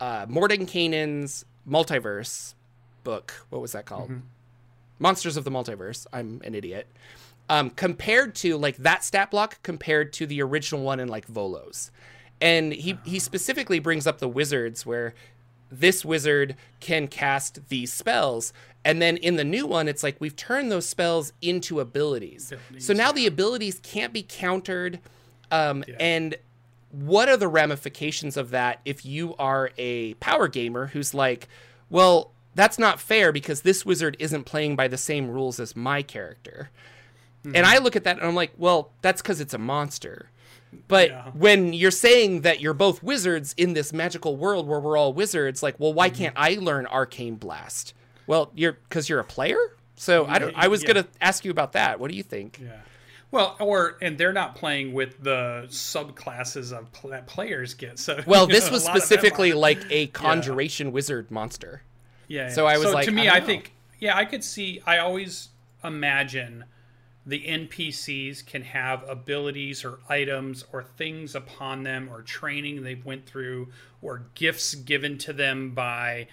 uh, 0.00 0.26
Mordenkainen's 0.26 1.44
multiverse 1.68 2.54
book. 3.04 3.46
What 3.50 3.60
was 3.62 3.72
that 3.72 3.84
called? 3.86 4.10
Monsters 4.98 5.36
of 5.36 5.44
the 5.44 5.50
Multiverse. 5.50 6.06
I'm 6.12 6.40
an 6.44 6.54
idiot. 6.54 6.86
um, 7.48 7.70
compared 7.70 8.34
to 8.36 8.56
like 8.56 8.76
that 8.78 9.04
stat 9.04 9.30
block 9.30 9.62
compared 9.62 10.12
to 10.14 10.26
the 10.26 10.40
original 10.42 10.82
one 10.82 11.00
in 11.00 11.08
like 11.08 11.26
Volo's. 11.26 11.90
And 12.40 12.72
he, 12.72 12.98
he 13.04 13.18
specifically 13.18 13.78
brings 13.78 14.06
up 14.06 14.18
the 14.18 14.28
wizards 14.28 14.84
where 14.84 15.14
this 15.80 16.04
wizard 16.04 16.56
can 16.80 17.08
cast 17.08 17.68
these 17.68 17.92
spells. 17.92 18.52
And 18.84 19.00
then 19.00 19.16
in 19.16 19.36
the 19.36 19.44
new 19.44 19.66
one, 19.66 19.88
it's 19.88 20.02
like 20.02 20.16
we've 20.20 20.36
turned 20.36 20.70
those 20.70 20.86
spells 20.88 21.32
into 21.40 21.80
abilities. 21.80 22.52
So 22.78 22.92
now 22.92 23.12
the 23.12 23.26
abilities 23.26 23.80
can't 23.82 24.12
be 24.12 24.22
countered. 24.22 25.00
Um, 25.50 25.84
And 25.98 26.36
what 26.90 27.28
are 27.28 27.36
the 27.36 27.48
ramifications 27.48 28.36
of 28.36 28.50
that 28.50 28.80
if 28.84 29.04
you 29.04 29.34
are 29.36 29.70
a 29.78 30.14
power 30.14 30.48
gamer 30.48 30.86
who's 30.88 31.12
like, 31.14 31.48
well, 31.90 32.30
that's 32.54 32.78
not 32.78 33.00
fair 33.00 33.32
because 33.32 33.62
this 33.62 33.84
wizard 33.84 34.16
isn't 34.20 34.44
playing 34.44 34.76
by 34.76 34.86
the 34.86 34.96
same 34.96 35.28
rules 35.28 35.58
as 35.58 35.74
my 35.74 36.02
character. 36.02 36.70
And 37.44 37.66
I 37.66 37.76
look 37.78 37.94
at 37.94 38.04
that 38.04 38.16
and 38.16 38.26
I'm 38.26 38.34
like, 38.34 38.52
well, 38.56 38.90
that's 39.02 39.20
because 39.20 39.38
it's 39.40 39.52
a 39.52 39.58
monster. 39.58 40.30
But 40.88 41.10
Yeah. 41.10 41.30
when 41.32 41.72
you're 41.72 41.90
saying 41.90 42.42
that 42.42 42.60
you're 42.60 42.74
both 42.74 43.02
wizards 43.02 43.54
in 43.56 43.74
this 43.74 43.92
magical 43.92 44.36
world 44.36 44.66
where 44.66 44.80
we're 44.80 44.96
all 44.96 45.12
wizards, 45.12 45.62
like, 45.62 45.78
well, 45.78 45.92
why 45.92 46.08
mm-hmm. 46.08 46.16
can't 46.16 46.34
I 46.36 46.56
learn 46.60 46.86
Arcane 46.86 47.36
Blast? 47.36 47.94
Well, 48.26 48.50
you're 48.54 48.72
because 48.72 49.08
you're 49.08 49.20
a 49.20 49.24
player. 49.24 49.58
So 49.96 50.26
I 50.26 50.38
don't. 50.38 50.54
I 50.56 50.68
was 50.68 50.82
Yeah. 50.82 50.88
gonna 50.88 51.06
ask 51.20 51.44
you 51.44 51.50
about 51.50 51.72
that. 51.72 52.00
What 52.00 52.10
do 52.10 52.16
you 52.16 52.22
think? 52.22 52.58
Yeah. 52.62 52.80
Well, 53.30 53.56
or 53.58 53.96
and 54.00 54.16
they're 54.16 54.32
not 54.32 54.54
playing 54.54 54.92
with 54.92 55.22
the 55.22 55.64
subclasses 55.68 56.72
of 56.72 56.92
pl- 56.92 57.10
that 57.10 57.26
players 57.26 57.74
get. 57.74 57.98
So 57.98 58.22
Well, 58.26 58.46
this 58.46 58.66
know, 58.66 58.72
was 58.72 58.84
a 58.84 58.86
lot 58.86 58.96
of 58.96 59.02
them 59.02 59.06
specifically 59.06 59.52
like 59.52 59.80
a 59.90 60.06
conjuration 60.22 60.92
wizard 60.92 61.30
monster. 61.30 61.82
Yeah. 62.28 62.48
So 62.50 62.66
I 62.66 62.78
was 62.78 62.92
like, 62.92 63.06
to 63.06 63.10
me, 63.10 63.28
I 63.28 63.34
I, 63.34 63.38
don't 63.40 63.46
think, 63.46 63.72
yeah, 63.98 64.16
I 64.16 64.24
could 64.24 64.44
see. 64.44 64.80
I 64.86 64.98
always 64.98 65.48
imagine 65.82 66.64
the 67.26 67.40
NPCs 67.46 68.44
can 68.44 68.62
have 68.62 69.02
abilities 69.08 69.84
or 69.84 69.98
items 70.08 70.64
or 70.72 70.82
things 70.82 71.34
upon 71.34 71.82
them 71.82 72.08
or 72.12 72.20
training 72.22 72.82
they've 72.82 73.04
went 73.04 73.24
through 73.26 73.68
or 74.02 74.26
gifts 74.34 74.74
given 74.74 75.16
to 75.18 75.32
them 75.32 75.70
by 75.70 76.26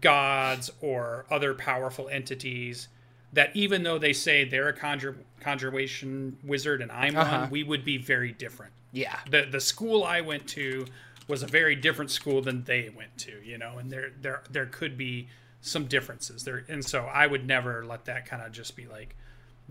gods 0.00 0.70
or 0.80 1.26
other 1.30 1.54
powerful 1.54 2.08
entities 2.08 2.88
that 3.32 3.54
even 3.54 3.82
though 3.82 3.98
they 3.98 4.12
say 4.12 4.44
they're 4.44 4.68
a 4.68 4.76
conjur- 4.76 5.16
conjuration 5.40 6.36
wizard 6.44 6.82
and 6.82 6.90
I'm 6.92 7.16
Uh-huh. 7.16 7.40
one, 7.42 7.50
we 7.50 7.62
would 7.62 7.84
be 7.84 7.96
very 7.98 8.32
different 8.32 8.72
Yeah. 8.92 9.18
the 9.30 9.42
the 9.44 9.60
school 9.60 10.04
I 10.04 10.20
went 10.20 10.46
to 10.50 10.86
was 11.28 11.42
a 11.42 11.46
very 11.46 11.76
different 11.76 12.10
school 12.10 12.42
than 12.42 12.64
they 12.64 12.90
went 12.90 13.16
to, 13.18 13.40
you 13.44 13.58
know, 13.58 13.78
and 13.78 13.90
there 13.90 14.10
there 14.20 14.42
there 14.50 14.66
could 14.66 14.96
be 14.98 15.28
some 15.60 15.86
differences 15.86 16.42
there, 16.44 16.64
and 16.68 16.84
so 16.84 17.04
I 17.04 17.26
would 17.28 17.46
never 17.46 17.84
let 17.86 18.04
that 18.06 18.26
kind 18.26 18.42
of 18.42 18.50
just 18.50 18.74
be 18.74 18.86
like 18.86 19.14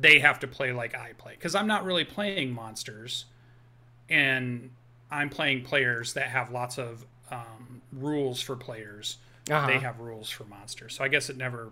they 0.02 0.20
have 0.20 0.40
to 0.40 0.48
play 0.48 0.72
like 0.74 0.96
I 0.96 1.14
play 1.18 1.34
because 1.34 1.56
I'm 1.56 1.68
not 1.68 1.86
really 1.86 2.04
playing 2.04 2.54
monsters, 2.54 3.26
and 4.10 4.72
I'm 5.10 5.30
playing 5.30 5.64
players 5.64 6.14
that 6.14 6.28
have 6.30 6.52
lots 6.52 6.78
of 6.78 7.06
um, 7.32 7.82
rules 7.94 8.42
for 8.42 8.56
players. 8.56 9.18
Uh-huh. 9.50 9.68
They 9.68 9.80
have 9.80 10.00
rules 10.00 10.30
for 10.30 10.44
monsters, 10.46 10.96
so 10.96 11.04
I 11.04 11.08
guess 11.08 11.30
it 11.30 11.38
never 11.38 11.72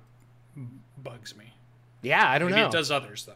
bugs 1.02 1.36
me. 1.36 1.54
Yeah. 2.02 2.30
I 2.30 2.40
don't 2.40 2.50
Maybe 2.50 2.62
know. 2.62 2.68
it 2.68 2.72
does 2.72 2.92
others 2.92 3.26
though. 3.26 3.34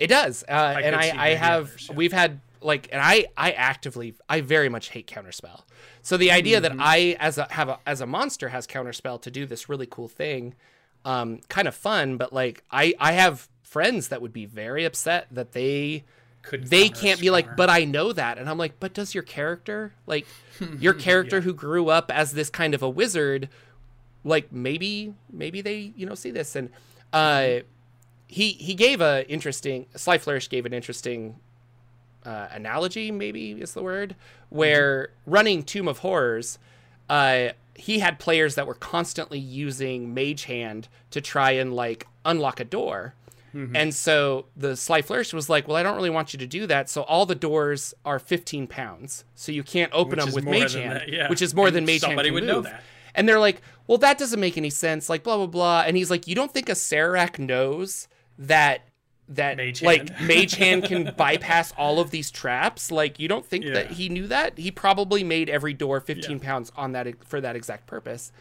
It 0.00 0.06
does, 0.08 0.44
uh, 0.48 0.80
and 0.82 0.94
I, 0.94 1.12
I 1.16 1.34
have. 1.34 1.64
others, 1.70 1.86
yeah. 1.90 1.96
We've 1.96 2.12
had 2.12 2.40
like, 2.60 2.88
and 2.92 3.00
I, 3.02 3.26
I 3.36 3.52
actively, 3.52 4.14
I 4.28 4.40
very 4.42 4.68
much 4.68 4.90
hate 4.90 5.06
counterspell. 5.08 5.62
So 6.02 6.16
the 6.16 6.30
idea 6.30 6.60
Mm-hmm. 6.60 6.76
that 6.78 6.84
I, 6.84 7.16
as 7.18 7.38
a 7.38 7.48
have 7.50 7.68
a 7.68 7.78
as 7.86 8.00
a 8.00 8.06
monster, 8.06 8.50
has 8.50 8.66
counterspell 8.66 9.20
to 9.22 9.30
do 9.30 9.44
this 9.46 9.68
really 9.68 9.86
cool 9.86 10.08
thing, 10.08 10.54
um, 11.04 11.40
kind 11.48 11.66
of 11.66 11.74
fun. 11.74 12.16
But 12.16 12.32
like, 12.32 12.62
I, 12.70 12.94
I 13.00 13.12
have 13.12 13.48
friends 13.70 14.08
that 14.08 14.22
would 14.22 14.32
be 14.32 14.46
very 14.46 14.84
upset 14.84 15.26
that 15.30 15.52
they, 15.52 16.04
Could 16.42 16.68
they 16.68 16.88
can't 16.88 17.20
be 17.20 17.30
like, 17.30 17.56
but 17.56 17.68
I 17.70 17.84
know 17.84 18.12
that, 18.12 18.38
and 18.38 18.48
I'm 18.48 18.58
like, 18.58 18.80
but 18.80 18.94
does 18.94 19.14
your 19.14 19.22
character, 19.22 19.92
like, 20.06 20.26
your 20.78 20.94
character 20.94 21.40
who 21.42 21.52
grew 21.52 21.88
up 21.88 22.10
as 22.10 22.32
this 22.32 22.50
kind 22.50 22.74
of 22.74 22.82
a 22.82 22.88
wizard, 22.88 23.48
like 24.24 24.52
maybe, 24.52 25.14
maybe 25.32 25.60
they, 25.60 25.92
you 25.96 26.06
know, 26.06 26.14
see 26.14 26.30
this? 26.30 26.56
And, 26.56 26.70
uh 27.12 27.60
he 28.28 28.52
he 28.52 28.74
gave 28.74 29.00
a 29.00 29.26
interesting 29.28 29.86
Sly 29.96 30.18
Flourish 30.18 30.48
gave 30.50 30.66
an 30.66 30.74
interesting 30.74 31.36
uh, 32.24 32.48
analogy, 32.52 33.10
maybe 33.10 33.52
is 33.52 33.72
the 33.72 33.82
word, 33.82 34.14
where 34.50 35.08
running 35.24 35.62
Tomb 35.62 35.88
of 35.88 35.98
Horrors, 35.98 36.58
uh, 37.08 37.48
he 37.74 38.00
had 38.00 38.18
players 38.18 38.54
that 38.56 38.66
were 38.66 38.74
constantly 38.74 39.38
using 39.38 40.12
Mage 40.12 40.44
Hand 40.44 40.88
to 41.10 41.22
try 41.22 41.52
and 41.52 41.74
like 41.74 42.06
unlock 42.24 42.60
a 42.60 42.64
door. 42.64 43.14
And 43.54 43.94
so 43.94 44.46
the 44.56 44.76
Sly 44.76 45.02
Flourish 45.02 45.32
was 45.32 45.48
like, 45.48 45.66
"Well, 45.66 45.76
I 45.76 45.82
don't 45.82 45.96
really 45.96 46.10
want 46.10 46.32
you 46.32 46.38
to 46.38 46.46
do 46.46 46.66
that. 46.66 46.88
So 46.88 47.02
all 47.02 47.26
the 47.26 47.34
doors 47.34 47.94
are 48.04 48.18
15 48.18 48.66
pounds, 48.66 49.24
so 49.34 49.50
you 49.52 49.62
can't 49.62 49.92
open 49.92 50.18
Which 50.18 50.26
them 50.26 50.34
with 50.34 50.44
Mage 50.44 50.74
Hand, 50.74 51.04
yeah. 51.08 51.28
which 51.28 51.42
is 51.42 51.54
more 51.54 51.68
And 51.68 51.76
than 51.76 51.84
Mage 51.86 52.02
Hand 52.04 52.20
can 52.20 52.34
would 52.34 52.44
know 52.44 52.56
move." 52.56 52.64
that. 52.64 52.82
And 53.14 53.28
they're 53.28 53.40
like, 53.40 53.62
well, 53.88 53.98
that 53.98 54.16
doesn't 54.18 54.38
make 54.38 54.56
any 54.56 54.70
sense. 54.70 55.08
Like, 55.08 55.24
blah, 55.24 55.36
blah, 55.38 55.46
blah. 55.46 55.82
And 55.86 55.96
he's 55.96 56.08
like, 56.10 56.28
you 56.28 56.36
don't 56.36 56.52
think 56.52 56.68
Acererak 56.68 57.38
knows 57.40 58.06
that 58.38 58.82
that 59.30 59.56
Mage 59.56 59.82
like 59.82 60.08
hand. 60.08 60.28
mage 60.28 60.54
hand 60.54 60.84
can 60.84 61.12
bypass 61.16 61.72
all 61.76 62.00
of 62.00 62.10
these 62.10 62.30
traps 62.30 62.90
like 62.90 63.18
you 63.18 63.28
don't 63.28 63.44
think 63.44 63.66
that 63.66 63.90
he 63.90 64.08
knew 64.08 64.26
that 64.26 64.56
he 64.56 64.70
probably 64.70 65.22
made 65.22 65.50
every 65.50 65.74
door 65.74 66.00
15 66.00 66.38
Yeah. 66.38 66.42
pounds 66.42 66.72
on 66.76 66.92
that 66.92 67.06
for 67.26 67.38
that 67.40 67.54
exact 67.54 67.86
purpose 67.86 68.32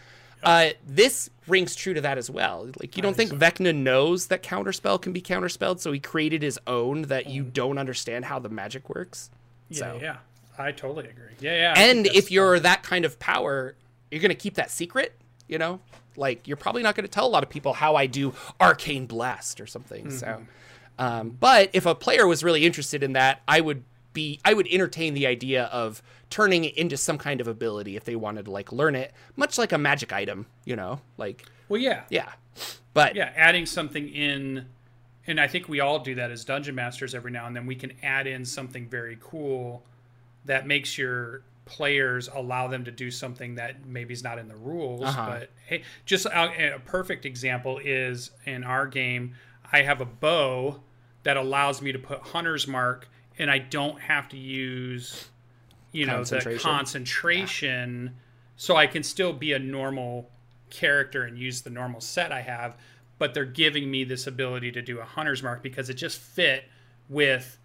uh, 0.44 0.70
this 0.88 1.30
rings 1.48 1.76
true 1.76 1.94
to 1.94 2.02
that 2.02 2.18
as 2.18 2.30
well 2.30 2.70
like 2.80 2.96
you 2.98 3.02
don't 3.04 3.16
think 3.16 3.32
vecna 3.32 3.74
knows 3.76 4.28
that 4.28 4.44
counterspell 4.44 5.02
can 5.02 5.14
be 5.14 5.22
counterspelled 5.22 5.80
so 5.80 5.92
he 5.92 6.00
created 6.00 6.42
his 6.42 6.60
own 6.68 7.04
that 7.04 7.28
you 7.28 7.44
don't 7.44 7.78
understand 7.78 8.26
how 8.26 8.38
the 8.40 8.50
magic 8.50 8.90
works 8.90 9.30
Yeah, 9.70 9.78
so 9.80 10.00
yeah, 10.02 10.18
I 10.58 10.72
totally 10.72 11.08
agree. 11.08 11.34
Yeah, 11.40 11.56
yeah. 11.56 11.74
I 11.76 11.82
and 11.84 12.08
if 12.08 12.32
you're 12.32 12.60
that 12.60 12.84
kind 12.84 13.06
of 13.06 13.18
power 13.20 13.76
you're 14.12 14.22
going 14.22 14.30
to 14.30 14.36
keep 14.36 14.56
that 14.56 14.72
secret 14.72 15.14
you 15.48 15.58
know 15.58 15.80
like 16.16 16.48
you're 16.48 16.58
probably 16.58 16.84
not 16.84 16.96
going 16.96 17.06
to 17.06 17.12
tell 17.12 17.26
a 17.26 17.30
lot 17.30 17.44
of 17.44 17.50
people 17.50 17.74
how 17.74 17.96
i 17.96 18.06
do 18.08 18.34
arcane 18.60 19.06
blast 19.06 19.62
or 19.62 19.68
something 19.68 20.10
so 20.12 20.26
Mm-hmm. 20.28 20.44
um, 21.06 21.30
but 21.40 21.70
if 21.74 21.86
a 21.86 21.94
player 21.96 22.26
was 22.28 22.44
really 22.44 22.66
interested 22.66 23.04
in 23.04 23.14
that 23.14 23.42
i 23.48 23.62
would 23.62 23.84
be 24.14 24.40
i 24.46 24.54
would 24.54 24.68
entertain 24.68 25.14
the 25.14 25.28
idea 25.28 25.66
of 25.66 26.02
turning 26.30 26.66
it 26.66 26.76
into 26.78 26.98
some 26.98 27.18
kind 27.18 27.40
of 27.40 27.48
ability 27.48 27.96
if 27.96 28.04
they 28.04 28.16
wanted 28.16 28.46
to 28.46 28.52
like 28.52 28.72
learn 28.72 28.96
it 28.96 29.14
much 29.36 29.58
like 29.58 29.72
a 29.72 29.78
magic 29.78 30.12
item 30.12 30.46
you 30.66 30.76
know 30.76 31.00
like 31.18 31.46
well, 31.70 31.82
yeah, 31.82 32.04
yeah 32.10 32.32
but 32.98 33.16
yeah, 33.16 33.32
adding 33.36 33.68
something 33.68 34.10
in, 34.10 34.66
and 35.28 35.40
I 35.40 35.48
think 35.48 35.70
we 35.70 35.80
all 35.80 36.00
do 36.00 36.16
that 36.16 36.32
as 36.32 36.44
dungeon 36.44 36.74
masters 36.74 37.14
every 37.14 37.30
now 37.30 37.46
and 37.46 37.56
then. 37.56 37.68
We 37.68 37.76
can 37.76 37.94
add 38.02 38.26
in 38.26 38.44
something 38.44 38.88
very 38.88 39.20
cool 39.22 39.84
that 40.46 40.66
makes 40.66 40.98
your 40.98 41.44
players 41.66 42.28
allow 42.34 42.68
them 42.68 42.86
to 42.86 42.92
do 42.92 43.12
something 43.12 43.54
that 43.56 43.86
maybe 43.86 44.14
is 44.14 44.24
not 44.24 44.40
in 44.40 44.48
the 44.48 44.56
rules. 44.56 45.04
Uh-huh. 45.04 45.28
But 45.30 45.52
hey, 45.68 45.84
just 46.06 46.26
a, 46.26 46.76
a 46.76 46.80
perfect 46.80 47.26
example 47.26 47.80
is 47.84 48.32
in 48.46 48.64
our 48.64 48.88
game. 48.88 49.36
I 49.72 49.84
have 49.84 50.02
a 50.02 50.06
bow 50.06 50.80
that 51.22 51.38
allows 51.38 51.84
me 51.84 51.92
to 51.92 52.00
put 52.00 52.20
hunter's 52.20 52.68
mark, 52.68 53.10
and 53.40 53.50
I 53.52 53.60
don't 53.60 54.00
have 54.02 54.30
to 54.30 54.38
use, 54.38 55.28
you 55.92 56.06
know, 56.06 56.24
the 56.24 56.36
Concentration. 56.36 56.60
concentration, 56.70 58.16
so 58.56 58.76
I 58.76 58.88
can 58.88 59.04
still 59.04 59.34
be 59.34 59.54
a 59.54 59.60
normal 59.60 60.30
character 60.70 61.24
and 61.24 61.38
use 61.38 61.62
the 61.62 61.70
normal 61.70 62.02
set 62.02 62.32
I 62.32 62.42
have, 62.42 62.76
but 63.20 63.34
they're 63.34 63.46
giving 63.46 63.90
me 63.90 64.04
this 64.04 64.28
ability 64.28 64.72
to 64.74 64.82
do 64.82 65.00
a 65.00 65.04
hunter's 65.06 65.42
mark 65.44 65.64
because 65.64 65.90
it 65.90 65.96
just 65.96 66.20
fit 66.20 66.66
with 67.10 67.58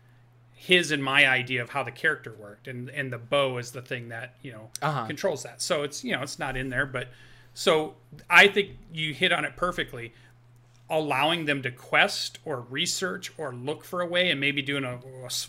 his 0.54 0.92
and 0.92 1.02
my 1.02 1.26
idea 1.28 1.60
of 1.62 1.70
how 1.70 1.82
the 1.82 1.90
character 1.90 2.32
worked 2.38 2.68
and 2.68 2.88
and 2.90 3.12
the 3.12 3.18
bow 3.18 3.58
is 3.58 3.72
the 3.72 3.82
thing 3.82 4.10
that 4.10 4.36
you 4.42 4.52
know 4.52 4.70
Uh-huh. 4.80 5.04
controls 5.06 5.42
that 5.42 5.60
so 5.60 5.82
it's 5.82 6.04
you 6.04 6.12
know 6.14 6.22
it's 6.22 6.38
not 6.38 6.56
in 6.56 6.70
there 6.70 6.86
but 6.86 7.08
so 7.52 7.96
i 8.30 8.46
think 8.46 8.70
you 8.92 9.12
hit 9.12 9.32
on 9.32 9.44
it 9.44 9.56
perfectly 9.56 10.12
allowing 10.90 11.46
them 11.46 11.62
to 11.62 11.70
quest 11.70 12.38
or 12.44 12.60
research 12.60 13.32
or 13.38 13.54
look 13.54 13.84
for 13.84 14.00
a 14.00 14.06
way 14.06 14.30
and 14.30 14.38
maybe 14.40 14.60
doing 14.62 14.84
a, 14.84 14.98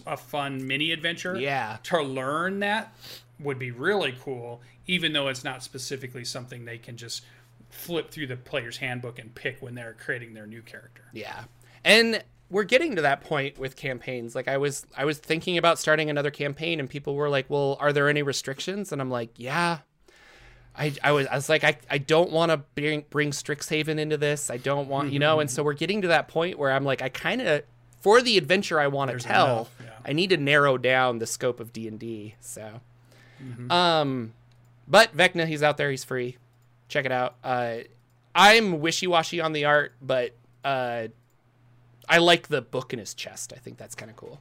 a 0.07 0.15
fun 0.17 0.65
mini 0.65 0.91
adventure 0.91 1.35
Yeah. 1.37 1.77
to 1.83 2.01
learn 2.01 2.59
that 2.59 2.95
would 3.39 3.59
be 3.59 3.71
really 3.71 4.15
cool 4.21 4.61
even 4.87 5.11
though 5.13 5.27
it's 5.27 5.43
not 5.43 5.63
specifically 5.63 6.23
something 6.23 6.65
they 6.65 6.77
can 6.77 6.95
just 6.97 7.23
flip 7.69 8.11
through 8.11 8.27
the 8.27 8.37
player's 8.37 8.77
handbook 8.77 9.17
and 9.19 9.33
pick 9.35 9.61
when 9.61 9.75
they're 9.75 9.95
creating 9.99 10.33
their 10.33 10.45
new 10.47 10.61
character 10.61 11.03
Yeah. 11.13 11.43
And 11.83 12.23
we're 12.49 12.63
getting 12.63 12.95
to 12.95 13.01
that 13.01 13.21
point 13.21 13.57
with 13.57 13.75
campaigns. 13.75 14.35
Like 14.35 14.47
I 14.47 14.57
was 14.57 14.85
I 14.95 15.05
was 15.05 15.17
thinking 15.17 15.57
about 15.57 15.79
starting 15.79 16.09
another 16.09 16.29
campaign 16.29 16.79
and 16.79 16.87
people 16.89 17.15
were 17.15 17.27
like, 17.27 17.49
"Well, 17.49 17.77
are 17.79 17.91
there 17.91 18.07
any 18.07 18.21
restrictions?" 18.21 18.91
And 18.91 19.01
I'm 19.01 19.09
like, 19.09 19.31
"Yeah." 19.37 19.79
I, 20.75 20.93
I 21.03 21.11
was 21.11 21.27
I 21.27 21.35
was 21.35 21.49
like 21.49 21.63
I, 21.63 21.77
I 21.89 21.97
don't 21.99 22.31
want 22.31 22.51
to 22.51 22.57
bring 22.75 23.05
bring 23.09 23.31
Strixhaven 23.31 23.99
into 23.99 24.17
this. 24.17 24.49
I 24.49 24.57
don't 24.57 24.87
want, 24.87 25.11
you 25.13 25.19
know, 25.19 25.39
and 25.39 25.49
so 25.49 25.61
we're 25.63 25.73
getting 25.73 26.01
to 26.01 26.07
that 26.09 26.27
point 26.27 26.57
where 26.57 26.71
I'm 26.71 26.83
like 26.83 27.01
I 27.01 27.09
kind 27.09 27.41
of 27.41 27.63
for 28.01 28.21
the 28.21 28.37
adventure 28.37 28.79
I 28.79 28.87
want 28.87 29.11
to 29.11 29.17
tell, 29.19 29.69
yeah. 29.79 29.91
I 30.05 30.13
need 30.13 30.31
to 30.31 30.37
narrow 30.37 30.77
down 30.77 31.19
the 31.19 31.27
scope 31.27 31.59
of 31.59 31.71
D&D. 31.73 32.35
So 32.39 32.81
um 33.69 34.33
but 34.87 35.15
Vecna 35.15 35.45
he's 35.45 35.61
out 35.61 35.77
there, 35.77 35.91
he's 35.91 36.03
free. 36.03 36.37
Check 36.87 37.05
it 37.05 37.11
out. 37.11 37.35
Uh 37.43 37.77
I'm 38.33 38.79
wishy-washy 38.79 39.39
on 39.41 39.53
the 39.53 39.65
art, 39.65 39.93
but 40.01 40.33
uh 40.63 41.07
I 42.09 42.17
like 42.17 42.47
the 42.47 42.61
book 42.61 42.93
in 42.93 42.99
his 42.99 43.13
chest. 43.13 43.53
I 43.55 43.59
think 43.59 43.77
that's 43.77 43.95
kind 43.95 44.09
of 44.09 44.17
cool. 44.17 44.39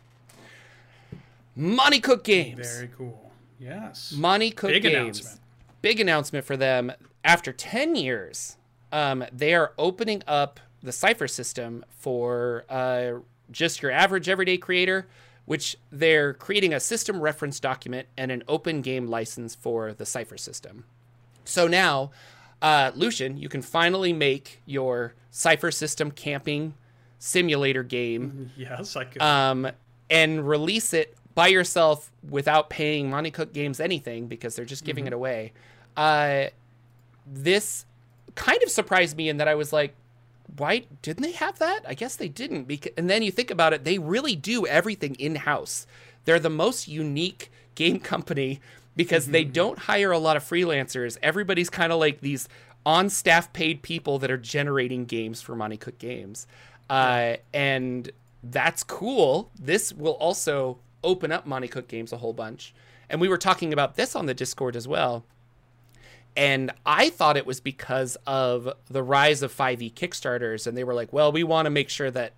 Monte 1.55 2.01
Cook 2.01 2.25
Games. 2.25 2.75
Very 2.77 2.91
cool. 2.97 3.31
Yes. 3.61 4.13
Monte 4.17 4.51
Cook 4.53 4.71
Big 4.71 4.83
Games. 4.83 5.39
Big 5.83 6.01
announcement 6.01 6.45
for 6.45 6.57
them. 6.57 6.93
After 7.25 7.53
10 7.53 7.95
years, 7.97 8.57
um, 8.93 9.25
they 9.33 9.55
are 9.55 9.73
opening 9.79 10.23
up 10.27 10.61
the 10.83 10.93
Cypher 10.93 11.29
system 11.29 11.85
for 11.91 12.65
uh, 12.69 13.21
just 13.51 13.83
your 13.83 13.91
average 13.91 14.29
everyday 14.29 14.57
creator, 14.59 15.07
which 15.45 15.77
they're 15.91 16.35
creating 16.35 16.73
a 16.73 16.81
system 16.81 17.21
reference 17.21 17.61
document 17.61 18.09
and 18.17 18.31
an 18.31 18.43
open 18.49 18.81
game 18.81 19.07
license 19.09 19.55
for 19.55 19.93
the 19.93 20.07
Cypher 20.07 20.37
system. 20.37 20.85
So 21.45 21.67
now, 21.69 22.11
uh, 22.61 22.93
Lucian, 22.95 23.37
you 23.37 23.49
can 23.49 23.63
finally 23.63 24.13
make 24.13 24.61
your 24.67 25.15
Cypher 25.31 25.71
system 25.71 26.11
camping 26.11 26.75
simulator 27.19 27.83
game 27.83 28.51
Yes, 28.57 28.97
I 28.97 29.05
could. 29.05 29.23
um, 29.23 29.69
and 30.11 30.47
release 30.49 30.93
it 30.93 31.17
by 31.35 31.47
yourself 31.49 32.11
without 32.29 32.69
paying 32.69 33.09
Monte 33.11 33.31
Cook 33.31 33.53
Games 33.53 33.81
anything 33.81 34.27
because 34.27 34.55
they're 34.55 34.65
just 34.65 34.85
giving 34.85 35.07
it 35.07 35.13
away. 35.13 35.53
Uh, 35.97 36.47
this 37.27 37.87
kind 38.35 38.63
of 38.63 38.71
surprised 38.71 39.17
me 39.17 39.29
in 39.29 39.37
that 39.37 39.49
I 39.49 39.55
was 39.55 39.73
like, 39.73 39.95
why 40.57 40.85
didn't 41.01 41.23
they 41.23 41.33
have 41.33 41.59
that? 41.59 41.81
I 41.87 41.95
guess 41.95 42.17
they 42.17 42.29
didn't. 42.29 42.65
Because, 42.65 42.93
and 42.97 43.09
then 43.09 43.23
you 43.23 43.31
think 43.31 43.51
about 43.51 43.73
it, 43.73 43.85
they 43.85 43.99
really 43.99 44.37
do 44.37 44.67
everything 44.67 45.15
in 45.17 45.37
house. 45.37 45.87
They're 46.25 46.39
the 46.39 46.51
most 46.51 46.89
unique 46.89 47.51
game 47.75 48.01
company 48.13 48.61
because 48.95 49.29
they 49.29 49.45
don't 49.45 49.79
hire 49.79 50.11
a 50.11 50.19
lot 50.19 50.37
of 50.37 50.45
freelancers. 50.45 51.17
Everybody's 51.23 51.71
kind 51.71 51.93
of 51.93 51.99
like 51.99 52.21
these 52.21 52.49
on 52.85 53.09
staff 53.09 53.53
paid 53.53 53.83
people 53.83 54.19
that 54.19 54.31
are 54.31 54.37
generating 54.37 55.05
games 55.07 55.41
for 55.41 55.55
Monte 55.55 55.79
Cook 55.79 55.99
Games. 55.99 56.47
Uh, 56.91 57.37
and 57.55 58.11
that's 58.43 58.83
cool. 58.83 59.51
This 59.59 59.93
will 59.93 60.13
also 60.13 60.79
open 61.03 61.33
up 61.33 61.47
Monte 61.47 61.69
Cook 61.69 61.89
Games 61.89 62.13
a 62.13 62.19
whole 62.19 62.33
bunch. 62.33 62.75
And 63.09 63.21
we 63.21 63.29
were 63.29 63.39
talking 63.39 63.73
about 63.73 63.97
this 63.97 64.15
on 64.15 64.27
the 64.27 64.35
Discord 64.35 64.77
as 64.77 64.87
well. 64.89 65.25
And 66.37 66.71
I 66.87 67.11
thought 67.11 67.37
it 67.37 67.47
was 67.47 67.61
because 67.61 68.17
of 68.27 68.73
the 68.89 69.03
rise 69.03 69.43
of 69.43 69.55
5e 69.55 69.93
Kickstarters. 69.95 70.67
And 70.67 70.77
they 70.77 70.85
were 70.85 70.95
like, 70.95 71.13
well, 71.13 71.31
we 71.31 71.45
want 71.45 71.67
to 71.67 71.71
make 71.71 71.91
sure 71.91 72.11
that, 72.11 72.33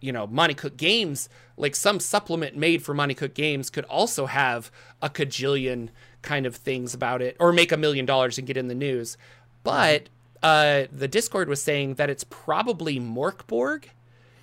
you 0.00 0.12
know, 0.12 0.26
Monte 0.26 0.54
Cook 0.54 0.76
Games, 0.76 1.28
like 1.56 1.74
some 1.74 1.98
supplement 1.98 2.56
made 2.56 2.82
for 2.82 2.94
Monte 2.94 3.14
Cook 3.14 3.34
Games, 3.34 3.70
could 3.70 3.84
also 3.86 4.26
have 4.26 4.70
a 5.02 5.10
cajillion 5.10 5.88
kind 6.22 6.46
of 6.46 6.56
things 6.56 6.94
about 6.94 7.22
it 7.22 7.36
or 7.40 7.52
make 7.52 7.72
a 7.72 7.76
million 7.76 8.06
dollars 8.06 8.38
and 8.38 8.46
get 8.46 8.56
in 8.56 8.68
the 8.68 8.74
news. 8.74 9.16
But 9.64 10.08
uh, 10.42 10.84
the 10.92 11.08
Discord 11.08 11.48
was 11.48 11.62
saying 11.62 11.94
that 11.94 12.10
it's 12.10 12.24
probably 12.24 13.00
Morkborg 13.00 13.86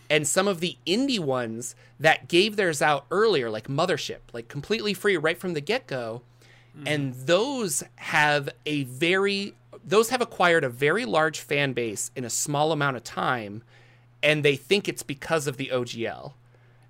and 0.09 0.27
some 0.27 0.47
of 0.47 0.59
the 0.59 0.77
indie 0.85 1.19
ones 1.19 1.75
that 1.99 2.27
gave 2.27 2.55
theirs 2.55 2.81
out 2.81 3.05
earlier, 3.09 3.49
like 3.49 3.67
Mothership, 3.67 4.19
like 4.33 4.47
completely 4.47 4.93
free 4.93 5.17
right 5.17 5.37
from 5.37 5.53
the 5.53 5.61
get 5.61 5.87
go. 5.87 6.21
And 6.85 7.13
those 7.13 7.83
have 7.95 8.49
a 8.65 8.83
very, 8.83 9.53
those 9.83 10.09
have 10.09 10.21
acquired 10.21 10.63
a 10.63 10.69
very 10.69 11.05
large 11.05 11.39
fan 11.39 11.73
base 11.73 12.11
in 12.15 12.25
a 12.25 12.29
small 12.29 12.71
amount 12.71 12.97
of 12.97 13.03
time. 13.03 13.63
And 14.21 14.43
they 14.43 14.55
think 14.55 14.87
it's 14.87 15.03
because 15.03 15.47
of 15.47 15.57
the 15.57 15.69
OGL. 15.73 16.33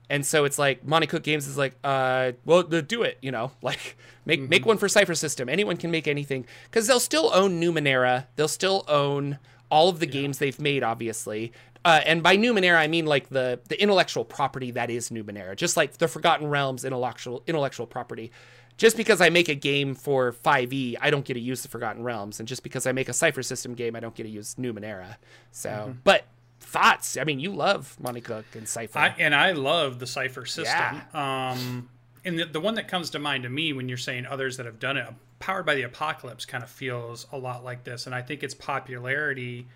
And 0.10 0.26
so 0.26 0.46
it's 0.46 0.60
like 0.60 0.86
Monte 0.86 1.08
Cook 1.08 1.24
Games 1.24 1.48
is 1.48 1.58
like, 1.58 1.76
uh, 1.84 2.34
well, 2.46 2.64
do 2.64 3.04
it, 3.04 3.18
you 3.22 3.32
know, 3.32 3.52
like 3.62 3.98
make 4.26 4.42
make 4.42 4.66
one 4.66 4.78
for 4.78 4.88
Cypher 4.88 5.16
System. 5.16 5.50
Anyone 5.50 5.78
can 5.78 5.92
make 5.92 6.08
anything 6.08 6.46
because 6.70 6.88
they'll 6.88 7.00
still 7.00 7.32
own 7.34 7.60
Numenera. 7.60 8.26
They'll 8.36 8.48
still 8.48 8.86
own 8.88 9.40
all 9.72 9.90
of 9.90 10.00
the 10.00 10.06
games 10.06 10.38
they've 10.38 10.60
made, 10.60 10.84
obviously. 10.84 11.52
Uh, 11.84 12.02
and 12.06 12.24
by 12.24 12.36
Numenera, 12.36 12.78
I 12.78 12.88
mean 12.88 13.06
like 13.06 13.30
the 13.30 13.60
the 13.70 13.82
intellectual 13.82 14.26
property 14.26 14.72
that 14.72 14.90
is 14.90 15.10
Numenera, 15.10 15.56
just 15.56 15.78
like 15.78 15.98
the 15.98 16.08
Forgotten 16.08 16.48
Realms 16.50 16.86
intellectual 16.86 17.44
intellectual 17.48 17.86
property. 17.88 18.32
Just 18.78 18.98
because 18.98 19.22
I 19.22 19.30
make 19.30 19.48
a 19.48 19.56
game 19.56 19.96
for 19.96 20.34
5e, 20.34 20.96
I 21.00 21.10
don't 21.10 21.24
get 21.24 21.36
to 21.36 21.40
use 21.40 21.62
the 21.62 21.70
Forgotten 21.70 22.04
Realms, 22.04 22.40
and 22.40 22.48
just 22.48 22.62
because 22.62 22.86
I 22.86 22.92
make 22.92 23.08
a 23.08 23.14
Cypher 23.14 23.42
System 23.42 23.74
game, 23.74 23.96
I 23.96 24.00
don't 24.02 24.14
get 24.14 24.24
to 24.24 24.30
use 24.30 24.56
Numenera. 24.56 25.16
So, 25.52 25.96
but 26.04 26.26
thoughts? 26.60 27.16
I 27.16 27.24
mean, 27.24 27.40
you 27.40 27.52
love 27.52 27.96
Monte 28.02 28.22
Cook 28.22 28.46
and 28.54 28.68
Cypher. 28.68 29.00
I, 29.00 29.16
and 29.18 29.34
I 29.34 29.54
love 29.54 30.00
the 30.00 30.08
Cypher 30.08 30.46
system. 30.46 31.02
Um, 31.14 31.90
and 32.26 32.38
the, 32.40 32.46
the 32.46 32.60
one 32.60 32.76
that 32.76 32.88
comes 32.90 33.12
to 33.12 33.20
mind 33.20 33.44
to 33.44 33.50
me 33.50 33.72
when 33.72 33.88
you're 33.88 33.98
saying 33.98 34.26
others 34.26 34.58
that 34.58 34.66
have 34.66 34.80
done 34.80 34.98
it, 34.98 35.08
Powered 35.40 35.66
by 35.66 35.76
the 35.76 35.84
Apocalypse 35.84 36.46
kind 36.46 36.64
of 36.64 36.70
feels 36.70 37.28
a 37.32 37.38
lot 37.38 37.64
like 37.64 37.84
this. 37.84 38.06
And 38.08 38.16
I 38.16 38.22
think 38.22 38.42
its 38.42 38.54
popularity 38.56 39.68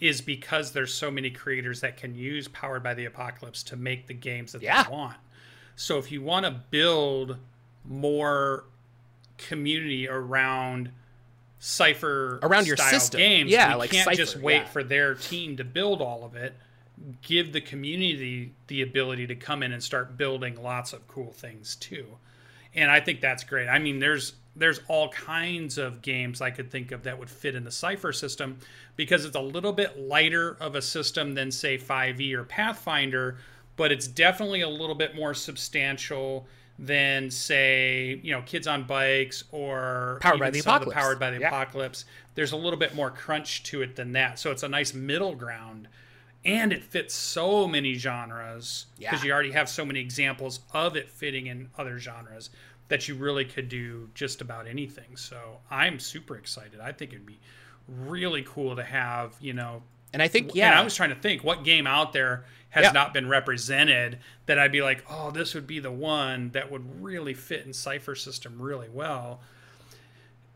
is 0.00 0.20
because 0.20 0.72
there's 0.72 0.92
so 0.92 1.10
many 1.10 1.30
creators 1.30 1.80
that 1.80 1.96
can 1.96 2.14
use 2.14 2.46
Powered 2.48 2.82
by 2.82 2.94
the 2.94 3.04
Apocalypse 3.06 3.62
to 3.64 3.76
make 3.76 4.06
the 4.06 4.12
games 4.14 4.52
that 4.52 4.62
Yeah. 4.62 4.82
they 4.82 4.90
want. 4.92 5.16
So 5.76 5.98
if 5.98 6.12
you 6.12 6.20
want 6.20 6.46
to 6.46 6.50
build 6.70 7.38
more 7.88 8.64
community 9.38 10.08
around 10.08 10.90
Cypher 11.58 12.38
Around 12.42 12.66
your 12.66 12.76
style 12.76 12.90
system. 13.00 13.18
games 13.18 13.50
Yeah, 13.50 13.72
we 13.72 13.78
like 13.80 13.90
can't 13.90 14.04
Cypher, 14.04 14.16
just 14.16 14.36
wait 14.36 14.56
yeah. 14.56 14.64
for 14.64 14.84
their 14.84 15.14
team 15.14 15.56
to 15.56 15.64
build 15.64 16.02
all 16.02 16.24
of 16.24 16.36
it 16.36 16.54
give 17.22 17.52
the 17.52 17.60
community 17.60 18.52
the 18.68 18.82
ability 18.82 19.26
to 19.26 19.34
come 19.34 19.62
in 19.62 19.72
and 19.72 19.82
start 19.82 20.16
building 20.16 20.60
lots 20.62 20.92
of 20.92 21.06
cool 21.08 21.32
things 21.32 21.76
too 21.76 22.06
and 22.74 22.90
i 22.90 23.00
think 23.00 23.20
that's 23.20 23.42
great 23.44 23.68
i 23.68 23.78
mean 23.78 23.98
there's 23.98 24.34
there's 24.56 24.80
all 24.86 25.08
kinds 25.08 25.76
of 25.76 26.02
games 26.02 26.40
i 26.40 26.50
could 26.50 26.70
think 26.70 26.92
of 26.92 27.02
that 27.02 27.18
would 27.18 27.28
fit 27.28 27.54
in 27.54 27.64
the 27.64 27.70
Cypher 27.70 28.12
system 28.12 28.58
because 28.96 29.24
it's 29.24 29.36
a 29.36 29.40
little 29.40 29.72
bit 29.72 29.98
lighter 29.98 30.56
of 30.60 30.76
a 30.76 30.82
system 30.82 31.34
than 31.34 31.50
say 31.50 31.76
5e 31.76 32.32
or 32.34 32.44
pathfinder 32.44 33.38
but 33.76 33.90
it's 33.90 34.06
definitely 34.06 34.60
a 34.60 34.68
little 34.68 34.94
bit 34.94 35.16
more 35.16 35.34
substantial 35.34 36.46
than 36.78 37.30
say 37.30 38.20
you 38.22 38.32
know 38.32 38.42
kids 38.42 38.66
on 38.66 38.82
bikes 38.84 39.44
or 39.52 40.18
Powered 40.20 40.40
by 40.40 40.50
the 40.50 40.58
Apocalypse. 40.58 40.94
powered 41.00 41.20
by 41.20 41.30
the 41.30 41.38
Yeah. 41.40 41.48
apocalypse 41.48 42.04
there's 42.34 42.50
a 42.52 42.56
little 42.56 42.78
bit 42.78 42.94
more 42.94 43.10
crunch 43.10 43.62
to 43.64 43.80
it 43.82 43.94
than 43.94 44.12
that 44.12 44.38
so 44.40 44.50
it's 44.50 44.64
a 44.64 44.68
nice 44.68 44.92
middle 44.92 45.36
ground 45.36 45.86
and 46.44 46.72
it 46.72 46.82
fits 46.82 47.14
so 47.14 47.68
many 47.68 47.94
genres 47.94 48.86
because 48.98 49.20
Yeah. 49.22 49.26
you 49.28 49.32
already 49.32 49.52
have 49.52 49.68
so 49.68 49.84
many 49.84 50.00
examples 50.00 50.60
of 50.72 50.96
it 50.96 51.08
fitting 51.08 51.46
in 51.46 51.70
other 51.78 51.98
genres 51.98 52.50
that 52.88 53.06
you 53.08 53.14
really 53.14 53.44
could 53.44 53.68
do 53.68 54.10
just 54.14 54.40
about 54.40 54.66
anything 54.66 55.16
so 55.16 55.60
i'm 55.70 56.00
super 56.00 56.36
excited 56.36 56.80
i 56.80 56.90
think 56.90 57.12
it'd 57.12 57.24
be 57.24 57.38
really 57.86 58.42
cool 58.42 58.74
to 58.74 58.82
have 58.82 59.36
you 59.40 59.52
know 59.52 59.80
and 60.14 60.22
I 60.22 60.28
think, 60.28 60.54
yeah, 60.54 60.70
and 60.70 60.78
I 60.78 60.82
was 60.82 60.94
trying 60.94 61.10
to 61.10 61.14
think 61.16 61.44
what 61.44 61.62
game 61.64 61.86
out 61.86 62.14
there 62.14 62.44
has 62.70 62.84
Yeah. 62.84 62.92
not 62.92 63.12
been 63.12 63.28
represented 63.28 64.18
that 64.46 64.58
I'd 64.58 64.72
be 64.72 64.80
like, 64.82 65.04
oh, 65.10 65.30
this 65.30 65.54
would 65.54 65.66
be 65.66 65.78
the 65.78 65.90
one 65.92 66.50
that 66.50 66.70
would 66.72 67.02
really 67.02 67.34
fit 67.34 67.66
in 67.66 67.72
Cypher 67.74 68.14
System 68.14 68.60
really 68.60 68.88
well. 68.88 69.40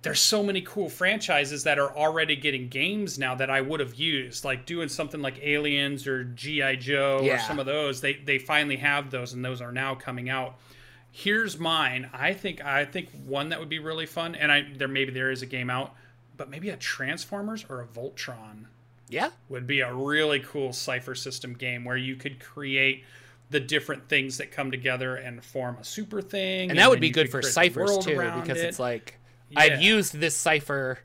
There's 0.02 0.20
so 0.20 0.42
many 0.44 0.61
cool 0.62 0.88
franchises 0.88 1.64
that 1.64 1.78
are 1.78 1.94
already 1.96 2.36
getting 2.36 2.68
games 2.68 3.18
now 3.18 3.34
that 3.34 3.50
I 3.50 3.61
would 3.61 3.80
have 3.80 3.96
used, 3.96 4.44
like 4.44 4.64
doing 4.64 4.88
something 4.88 5.20
like 5.20 5.38
Aliens 5.42 6.06
or 6.06 6.22
GI 6.24 6.76
Joe 6.76 7.18
or 7.20 7.38
some 7.40 7.59
of 7.59 7.66
those. 7.66 8.00
They 8.00 8.14
they 8.14 8.38
finally 8.38 8.76
have 8.76 9.11
those, 9.11 9.32
and 9.32 9.44
those 9.44 9.61
are 9.61 9.72
now 9.72 9.96
coming 9.96 10.30
out. 10.30 10.56
Here's 11.11 11.59
mine. 11.59 12.09
I 12.12 12.32
think 12.32 12.64
I 12.64 12.84
think 12.84 13.11
one 13.26 13.48
that 13.48 13.59
would 13.59 13.68
be 13.68 13.80
really 13.80 14.06
fun, 14.06 14.36
and 14.36 14.52
I 14.52 14.66
there 14.76 14.86
maybe 14.86 15.11
there 15.11 15.32
is 15.32 15.42
a 15.42 15.46
game 15.46 15.68
out, 15.68 15.94
but 16.36 16.48
maybe 16.48 16.68
a 16.70 16.76
Transformers 16.76 17.64
or 17.68 17.80
a 17.80 17.86
Voltron 17.86 18.66
yeah, 19.09 19.30
would 19.48 19.66
be 19.66 19.80
a 19.80 19.92
really 19.92 20.40
cool 20.40 20.72
Cypher 20.72 21.14
system 21.14 21.54
game 21.54 21.84
where 21.84 21.96
you 21.96 22.16
could 22.16 22.40
create 22.40 23.04
the 23.50 23.61
different 23.61 24.09
things 24.09 24.36
that 24.38 24.50
come 24.52 24.70
together 24.70 25.16
and 25.16 25.42
form 25.44 25.76
a 25.80 25.84
super 25.84 26.20
thing. 26.20 26.70
and 26.70 26.78
that 26.78 26.90
would 26.90 27.00
be 27.00 27.11
good 27.11 27.30
for 27.30 27.40
ciphers 27.42 27.96
too, 27.98 28.16
because 28.40 28.59
it. 28.59 28.64
it's 28.66 28.78
like 28.78 29.18
Yeah. 29.50 29.61
I've 29.61 29.80
used 29.82 30.12
this 30.14 30.36
cipher, 30.36 30.98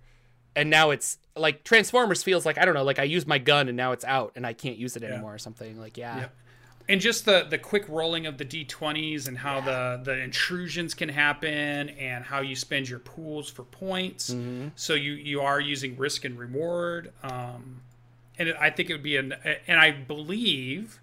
and 0.55 0.69
now 0.69 0.89
it's 0.91 1.17
like 1.37 1.63
Transformers 1.63 2.21
feels 2.21 2.45
like 2.45 2.57
I 2.57 2.65
don't 2.65 2.73
know, 2.73 2.83
like 2.83 2.99
I 2.99 3.03
used 3.03 3.27
my 3.27 3.37
gun 3.37 3.67
and 3.69 3.77
now 3.77 3.93
it's 3.93 4.03
out 4.05 4.33
and 4.35 4.45
I 4.45 4.51
can't 4.53 4.77
use 4.77 4.95
it 4.97 5.03
anymore 5.03 5.33
or 5.33 5.37
something. 5.37 5.79
Like 5.79 5.97
yeah, 5.97 6.19
Yep. 6.19 6.35
and 6.89 6.99
just 7.01 7.23
the 7.23 7.47
the 7.49 7.57
quick 7.57 7.87
rolling 7.87 8.25
of 8.27 8.37
the 8.37 8.43
d20s 8.45 9.29
and 9.29 9.37
how 9.37 9.61
the 9.61 10.01
the 10.03 10.19
intrusions 10.21 10.93
can 10.93 11.07
happen 11.07 11.89
and 11.91 12.25
how 12.25 12.41
you 12.41 12.57
spend 12.57 12.89
your 12.89 12.99
pools 12.99 13.49
for 13.49 13.63
points 13.63 14.31
Mm-hmm. 14.33 14.67
so 14.75 14.93
you 14.95 15.13
you 15.13 15.39
are 15.39 15.61
using 15.61 15.95
risk 15.95 16.25
and 16.25 16.37
reward 16.37 17.13
um 17.23 17.79
and 18.39 18.49
it, 18.49 18.55
i 18.59 18.69
think 18.69 18.89
it 18.89 18.93
would 18.93 19.03
be 19.03 19.17
an 19.17 19.33
and 19.67 19.79
i 19.79 19.91
believe 19.91 20.99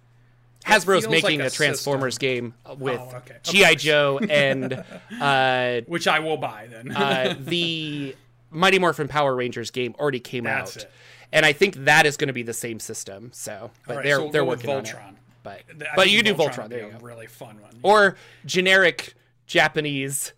Hasbro's 0.65 1.07
making 1.09 1.39
like 1.39 1.45
a, 1.45 1.47
a 1.47 1.49
Transformers 1.49 2.19
game 2.19 2.53
with 2.77 2.99
Oh, 2.99 3.15
okay. 3.17 3.37
GI. 3.41 3.75
Joe 3.77 4.19
and 4.29 4.83
uh, 5.19 5.81
which 5.87 6.07
i 6.07 6.19
will 6.19 6.37
buy 6.37 6.67
then 6.69 6.91
uh, 6.91 7.35
the 7.39 8.15
Mighty 8.51 8.77
Morphin 8.79 9.07
Power 9.07 9.33
Rangers 9.35 9.71
game 9.71 9.95
already 9.97 10.19
came 10.19 10.43
That's 10.43 10.77
out, 10.77 10.83
it. 10.83 10.91
and 11.31 11.45
I 11.45 11.53
think 11.53 11.75
that 11.85 12.05
is 12.05 12.15
going 12.17 12.27
to 12.27 12.33
be 12.33 12.43
the 12.43 12.53
same 12.53 12.81
system. 12.81 13.31
So, 13.33 13.71
but 13.87 13.95
right, 13.95 14.03
they're 14.03 14.17
so 14.17 14.23
we'll 14.23 14.31
they're 14.33 14.43
working 14.45 14.69
on 14.69 14.79
it. 14.79 14.87
Voltron. 14.87 15.15
But 15.41 15.61
I 15.79 15.95
but 15.95 16.09
you 16.09 16.21
do 16.21 16.33
Voltron 16.35 16.65
Voltron. 16.65 16.69
There 16.69 16.85
you 16.87 16.91
go. 16.91 16.97
really 16.99 17.27
fun 17.27 17.61
one 17.61 17.79
Or 17.81 18.17
generic 18.45 19.13
Japanese, 19.47 20.33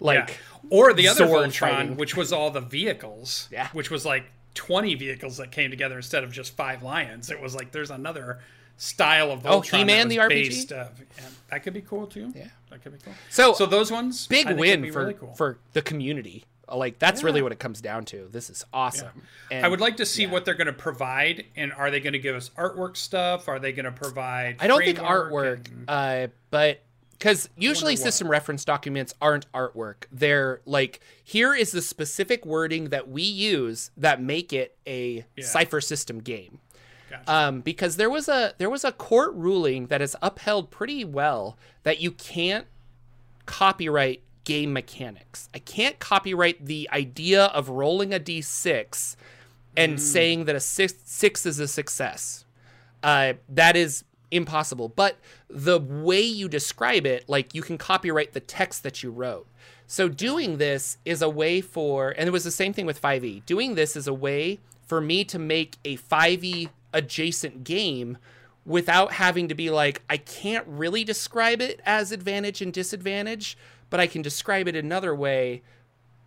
like 0.00 0.28
Yeah. 0.30 0.68
or 0.70 0.92
the 0.94 1.08
other 1.08 1.26
Voltron, 1.26 1.52
fighting. 1.54 1.96
which 1.98 2.16
was 2.16 2.32
all 2.32 2.50
the 2.50 2.62
vehicles. 2.62 3.48
Yeah. 3.52 3.68
Which 3.74 3.90
was 3.90 4.06
like 4.06 4.24
20 4.54 4.94
vehicles 4.94 5.36
that 5.36 5.50
came 5.52 5.70
together 5.70 5.96
instead 5.96 6.24
of 6.24 6.32
just 6.32 6.56
five 6.56 6.82
lions. 6.82 7.30
It 7.30 7.40
was 7.40 7.54
like 7.54 7.72
there's 7.72 7.90
another 7.90 8.40
style 8.76 9.30
of 9.30 9.42
Voltron. 9.42 9.50
Oh, 9.50 9.60
He-Man, 9.60 10.08
the 10.08 10.18
RPG? 10.18 10.28
based, 10.28 10.72
uh, 10.72 10.88
yeah, 11.16 11.24
that 11.50 11.62
could 11.62 11.74
be 11.74 11.80
cool 11.82 12.06
too. 12.06 12.32
Yeah. 12.34 12.48
that 12.70 12.82
could 12.82 12.92
be 12.92 12.98
cool. 13.04 13.14
So, 13.28 13.52
So 13.52 13.66
those 13.66 13.90
ones, 13.90 14.26
big 14.26 14.46
I 14.46 14.50
think 14.50 14.60
would 14.60 14.68
win 14.82 14.92
for 14.92 15.00
really 15.00 15.14
cool. 15.14 15.34
for 15.34 15.58
the 15.72 15.82
community. 15.82 16.44
Like 16.70 16.98
that's 16.98 17.22
really 17.22 17.40
what 17.40 17.50
it 17.52 17.58
comes 17.58 17.80
down 17.80 18.04
to. 18.06 18.28
This 18.30 18.50
is 18.50 18.62
awesome. 18.74 19.22
And 19.50 19.64
I 19.64 19.68
would 19.68 19.80
like 19.80 19.96
to 19.98 20.06
see 20.06 20.24
yeah. 20.24 20.30
what 20.30 20.44
they're 20.44 20.54
going 20.54 20.66
to 20.66 20.72
provide, 20.74 21.46
and 21.56 21.72
are 21.72 21.90
they 21.90 21.98
going 21.98 22.12
to 22.12 22.18
give 22.18 22.36
us 22.36 22.50
artwork 22.58 22.96
stuff? 22.98 23.48
Are 23.48 23.58
they 23.58 23.72
going 23.72 23.86
to 23.86 23.92
provide? 23.92 24.56
I 24.60 24.66
don't 24.66 24.84
think 24.84 24.98
artwork, 24.98 25.66
and- 25.68 25.84
uh, 25.88 26.26
but 26.50 26.82
because 27.18 27.48
usually 27.56 27.96
system 27.96 28.28
reference 28.28 28.64
documents 28.64 29.14
aren't 29.20 29.50
artwork. 29.52 30.04
They're 30.12 30.60
like, 30.64 31.00
here 31.22 31.54
is 31.54 31.72
the 31.72 31.82
specific 31.82 32.46
wording 32.46 32.90
that 32.90 33.08
we 33.08 33.22
use 33.22 33.90
that 33.96 34.22
make 34.22 34.52
it 34.52 34.76
a 34.86 35.24
Yeah. 35.36 35.44
Cypher 35.44 35.80
system 35.80 36.20
game. 36.20 36.60
Gotcha. 37.10 37.32
Um, 37.32 37.60
because 37.60 37.96
there 37.96 38.10
was 38.10 38.28
a 38.28 38.54
there 38.58 38.70
was 38.70 38.84
a 38.84 38.92
court 38.92 39.34
ruling 39.34 39.86
that 39.86 40.00
is 40.02 40.16
upheld 40.22 40.70
pretty 40.70 41.04
well 41.04 41.56
that 41.82 42.00
you 42.00 42.12
can't 42.12 42.66
copyright 43.46 44.22
game 44.44 44.72
mechanics. 44.72 45.48
I 45.54 45.58
can't 45.58 45.98
copyright 45.98 46.64
the 46.64 46.88
idea 46.92 47.46
of 47.46 47.68
rolling 47.68 48.14
a 48.14 48.20
d6 48.20 49.16
and 49.76 50.00
saying 50.00 50.44
that 50.46 50.56
a 50.56 50.60
six, 50.60 50.94
six 51.04 51.46
is 51.46 51.58
a 51.58 51.68
success. 51.68 52.44
Uh, 53.02 53.34
that 53.48 53.76
is 53.76 54.04
impossible. 54.30 54.88
But 54.88 55.16
the 55.48 55.78
way 55.78 56.20
you 56.20 56.48
describe 56.48 57.06
it, 57.06 57.28
like 57.28 57.54
you 57.54 57.62
can 57.62 57.78
copyright 57.78 58.32
the 58.32 58.40
text 58.40 58.82
that 58.82 59.02
you 59.02 59.10
wrote. 59.10 59.46
So 59.86 60.08
doing 60.08 60.58
this 60.58 60.98
is 61.04 61.22
a 61.22 61.30
way 61.30 61.60
for, 61.60 62.10
and 62.10 62.28
it 62.28 62.32
was 62.32 62.44
the 62.44 62.50
same 62.50 62.72
thing 62.72 62.86
with 62.86 63.00
5e. 63.00 63.46
Doing 63.46 63.74
this 63.74 63.96
is 63.96 64.06
a 64.06 64.14
way 64.14 64.58
for 64.86 65.00
me 65.00 65.24
to 65.24 65.38
make 65.38 65.76
a 65.84 65.96
5e 65.96 66.68
adjacent 66.92 67.64
game 67.64 68.18
without 68.66 69.12
having 69.12 69.48
to 69.48 69.54
be 69.54 69.70
like, 69.70 70.02
I 70.10 70.18
can't 70.18 70.66
really 70.68 71.04
describe 71.04 71.62
it 71.62 71.80
as 71.86 72.12
advantage 72.12 72.60
and 72.60 72.70
disadvantage, 72.70 73.56
but 73.88 73.98
I 73.98 74.06
can 74.06 74.20
describe 74.20 74.68
it 74.68 74.76
another 74.76 75.14
way. 75.14 75.62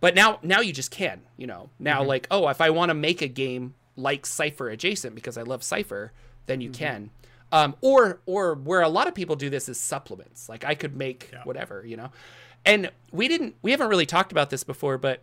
But 0.00 0.16
now, 0.16 0.40
now 0.42 0.60
you 0.60 0.72
just 0.72 0.90
can, 0.90 1.22
you 1.36 1.46
know. 1.46 1.70
Now, 1.78 2.00
mm-hmm. 2.00 2.08
like, 2.08 2.26
oh, 2.32 2.48
if 2.48 2.60
I 2.60 2.70
want 2.70 2.90
to 2.90 2.94
make 2.94 3.22
a 3.22 3.28
game 3.28 3.74
like 3.96 4.26
Cypher 4.26 4.68
adjacent 4.68 5.14
because 5.14 5.38
I 5.38 5.42
love 5.42 5.62
Cypher, 5.62 6.10
then 6.46 6.60
you 6.60 6.70
mm-hmm. 6.70 6.84
can. 6.84 7.10
Um, 7.52 7.76
or, 7.82 8.20
or 8.26 8.54
where 8.54 8.80
a 8.80 8.88
lot 8.88 9.06
of 9.08 9.14
people 9.14 9.36
do 9.36 9.50
this 9.50 9.68
is 9.68 9.78
supplements. 9.78 10.48
Like 10.48 10.64
I 10.64 10.74
could 10.74 10.96
make 10.96 11.28
Yeah. 11.32 11.42
whatever, 11.44 11.84
you 11.86 11.96
know. 11.96 12.10
And 12.64 12.90
we 13.12 13.28
didn't, 13.28 13.56
we 13.62 13.70
haven't 13.72 13.88
really 13.88 14.06
talked 14.06 14.32
about 14.32 14.48
this 14.50 14.64
before, 14.64 14.96
but 14.96 15.20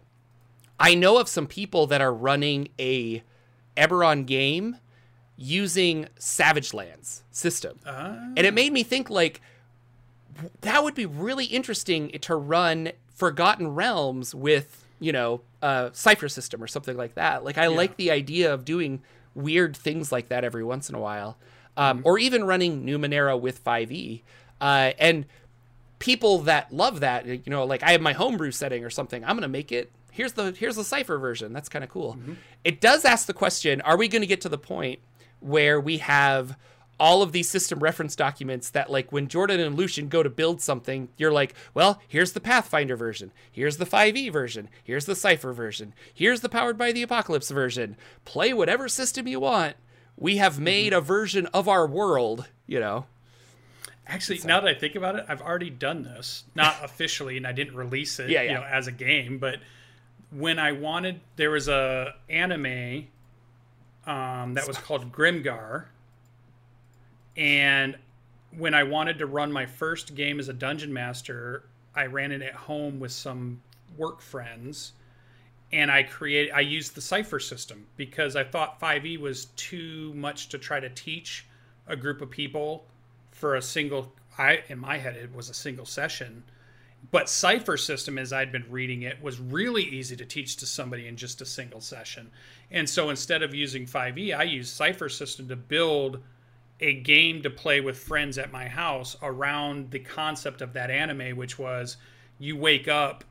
I 0.80 0.93
know 0.93 1.17
of 1.17 1.27
some 1.27 1.47
people 1.47 1.88
that 1.88 2.01
are 2.01 2.13
running 2.13 2.69
a 2.80 3.23
Eberron 3.75 4.25
game 4.25 4.77
using 5.38 6.07
Savage 6.19 6.73
Lands 6.73 7.23
system. 7.32 7.80
Ah. 7.86 8.17
And 8.38 8.39
it 8.39 8.53
made 8.53 8.73
me 8.73 8.84
think 8.84 9.09
like 9.09 9.41
that 10.61 10.84
would 10.84 10.95
be 10.95 11.05
really 11.05 11.45
interesting 11.45 12.09
to 12.21 12.36
run 12.36 12.91
Forgotten 13.13 13.69
Realms 13.69 14.36
with, 14.36 14.86
you 14.99 15.11
know, 15.11 15.41
a 15.61 15.89
Cypher 15.93 16.30
system 16.30 16.61
or 16.61 16.67
something 16.67 16.95
like 16.95 17.15
that. 17.15 17.43
Like 17.43 17.57
I 17.57 17.67
like 17.67 17.97
the 17.97 18.11
idea 18.11 18.53
of 18.53 18.65
doing 18.65 19.01
weird 19.34 19.75
things 19.75 20.11
like 20.11 20.30
that 20.30 20.43
every 20.43 20.63
once 20.63 20.89
in 20.89 20.95
a 20.95 20.99
while. 20.99 21.38
Um, 21.80 22.01
or 22.03 22.19
even 22.19 22.43
running 22.43 22.86
Numenera 22.86 23.39
with 23.39 23.63
5e. 23.63 24.21
Uh, 24.59 24.91
and 24.99 25.25
people 25.99 26.39
that 26.39 26.73
love 26.73 26.99
that, 26.99 27.25
you 27.25 27.41
know, 27.47 27.63
like 27.63 27.84
I 27.84 27.91
have 27.91 28.01
my 28.01 28.13
homebrew 28.13 28.51
setting 28.51 28.84
or 28.84 28.89
something, 28.89 29.23
I'm 29.23 29.32
going 29.32 29.43
to 29.43 29.47
make 29.47 29.71
it 29.71 29.91
here's 30.11 30.34
the 30.34 30.51
here's 30.51 30.75
the 30.75 30.84
Cypher 30.84 31.17
version. 31.17 31.53
That's 31.53 31.69
kind 31.69 31.84
of 31.84 31.89
cool. 31.89 32.17
It 32.63 32.82
does 32.82 33.05
ask 33.05 33.25
the 33.27 33.34
question, 33.34 33.82
are 33.82 33.97
we 33.97 34.07
going 34.07 34.21
to 34.21 34.27
get 34.27 34.41
to 34.41 34.49
the 34.49 34.57
point 34.57 34.99
where 35.39 35.80
we 35.80 35.99
have 35.99 36.57
all 36.99 37.21
of 37.21 37.32
these 37.32 37.47
system 37.47 37.80
reference 37.80 38.13
documents 38.15 38.69
that 38.71 38.91
like 38.91 39.11
when 39.13 39.30
Jordan 39.30 39.61
and 39.61 39.77
Lucian 39.77 40.09
go 40.09 40.21
to 40.21 40.30
build 40.30 40.59
something, 40.61 41.07
you're 41.15 41.32
like, 41.32 41.53
well, 41.73 42.01
here's 42.05 42.34
the 42.34 42.41
Pathfinder 42.41 42.97
version, 42.97 43.32
here's 43.49 43.77
the 43.77 43.86
5e 43.86 44.32
version, 44.34 44.67
here's 44.84 45.05
the 45.05 45.15
Cypher 45.15 45.53
version, 45.53 45.93
here's 46.13 46.41
the 46.41 46.49
Powered 46.49 46.77
by 46.77 46.91
the 46.91 47.01
Apocalypse 47.03 47.49
version. 47.49 47.95
Play 48.25 48.51
whatever 48.51 48.89
system 48.89 49.27
you 49.27 49.39
want. 49.39 49.77
We 50.20 50.38
have 50.38 50.59
made 50.59 50.91
a 50.91 50.99
version 50.99 51.45
of 51.47 51.70
our 51.70 51.88
world, 51.88 52.45
you 52.67 52.80
know. 52.80 53.05
Actually, 54.05 54.41
now 54.43 54.59
that 54.59 54.67
I 54.67 54.74
think 54.74 54.95
about 54.95 55.15
it, 55.15 55.26
I've 55.30 55.41
already 55.41 55.70
done 55.70 56.03
this, 56.03 56.43
not 56.55 56.76
officially, 56.84 57.38
and 57.38 57.47
I 57.47 57.53
didn't 57.53 57.76
release 57.76 58.20
it, 58.20 58.30
Yeah, 58.30 58.41
you 58.41 58.53
know, 58.53 58.63
as 58.63 58.88
a 58.88 58.91
game. 58.91 59.38
But 59.38 59.59
when 60.32 60.59
I 60.59 60.74
wanted, 60.74 61.22
there 61.38 61.51
was 61.51 61.70
a 61.70 62.15
anime 62.30 63.07
um, 64.05 64.55
that 64.55 64.67
was 64.67 64.78
called 64.78 65.11
Grimgar, 65.11 65.86
and 67.38 67.97
when 68.57 68.74
I 68.74 68.84
wanted 68.84 69.20
to 69.20 69.26
run 69.26 69.51
my 69.51 69.65
first 69.65 70.15
game 70.15 70.39
as 70.39 70.49
a 70.49 70.53
dungeon 70.53 70.91
master, 70.91 71.63
I 71.95 72.07
ran 72.07 72.32
it 72.32 72.41
at 72.41 72.53
home 72.53 72.99
with 72.99 73.11
some 73.11 73.61
work 73.97 74.22
friends, 74.22 74.93
and 75.72 75.91
I 75.91 76.03
created. 76.03 76.51
I 76.53 76.61
used 76.61 76.95
the 76.95 77.01
Cypher 77.01 77.39
system 77.39 77.88
because 77.95 78.36
I 78.36 78.43
thought 78.43 78.80
5e 78.80 79.20
was 79.20 79.45
too 79.55 80.13
much 80.15 80.49
to 80.49 80.57
try 80.57 80.80
to 80.80 80.89
teach 80.89 81.45
a 81.89 81.95
group 81.95 82.22
of 82.22 82.30
people 82.30 82.86
for 83.32 83.55
a 83.55 83.61
single 83.61 84.13
i 84.38 84.63
in 84.70 84.80
my 84.80 84.97
head 84.97 85.15
it 85.15 85.34
was 85.34 85.49
a 85.49 85.53
single 85.53 85.86
session 85.86 86.43
but 87.11 87.30
Cypher 87.30 87.78
system 87.78 88.17
as 88.17 88.32
i'd 88.32 88.51
been 88.51 88.65
reading 88.70 89.01
it 89.01 89.22
was 89.22 89.39
really 89.39 89.84
easy 89.84 90.15
to 90.15 90.26
teach 90.26 90.57
to 90.57 90.65
somebody 90.65 91.07
in 91.07 91.17
just 91.17 91.41
a 91.41 91.45
single 91.45 91.82
session 91.82 92.30
and 92.72 92.88
so 92.88 93.09
instead 93.09 93.41
of 93.41 93.53
using 93.53 93.86
5e 93.86 94.38
i 94.38 94.43
used 94.43 94.74
Cypher 94.74 95.09
system 95.09 95.47
to 95.49 95.55
build 95.55 96.22
a 96.80 96.93
game 96.93 97.41
to 97.41 97.49
play 97.49 97.82
with 97.82 97.97
friends 97.97 98.38
at 98.38 98.51
my 98.51 98.67
house 98.67 99.17
around 99.22 99.91
the 99.91 99.99
concept 99.99 100.61
of 100.61 100.74
that 100.74 100.91
anime 100.91 101.36
which 101.36 101.57
was 101.57 101.97
you 102.38 102.55
wake 102.55 102.88
up 102.88 103.24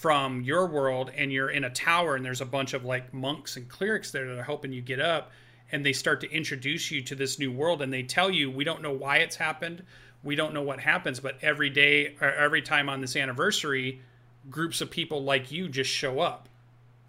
from 0.00 0.42
your 0.42 0.66
world 0.66 1.10
and 1.16 1.32
you're 1.32 1.48
in 1.48 1.64
a 1.64 1.70
tower 1.70 2.16
and 2.16 2.24
there's 2.24 2.42
a 2.42 2.46
bunch 2.46 2.74
of 2.74 2.84
like 2.84 3.14
monks 3.14 3.56
and 3.56 3.66
clerics 3.66 4.10
there 4.10 4.26
that 4.28 4.38
are 4.38 4.42
helping 4.42 4.70
you 4.70 4.82
get 4.82 5.00
up 5.00 5.30
and 5.72 5.86
they 5.86 5.92
start 5.94 6.20
to 6.20 6.30
introduce 6.30 6.90
you 6.90 7.00
to 7.00 7.14
this 7.14 7.38
new 7.38 7.50
world 7.50 7.80
and 7.80 7.90
they 7.90 8.02
tell 8.02 8.30
you 8.30 8.50
we 8.50 8.62
don't 8.62 8.82
know 8.82 8.92
why 8.92 9.16
it's 9.18 9.36
happened. 9.36 9.82
We 10.22 10.36
don't 10.36 10.52
know 10.52 10.60
what 10.60 10.80
happens 10.80 11.18
but 11.18 11.38
every 11.40 11.70
day 11.70 12.14
or 12.20 12.30
every 12.30 12.60
time 12.60 12.90
on 12.90 13.00
this 13.00 13.16
anniversary 13.16 14.02
groups 14.50 14.82
of 14.82 14.90
people 14.90 15.22
like 15.24 15.50
you 15.50 15.66
just 15.66 15.90
show 15.90 16.20
up. 16.20 16.50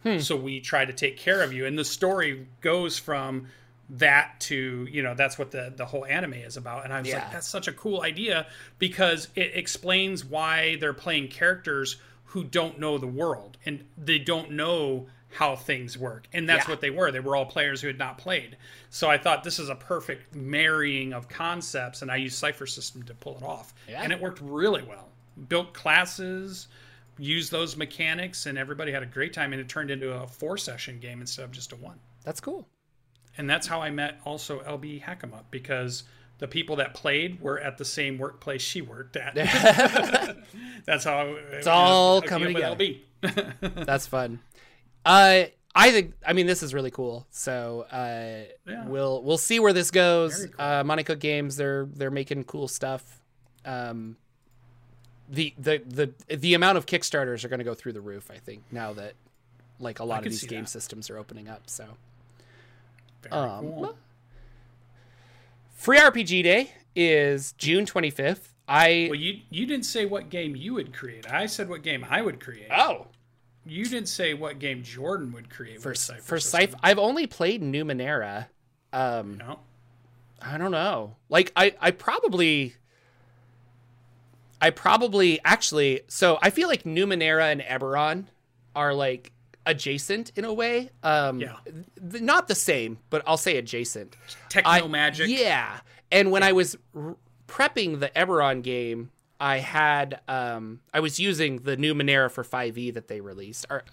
Hmm. 0.03 0.19
So 0.19 0.37
we 0.37 0.61
try 0.61 0.85
to 0.85 0.93
take 0.93 1.17
care 1.17 1.41
of 1.41 1.51
you. 1.51 1.65
And 1.65 1.77
the 1.77 1.83
story 1.85 2.47
goes 2.61 2.97
from 2.97 3.47
that 3.89 4.39
to 4.39 4.87
you 4.89 5.01
know 5.03 5.13
that's 5.13 5.37
what 5.37 5.51
the 5.51 5.73
the 5.75 5.85
whole 5.85 6.05
anime 6.05 6.33
is 6.33 6.55
about. 6.55 6.85
And 6.85 6.93
i 6.93 6.99
was 7.01 7.09
Yeah. 7.09 7.17
like 7.19 7.33
that's 7.33 7.47
such 7.47 7.67
a 7.67 7.73
cool 7.73 8.01
idea 8.01 8.47
because 8.79 9.27
it 9.35 9.51
explains 9.55 10.23
why 10.23 10.77
they're 10.79 10.93
playing 10.93 11.27
characters 11.27 11.97
who 12.27 12.43
don't 12.43 12.79
know 12.79 12.97
the 12.97 13.07
world 13.07 13.57
and 13.65 13.83
they 13.97 14.19
don't 14.19 14.51
know 14.51 15.07
how 15.29 15.55
things 15.55 15.97
work 15.97 16.27
and 16.33 16.47
that's 16.47 16.65
Yeah. 16.65 16.71
what 16.71 16.81
they 16.81 16.89
were 16.89 17.11
they 17.11 17.19
were 17.19 17.35
all 17.35 17.45
players 17.45 17.81
who 17.81 17.87
had 17.87 17.97
not 17.99 18.17
played 18.17 18.55
so 18.89 19.09
i 19.09 19.17
thought 19.17 19.43
this 19.43 19.59
is 19.59 19.67
a 19.69 19.75
perfect 19.75 20.33
marrying 20.35 21.11
of 21.13 21.27
concepts 21.27 22.01
and 22.01 22.09
i 22.09 22.15
used 22.15 22.37
Cypher 22.37 22.65
system 22.65 23.03
to 23.03 23.13
pull 23.13 23.35
it 23.37 23.43
off 23.43 23.73
Yeah. 23.89 24.01
and 24.03 24.11
it 24.13 24.21
worked 24.21 24.39
really 24.41 24.83
well 24.83 25.09
built 25.49 25.73
classes 25.73 26.67
used 27.19 27.51
those 27.51 27.75
mechanics 27.75 28.45
and 28.45 28.57
everybody 28.57 28.91
had 28.91 29.03
a 29.03 29.07
great 29.07 29.33
time 29.33 29.51
and 29.51 29.59
it 29.61 29.67
turned 29.67 29.91
into 29.91 30.11
a 30.13 30.27
four 30.27 30.57
session 30.57 30.99
game 30.99 31.19
instead 31.19 31.43
of 31.43 31.51
just 31.51 31.71
a 31.73 31.75
one 31.75 31.99
That's 32.23 32.39
cool. 32.39 32.67
and 33.37 33.49
that's 33.49 33.67
how 33.67 33.81
I 33.81 33.89
met 33.91 34.19
also 34.25 34.59
LB 34.61 35.03
Hackemup 35.03 35.45
because 35.51 36.03
the 36.39 36.47
people 36.47 36.75
that 36.77 36.93
played 36.93 37.41
were 37.41 37.59
at 37.59 37.77
the 37.79 37.85
same 37.85 38.17
workplace 38.19 38.61
she 38.61 38.81
worked 38.81 39.17
at. 39.17 39.33
that's 40.85 41.03
how 41.03 41.35
it's 41.51 41.67
all 41.67 42.21
coming 42.21 42.55
LB. 42.55 42.99
That's 43.85 44.05
fun. 44.07 44.39
Uh, 45.05 45.45
I 45.73 45.91
think. 45.91 46.13
I 46.25 46.33
mean, 46.33 46.45
this 46.47 46.61
is 46.63 46.73
really 46.73 46.91
cool. 46.91 47.25
So 47.31 47.85
uh, 47.91 48.43
Yeah. 48.67 48.85
we'll 48.85 49.23
we'll 49.23 49.37
see 49.39 49.59
where 49.59 49.73
this 49.73 49.89
goes. 49.91 50.45
Cool. 50.45 50.65
Uh, 50.65 50.83
Monte 50.83 51.15
Games, 51.15 51.55
they're 51.55 51.87
they're 51.93 52.11
making 52.11 52.43
cool 52.43 52.67
stuff. 52.67 53.19
Um, 53.65 54.17
the 55.29 55.53
the 55.57 55.81
the 56.27 56.35
the 56.35 56.53
amount 56.53 56.77
of 56.77 56.85
Kickstarters 56.85 57.43
are 57.43 57.47
going 57.49 57.59
to 57.59 57.65
go 57.65 57.73
through 57.73 57.93
the 57.93 58.01
roof. 58.01 58.29
I 58.31 58.37
think 58.37 58.63
now 58.71 58.93
that 58.93 59.13
like 59.79 59.99
a 59.99 60.03
lot 60.03 60.19
of 60.19 60.23
these 60.31 60.43
game 60.43 60.63
that. 60.63 60.69
systems 60.69 61.09
are 61.09 61.17
opening 61.17 61.47
up. 61.47 61.63
So 61.69 61.85
Very 63.23 63.35
Um, 63.35 63.59
cool. 63.61 63.97
Free 65.75 65.99
RPG 65.99 66.43
Day 66.43 66.71
is 66.95 67.51
June 67.53 67.85
twenty 67.85 68.09
fifth. 68.09 68.53
I 68.67 69.07
Well, 69.09 69.19
you 69.19 69.39
you 69.49 69.65
didn't 69.65 69.85
say 69.85 70.05
what 70.05 70.29
game 70.29 70.55
you 70.55 70.73
would 70.73 70.93
create. 70.93 71.29
I 71.31 71.45
said 71.45 71.69
what 71.69 71.83
game 71.83 72.05
I 72.09 72.21
would 72.21 72.39
create. 72.39 72.67
oh 72.71 73.07
You 73.65 73.85
didn't 73.85 74.09
say 74.09 74.33
what 74.33 74.59
game 74.59 74.83
Jordan 74.83 75.31
would 75.33 75.49
create 75.49 75.81
for 75.81 75.95
Cypher 75.95 76.21
for. 76.21 76.39
Cypher. 76.39 76.77
I've 76.83 76.99
only 76.99 77.27
played 77.27 77.61
Numenera. 77.61 78.47
Um, 78.93 79.37
No. 79.37 79.59
I 80.41 80.57
don't 80.57 80.71
know. 80.71 81.15
Like 81.29 81.51
I 81.55 81.75
I 81.81 81.91
probably 81.91 82.75
I 84.61 84.69
probably 84.71 85.39
actually 85.45 86.01
so 86.07 86.39
I 86.41 86.49
feel 86.49 86.67
like 86.67 86.83
Numenera 86.83 87.51
and 87.51 87.61
Eberron 87.61 88.25
are 88.75 88.93
like 88.93 89.31
adjacent 89.65 90.31
in 90.35 90.45
a 90.45 90.53
way. 90.53 90.89
Um, 91.03 91.39
Yeah. 91.39 91.57
th- 92.11 92.23
not 92.23 92.47
the 92.47 92.55
same, 92.55 92.99
but 93.09 93.21
I'll 93.27 93.37
say 93.37 93.57
adjacent. 93.57 94.15
Techno 94.49 94.87
magic. 94.87 95.27
Yeah. 95.29 95.79
And 96.11 96.31
when 96.31 96.41
I 96.43 96.53
was 96.53 96.77
r- 96.95 97.17
prepping 97.47 97.99
the 97.99 98.09
Eberron 98.09 98.61
game, 98.61 99.11
I 99.39 99.57
had 99.59 100.19
um, 100.27 100.81
I 100.93 100.99
was 100.99 101.19
using 101.19 101.59
the 101.59 101.77
Numenera 101.77 102.29
for 102.31 102.43
5e 102.43 102.93
that 102.93 103.07
they 103.07 103.21
released, 103.21 103.65
or 103.69 103.83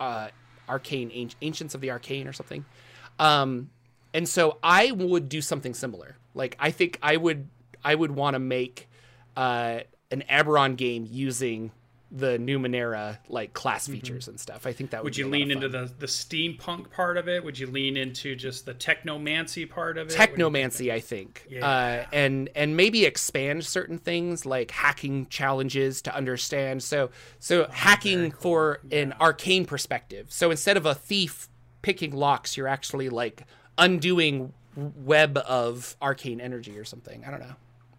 uh, 0.00 0.28
Arcane 0.68 1.10
Anci- 1.10 1.34
Ancients 1.42 1.74
of 1.74 1.80
the 1.80 1.90
Arcane 1.90 2.26
or 2.26 2.32
something. 2.32 2.64
Um, 3.18 3.70
and 4.14 4.28
so 4.28 4.58
I 4.62 4.90
would 4.90 5.28
do 5.28 5.40
something 5.40 5.74
similar. 5.74 6.16
Like 6.34 6.56
I 6.58 6.70
think 6.70 6.98
I 7.02 7.16
would 7.16 7.48
I 7.84 7.94
would 7.94 8.12
want 8.12 8.34
to 8.34 8.38
make 8.38 8.88
uh, 9.36 9.80
an 10.10 10.24
Eberron 10.28 10.76
game 10.76 11.06
using 11.10 11.72
the 12.14 12.36
Numenera 12.36 13.16
like 13.28 13.54
class 13.54 13.88
features 13.88 14.28
and 14.28 14.38
stuff. 14.38 14.66
I 14.66 14.72
think 14.74 14.90
that 14.90 15.02
would, 15.02 15.12
Would 15.12 15.16
you 15.16 15.24
be 15.24 15.28
a 15.28 15.30
lot 15.30 15.38
lean 15.38 15.50
into 15.50 15.68
the 15.70 15.90
the 15.98 16.06
steampunk 16.06 16.90
part 16.90 17.16
of 17.16 17.26
it? 17.26 17.42
Would 17.42 17.58
you 17.58 17.66
lean 17.66 17.96
into 17.96 18.36
just 18.36 18.66
the 18.66 18.74
technomancy 18.74 19.68
part 19.68 19.96
of 19.96 20.08
it? 20.08 20.14
technomancy 20.14 20.92
i 20.92 21.00
think 21.00 21.46
Yeah. 21.48 21.66
uh, 21.66 22.06
and 22.12 22.50
and 22.54 22.76
maybe 22.76 23.04
expand 23.06 23.64
certain 23.64 23.96
things 23.98 24.44
like 24.44 24.70
hacking 24.70 25.26
challenges 25.28 26.02
to 26.02 26.14
understand 26.14 26.82
so 26.82 27.10
so 27.38 27.66
hacking 27.70 28.30
for 28.30 28.80
an 28.90 29.14
arcane 29.20 29.64
perspective 29.64 30.26
so 30.30 30.50
instead 30.50 30.76
of 30.76 30.84
a 30.84 30.94
thief 30.94 31.48
picking 31.80 32.12
locks 32.14 32.56
you're 32.56 32.68
actually 32.68 33.08
like 33.08 33.44
undoing 33.78 34.52
web 34.76 35.38
of 35.38 35.96
arcane 36.02 36.40
energy 36.40 36.78
or 36.78 36.84
something 36.84 37.24
i 37.26 37.30
don't 37.30 37.40
know 37.40 37.54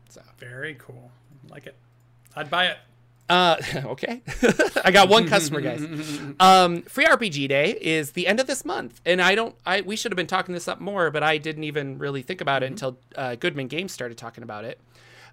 so 0.09 0.21
Very 0.37 0.75
cool. 0.75 1.09
Like 1.49 1.65
it. 1.65 1.75
I'd 2.35 2.49
buy 2.51 2.67
it. 2.67 2.77
Uh, 3.29 3.57
okay. 3.85 4.21
I 4.83 4.91
got 4.91 5.09
one 5.09 5.27
customer, 5.27 5.61
guys. 5.61 5.83
Um, 6.39 6.81
Free 6.83 7.05
RPG 7.05 7.47
Day 7.47 7.77
is 7.79 8.11
the 8.11 8.27
end 8.27 8.39
of 8.39 8.47
this 8.47 8.65
month, 8.65 8.99
and 9.05 9.21
I 9.21 9.35
don't. 9.35 9.55
I 9.65 9.81
we 9.81 9.95
should 9.95 10.11
have 10.11 10.17
been 10.17 10.27
talking 10.27 10.53
this 10.53 10.67
up 10.67 10.81
more, 10.81 11.11
but 11.11 11.23
I 11.23 11.37
didn't 11.37 11.63
even 11.63 11.99
really 11.99 12.21
think 12.21 12.41
about 12.41 12.63
it 12.63 12.67
until 12.67 12.97
uh, 13.15 13.35
Goodman 13.35 13.67
Games 13.67 13.91
started 13.91 14.17
talking 14.17 14.43
about 14.43 14.65
it. 14.65 14.79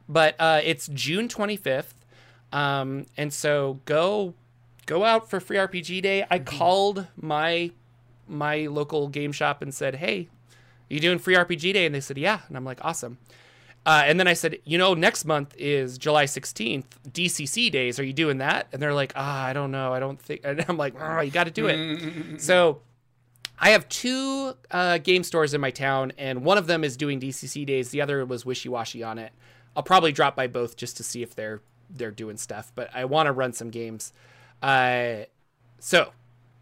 But 0.08 0.36
uh, 0.38 0.60
it's 0.62 0.88
June 0.88 1.26
twenty 1.28 1.56
fifth, 1.56 1.94
um, 2.52 3.06
and 3.16 3.32
so 3.32 3.80
go 3.86 4.34
go 4.86 5.04
out 5.04 5.30
for 5.30 5.40
Free 5.40 5.56
RPG 5.56 6.02
Day. 6.02 6.26
I 6.30 6.38
called 6.38 7.06
my 7.16 7.70
my 8.28 8.66
local 8.66 9.08
game 9.08 9.32
shop 9.32 9.62
and 9.62 9.74
said, 9.74 9.96
"Hey, 9.96 10.28
you 10.88 11.00
doing 11.00 11.18
Free 11.18 11.34
RPG 11.34 11.72
Day?" 11.72 11.86
And 11.86 11.94
they 11.94 12.00
said, 12.00 12.18
"Yeah," 12.18 12.40
and 12.48 12.56
I'm 12.56 12.64
like, 12.64 12.84
"Awesome." 12.84 13.18
Uh, 13.86 14.02
and 14.04 14.20
then 14.20 14.28
I 14.28 14.34
said, 14.34 14.58
you 14.64 14.76
know, 14.76 14.94
next 14.94 15.24
month 15.24 15.54
is 15.56 15.96
July 15.96 16.24
16th, 16.24 16.84
DCC 17.10 17.70
days. 17.70 17.98
Are 17.98 18.04
you 18.04 18.12
doing 18.12 18.38
that? 18.38 18.68
And 18.72 18.82
they're 18.82 18.94
like, 18.94 19.12
ah, 19.16 19.44
I 19.44 19.52
don't 19.52 19.70
know. 19.70 19.92
I 19.92 20.00
don't 20.00 20.20
think. 20.20 20.42
And 20.44 20.64
I'm 20.68 20.76
like, 20.76 20.94
oh, 21.00 21.20
you 21.20 21.30
got 21.30 21.44
to 21.44 21.50
do 21.50 21.66
it. 21.66 22.40
so 22.40 22.82
I 23.58 23.70
have 23.70 23.88
two 23.88 24.54
uh, 24.70 24.98
game 24.98 25.22
stores 25.22 25.54
in 25.54 25.60
my 25.60 25.70
town, 25.70 26.12
and 26.18 26.44
one 26.44 26.58
of 26.58 26.66
them 26.66 26.84
is 26.84 26.96
doing 26.96 27.20
DCC 27.20 27.64
days. 27.66 27.90
The 27.90 28.00
other 28.00 28.24
was 28.24 28.44
wishy 28.44 28.68
washy 28.68 29.02
on 29.02 29.18
it. 29.18 29.32
I'll 29.76 29.82
probably 29.82 30.12
drop 30.12 30.34
by 30.34 30.46
both 30.46 30.76
just 30.76 30.96
to 30.96 31.02
see 31.02 31.22
if 31.22 31.34
they're 31.34 31.60
they're 31.88 32.10
doing 32.10 32.36
stuff. 32.36 32.72
But 32.74 32.90
I 32.94 33.04
want 33.04 33.26
to 33.26 33.32
run 33.32 33.52
some 33.52 33.70
games. 33.70 34.12
Uh, 34.62 35.24
so 35.78 36.12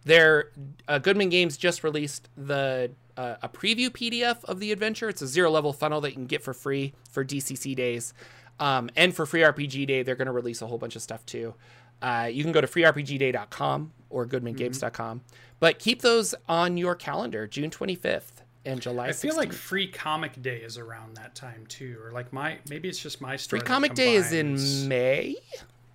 their 0.05 0.51
uh, 0.87 0.99
Goodman 0.99 1.29
Games 1.29 1.57
just 1.57 1.85
released 1.85 2.29
the 2.37 2.91
uh, 3.19 3.37
a 3.43 3.49
preview 3.49 3.91
PDF 3.91 4.43
of 4.45 4.61
the 4.61 4.73
adventure. 4.73 5.09
It's 5.11 5.21
a 5.21 5.27
zero 5.27 5.51
level 5.51 5.73
funnel 5.75 6.01
that 6.03 6.11
you 6.11 6.15
can 6.15 6.27
get 6.27 6.43
for 6.43 6.55
free 6.55 6.95
for 7.11 7.25
DCC 7.25 7.77
days, 7.77 8.15
um, 8.61 8.89
and 8.97 9.15
for 9.15 9.27
Free 9.27 9.41
RPG 9.43 9.87
Day 9.87 10.03
they're 10.03 10.15
going 10.17 10.27
to 10.27 10.33
release 10.33 10.63
a 10.63 10.67
whole 10.67 10.79
bunch 10.79 10.97
of 10.97 11.03
stuff 11.03 11.27
too. 11.27 11.55
Uh, 12.01 12.31
you 12.33 12.43
can 12.45 12.53
go 12.53 12.61
to 12.61 12.67
freerpgday.com 12.69 13.93
or 14.11 14.25
goodmangames.com, 14.27 15.21
but 15.61 15.79
keep 15.79 16.01
those 16.03 16.35
on 16.49 16.77
your 16.77 16.95
calendar, 16.95 17.47
June 17.47 17.71
25th 17.71 18.43
and 18.65 18.81
July. 18.81 19.09
I 19.09 19.13
feel 19.13 19.37
like 19.37 19.53
Free 19.53 19.89
Comic 19.89 20.41
Day 20.41 20.59
is 20.59 20.79
around 20.79 21.17
that 21.17 21.35
time 21.35 21.65
too, 21.69 21.99
or 22.03 22.13
like 22.13 22.33
my 22.33 22.59
maybe 22.69 22.89
it's 22.89 22.99
just 22.99 23.21
my 23.21 23.37
store. 23.37 23.59
Free 23.59 23.67
Comic 23.67 23.95
Day 23.95 24.15
is 24.15 24.33
in 24.33 24.89
May. 24.89 25.35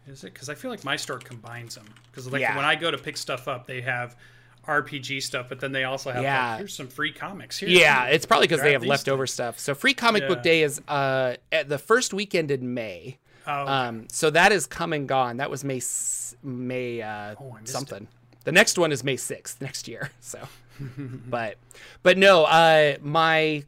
Is 0.07 0.23
it? 0.25 0.33
Because 0.33 0.49
I 0.49 0.55
feel 0.55 0.69
like 0.69 0.83
my 0.83 0.97
store 0.97 1.19
combines 1.19 1.75
them. 1.75 1.85
Because 2.11 2.29
like 2.31 2.41
Yeah. 2.41 2.55
when 2.57 2.65
I 2.65 2.75
go 2.75 2.91
to 2.91 2.97
pick 2.97 3.15
stuff 3.15 3.47
up, 3.47 3.65
they 3.65 3.79
have 3.81 4.17
RPG 4.67 5.21
stuff, 5.21 5.47
but 5.49 5.59
then 5.59 5.71
they 5.71 5.83
also 5.83 6.11
have 6.11 6.23
Yeah. 6.23 6.49
like, 6.51 6.57
here's 6.59 6.73
some 6.73 6.87
free 6.87 7.11
comics. 7.11 7.57
Here, 7.59 7.69
Yeah, 7.69 8.05
it's 8.05 8.25
probably 8.25 8.47
because 8.47 8.61
they 8.61 8.71
have 8.73 8.85
leftover 8.85 9.27
stuff. 9.27 9.59
So 9.59 9.75
Free 9.75 9.93
Comic 9.93 10.27
Book 10.27 10.41
Day 10.43 10.63
is 10.63 10.81
uh, 10.87 11.35
at 11.51 11.67
the 11.69 11.77
first 11.77 12.13
weekend 12.13 12.49
in 12.51 12.73
May. 12.73 13.17
Oh, 13.45 13.61
okay. 13.63 13.71
Um, 13.71 14.07
so 14.09 14.29
that 14.29 14.51
is 14.53 14.65
come 14.65 14.93
and 14.93 15.07
gone. 15.07 15.37
That 15.37 15.49
was 15.49 15.63
May 15.65 15.81
May 16.43 17.01
uh, 17.01 17.35
Oh, 17.39 17.57
something. 17.65 18.07
The 18.45 18.51
next 18.53 18.77
one 18.77 18.91
is 18.93 19.03
May 19.03 19.17
sixth 19.17 19.61
next 19.61 19.87
year. 19.87 20.11
So, 20.21 20.39
but 21.27 21.57
but 22.01 22.17
no, 22.17 22.45
uh, 22.45 22.95
my 23.01 23.63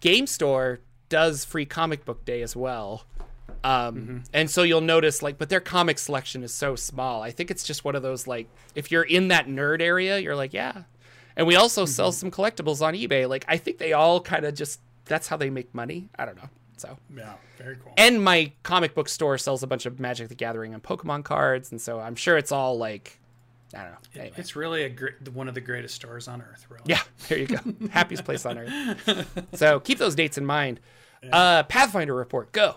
game 0.00 0.26
store 0.26 0.80
does 1.08 1.44
free 1.44 1.66
comic 1.66 2.04
book 2.04 2.24
day 2.24 2.42
as 2.42 2.56
well. 2.56 3.04
Um, 3.64 3.96
Mm-hmm. 3.96 4.18
and 4.32 4.50
so 4.50 4.62
you'll 4.62 4.80
notice 4.80 5.22
like, 5.22 5.38
but 5.38 5.48
their 5.48 5.60
comic 5.60 5.98
selection 5.98 6.42
is 6.42 6.52
so 6.54 6.76
small. 6.76 7.22
I 7.22 7.30
think 7.30 7.50
it's 7.50 7.62
just 7.64 7.84
one 7.84 7.94
of 7.96 8.02
those 8.02 8.26
like, 8.26 8.48
if 8.74 8.90
you're 8.90 9.02
in 9.02 9.28
that 9.28 9.46
nerd 9.46 9.80
area, 9.80 10.18
you're 10.18 10.36
like, 10.36 10.52
yeah. 10.52 10.82
And 11.36 11.46
we 11.46 11.54
also 11.56 11.82
Mm-hmm. 11.84 11.90
sell 11.90 12.12
some 12.12 12.30
collectibles 12.30 12.80
on 12.84 12.94
eBay. 12.94 13.28
Like, 13.28 13.44
I 13.48 13.56
think 13.56 13.78
they 13.78 13.92
all 13.92 14.20
kind 14.20 14.44
of 14.44 14.54
just 14.54 14.80
that's 15.04 15.28
how 15.28 15.36
they 15.36 15.50
make 15.50 15.74
money. 15.74 16.08
I 16.18 16.24
don't 16.26 16.36
know. 16.36 16.48
So 16.76 16.96
yeah, 17.16 17.32
very 17.56 17.76
cool. 17.76 17.92
and 17.96 18.22
my 18.22 18.52
comic 18.62 18.94
book 18.94 19.08
store 19.08 19.36
sells 19.38 19.62
a 19.64 19.66
bunch 19.66 19.84
of 19.86 19.98
Magic 19.98 20.28
the 20.28 20.34
Gathering 20.36 20.74
and 20.74 20.82
Pokemon 20.82 21.24
cards, 21.24 21.72
and 21.72 21.80
so 21.80 21.98
I'm 21.98 22.14
sure 22.14 22.36
it's 22.36 22.52
all 22.52 22.78
like, 22.78 23.18
I 23.74 23.82
don't 23.82 23.90
know. 23.90 23.98
Anyway. 24.20 24.34
It's 24.36 24.54
really 24.54 24.84
a 24.84 24.88
great, 24.88 25.28
one 25.32 25.48
of 25.48 25.54
the 25.54 25.60
greatest 25.60 25.96
stores 25.96 26.28
on 26.28 26.40
earth. 26.40 26.66
Really. 26.70 26.84
Yeah, 26.86 27.00
there 27.28 27.38
you 27.38 27.46
go. 27.48 27.58
Happiest 27.90 28.24
place 28.24 28.46
on 28.46 28.58
earth. 28.58 29.46
So 29.54 29.80
keep 29.80 29.98
those 29.98 30.14
dates 30.14 30.38
in 30.38 30.46
mind. 30.46 30.78
Uh, 31.32 31.64
Pathfinder 31.64 32.14
report, 32.14 32.52
go. 32.52 32.76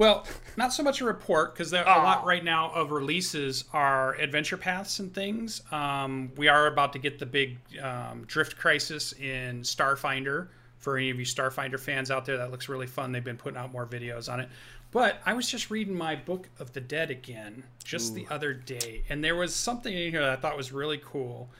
Well, 0.00 0.24
not 0.56 0.72
so 0.72 0.82
much 0.82 1.02
a 1.02 1.04
report 1.04 1.52
because 1.52 1.74
a 1.74 1.82
lot 1.82 2.24
right 2.24 2.42
now 2.42 2.70
of 2.70 2.90
releases 2.90 3.64
are 3.74 4.14
adventure 4.14 4.56
paths 4.56 4.98
and 4.98 5.12
things. 5.14 5.60
Um, 5.70 6.32
we 6.38 6.48
are 6.48 6.68
about 6.68 6.94
to 6.94 6.98
get 6.98 7.18
the 7.18 7.26
big 7.26 7.58
um, 7.82 8.24
Drift 8.26 8.56
Crisis 8.56 9.12
in 9.12 9.60
Starfinder. 9.60 10.48
For 10.78 10.96
any 10.96 11.10
of 11.10 11.18
you 11.18 11.26
Starfinder 11.26 11.78
fans 11.78 12.10
out 12.10 12.24
there, 12.24 12.38
that 12.38 12.50
looks 12.50 12.66
really 12.70 12.86
fun. 12.86 13.12
They've 13.12 13.22
been 13.22 13.36
putting 13.36 13.58
out 13.58 13.72
more 13.72 13.84
videos 13.84 14.32
on 14.32 14.40
it. 14.40 14.48
But 14.90 15.20
I 15.26 15.34
was 15.34 15.46
just 15.50 15.70
reading 15.70 15.98
my 15.98 16.16
Book 16.16 16.48
of 16.58 16.72
the 16.72 16.80
Dead 16.80 17.10
again 17.10 17.62
just 17.84 18.14
the 18.14 18.26
other 18.30 18.54
day, 18.54 19.02
and 19.10 19.22
there 19.22 19.36
was 19.36 19.54
something 19.54 19.92
in 19.92 20.12
here 20.12 20.22
that 20.22 20.30
I 20.30 20.36
thought 20.36 20.56
was 20.56 20.72
really 20.72 21.02
cool. 21.04 21.50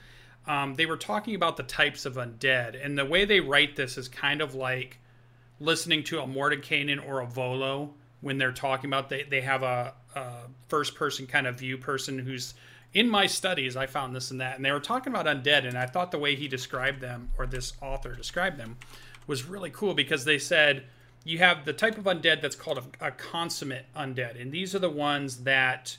Um, 0.47 0.73
they 0.73 0.87
were 0.87 0.97
talking 0.97 1.35
about 1.35 1.57
the 1.57 1.63
types 1.63 2.07
of 2.07 2.15
undead, 2.15 2.83
and 2.83 2.97
the 2.97 3.05
way 3.05 3.23
they 3.23 3.39
write 3.39 3.75
this 3.75 3.99
is 3.99 4.07
kind 4.07 4.41
of 4.41 4.55
like 4.55 4.97
listening 5.59 6.03
to 6.05 6.21
a 6.21 6.25
Mordenkainen 6.25 7.07
or 7.07 7.19
a 7.19 7.27
Volo 7.27 7.93
when 8.21 8.37
they're 8.37 8.51
talking 8.51 8.89
about 8.89 9.09
they, 9.09 9.23
they 9.23 9.41
have 9.41 9.63
a, 9.63 9.93
a 10.15 10.31
first 10.67 10.95
person 10.95 11.27
kind 11.27 11.47
of 11.47 11.59
view 11.59 11.77
person 11.77 12.19
who's 12.19 12.53
in 12.93 13.09
my 13.09 13.25
studies 13.25 13.75
I 13.75 13.85
found 13.85 14.15
this 14.15 14.31
and 14.31 14.41
that 14.41 14.55
and 14.55 14.65
they 14.65 14.71
were 14.71 14.79
talking 14.79 15.13
about 15.13 15.25
undead 15.25 15.67
and 15.67 15.77
I 15.77 15.85
thought 15.85 16.11
the 16.11 16.19
way 16.19 16.35
he 16.35 16.47
described 16.47 17.01
them 17.01 17.29
or 17.37 17.45
this 17.45 17.73
author 17.81 18.15
described 18.15 18.57
them 18.57 18.77
was 19.27 19.45
really 19.45 19.69
cool 19.69 19.93
because 19.93 20.25
they 20.25 20.39
said 20.39 20.83
you 21.23 21.37
have 21.37 21.65
the 21.65 21.73
type 21.73 21.97
of 21.97 22.05
undead 22.05 22.41
that's 22.41 22.55
called 22.55 22.79
a, 22.99 23.07
a 23.07 23.11
consummate 23.11 23.85
undead 23.95 24.39
and 24.39 24.51
these 24.51 24.73
are 24.75 24.79
the 24.79 24.89
ones 24.89 25.43
that 25.43 25.97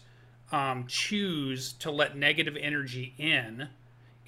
um, 0.50 0.86
choose 0.86 1.72
to 1.74 1.90
let 1.90 2.16
negative 2.16 2.56
energy 2.60 3.14
in 3.18 3.68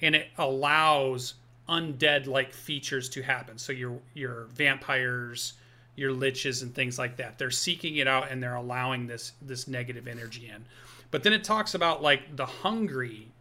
and 0.01 0.15
it 0.15 0.27
allows 0.37 1.35
undead 1.67 2.27
like 2.27 2.53
features 2.53 3.09
to 3.09 3.21
happen. 3.21 3.57
So 3.57 3.71
your 3.71 3.99
your 4.13 4.47
vampires 4.53 5.53
your 5.95 6.13
liches 6.13 6.61
and 6.61 6.73
things 6.73 6.99
like 6.99 7.17
that. 7.17 7.37
They're 7.37 7.51
seeking 7.51 7.97
it 7.97 8.07
out 8.07 8.31
and 8.31 8.41
they're 8.41 8.55
allowing 8.55 9.07
this 9.07 9.33
this 9.41 9.67
negative 9.67 10.07
energy 10.07 10.51
in. 10.53 10.65
But 11.11 11.23
then 11.23 11.33
it 11.33 11.43
talks 11.43 11.73
about 11.73 12.01
like 12.01 12.35
the 12.35 12.45
hungry 12.45 13.31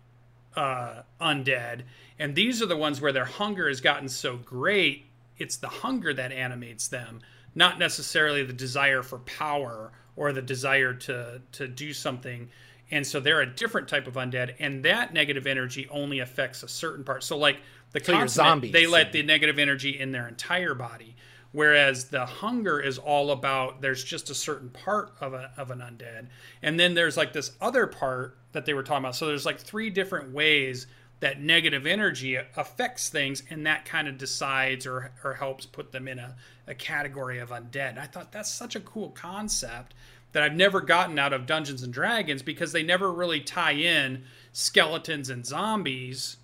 uh 0.56 1.02
undead 1.20 1.82
and 2.18 2.34
these 2.36 2.62
are 2.62 2.66
the 2.66 2.76
ones 2.76 3.00
where 3.00 3.10
their 3.10 3.24
hunger 3.24 3.66
has 3.66 3.80
gotten 3.80 4.08
so 4.08 4.36
great 4.36 5.06
it's 5.36 5.56
the 5.56 5.66
hunger 5.66 6.14
that 6.14 6.30
animates 6.30 6.86
them 6.86 7.20
not 7.54 7.78
necessarily 7.78 8.44
the 8.44 8.52
desire 8.52 9.02
for 9.02 9.18
power 9.20 9.92
or 10.16 10.32
the 10.32 10.42
desire 10.42 10.94
to 10.94 11.40
to 11.52 11.68
do 11.68 11.92
something. 11.92 12.50
And 12.90 13.06
so 13.06 13.18
they're 13.18 13.40
a 13.40 13.46
different 13.46 13.88
type 13.88 14.06
of 14.06 14.14
undead 14.14 14.54
and 14.58 14.84
that 14.84 15.12
negative 15.12 15.46
energy 15.46 15.88
only 15.90 16.20
affects 16.20 16.62
a 16.62 16.68
certain 16.68 17.04
part. 17.04 17.24
So 17.24 17.36
like 17.38 17.58
the 17.92 18.00
consummate, 18.00 18.30
zombies. 18.30 18.72
they 18.72 18.86
let 18.86 19.12
the 19.12 19.22
negative 19.22 19.58
energy 19.58 19.98
in 19.98 20.12
their 20.12 20.28
entire 20.28 20.74
body 20.74 21.16
whereas 21.54 22.06
the 22.06 22.26
hunger 22.26 22.80
is 22.80 22.98
all 22.98 23.30
about 23.30 23.80
there's 23.80 24.02
just 24.02 24.28
a 24.28 24.34
certain 24.34 24.68
part 24.70 25.12
of, 25.20 25.32
a, 25.32 25.50
of 25.56 25.70
an 25.70 25.78
undead 25.78 26.26
and 26.62 26.78
then 26.78 26.94
there's 26.94 27.16
like 27.16 27.32
this 27.32 27.52
other 27.60 27.86
part 27.86 28.36
that 28.52 28.66
they 28.66 28.74
were 28.74 28.82
talking 28.82 29.04
about 29.04 29.16
so 29.16 29.26
there's 29.26 29.46
like 29.46 29.58
three 29.58 29.88
different 29.88 30.32
ways 30.32 30.86
that 31.20 31.40
negative 31.40 31.86
energy 31.86 32.34
affects 32.34 33.08
things 33.08 33.44
and 33.48 33.64
that 33.64 33.84
kind 33.84 34.08
of 34.08 34.18
decides 34.18 34.84
or, 34.84 35.12
or 35.22 35.34
helps 35.34 35.64
put 35.64 35.92
them 35.92 36.08
in 36.08 36.18
a, 36.18 36.34
a 36.66 36.74
category 36.74 37.38
of 37.38 37.50
undead 37.50 37.96
i 37.96 38.04
thought 38.04 38.32
that's 38.32 38.50
such 38.50 38.74
a 38.74 38.80
cool 38.80 39.10
concept 39.10 39.94
that 40.32 40.42
I've 40.42 40.56
never 40.56 40.80
gotten 40.80 41.16
out 41.16 41.32
of 41.32 41.46
Dungeons 41.46 41.84
and 41.84 41.92
Dragons 41.92 42.42
because 42.42 42.72
they 42.72 42.82
never 42.82 43.12
really 43.12 43.40
tie 43.40 43.70
in 43.70 44.24
skeletons 44.52 45.30
and 45.30 45.46
zombies. 45.46 46.38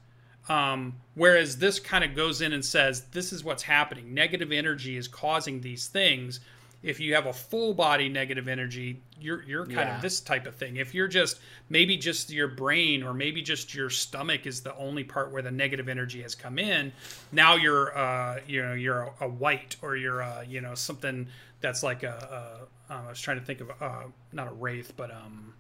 Um, 0.51 0.97
whereas 1.15 1.59
this 1.59 1.79
kind 1.79 2.03
of 2.03 2.17
goes 2.17 2.41
in 2.41 2.53
and 2.53 2.65
says, 2.65 3.03
this 3.13 3.33
is 3.33 3.45
what's 3.45 3.63
happening. 3.63 4.13
Negative 4.15 4.51
energy 4.51 4.97
is 4.97 5.07
causing 5.07 5.61
these 5.61 5.87
things. 5.87 6.41
If 6.83 6.99
you 6.99 7.15
have 7.15 7.27
a 7.27 7.33
full 7.33 7.73
body 7.75 8.09
negative 8.09 8.49
energy, 8.49 9.01
you're 9.21 9.43
you're 9.43 9.67
kind 9.67 9.89
Yeah. 9.91 9.97
of 9.97 10.03
this 10.03 10.19
type 10.21 10.47
of 10.47 10.57
thing. 10.57 10.77
If 10.77 10.95
you're 10.95 11.09
just 11.09 11.39
maybe 11.69 11.97
just 11.99 12.31
your 12.31 12.49
brain 12.49 13.03
or 13.03 13.13
maybe 13.15 13.43
just 13.43 13.75
your 13.75 13.91
stomach 13.91 14.47
is 14.47 14.63
the 14.63 14.75
only 14.77 15.05
part 15.05 15.31
where 15.31 15.43
the 15.43 15.51
negative 15.51 15.89
energy 15.91 16.23
has 16.23 16.35
come 16.35 16.59
in, 16.59 16.91
now 17.33 17.55
you're 17.57 17.97
uh, 17.97 18.41
you 18.47 18.63
know 18.63 18.73
you're 18.73 19.03
a, 19.03 19.13
a 19.21 19.29
wight 19.29 19.77
or 19.83 19.95
you're 19.95 20.23
uh, 20.23 20.41
you 20.43 20.63
know 20.63 20.75
something 20.75 21.29
that's 21.61 21.83
like 21.83 22.03
a, 22.03 22.67
a 22.91 22.95
um, 22.95 23.05
I 23.07 23.09
was 23.11 23.21
trying 23.21 23.39
to 23.39 23.45
think 23.45 23.61
of 23.61 23.71
uh, 23.81 24.05
not 24.33 24.49
a 24.49 24.53
wraith 24.53 24.95
but 24.97 25.11
um 25.11 25.53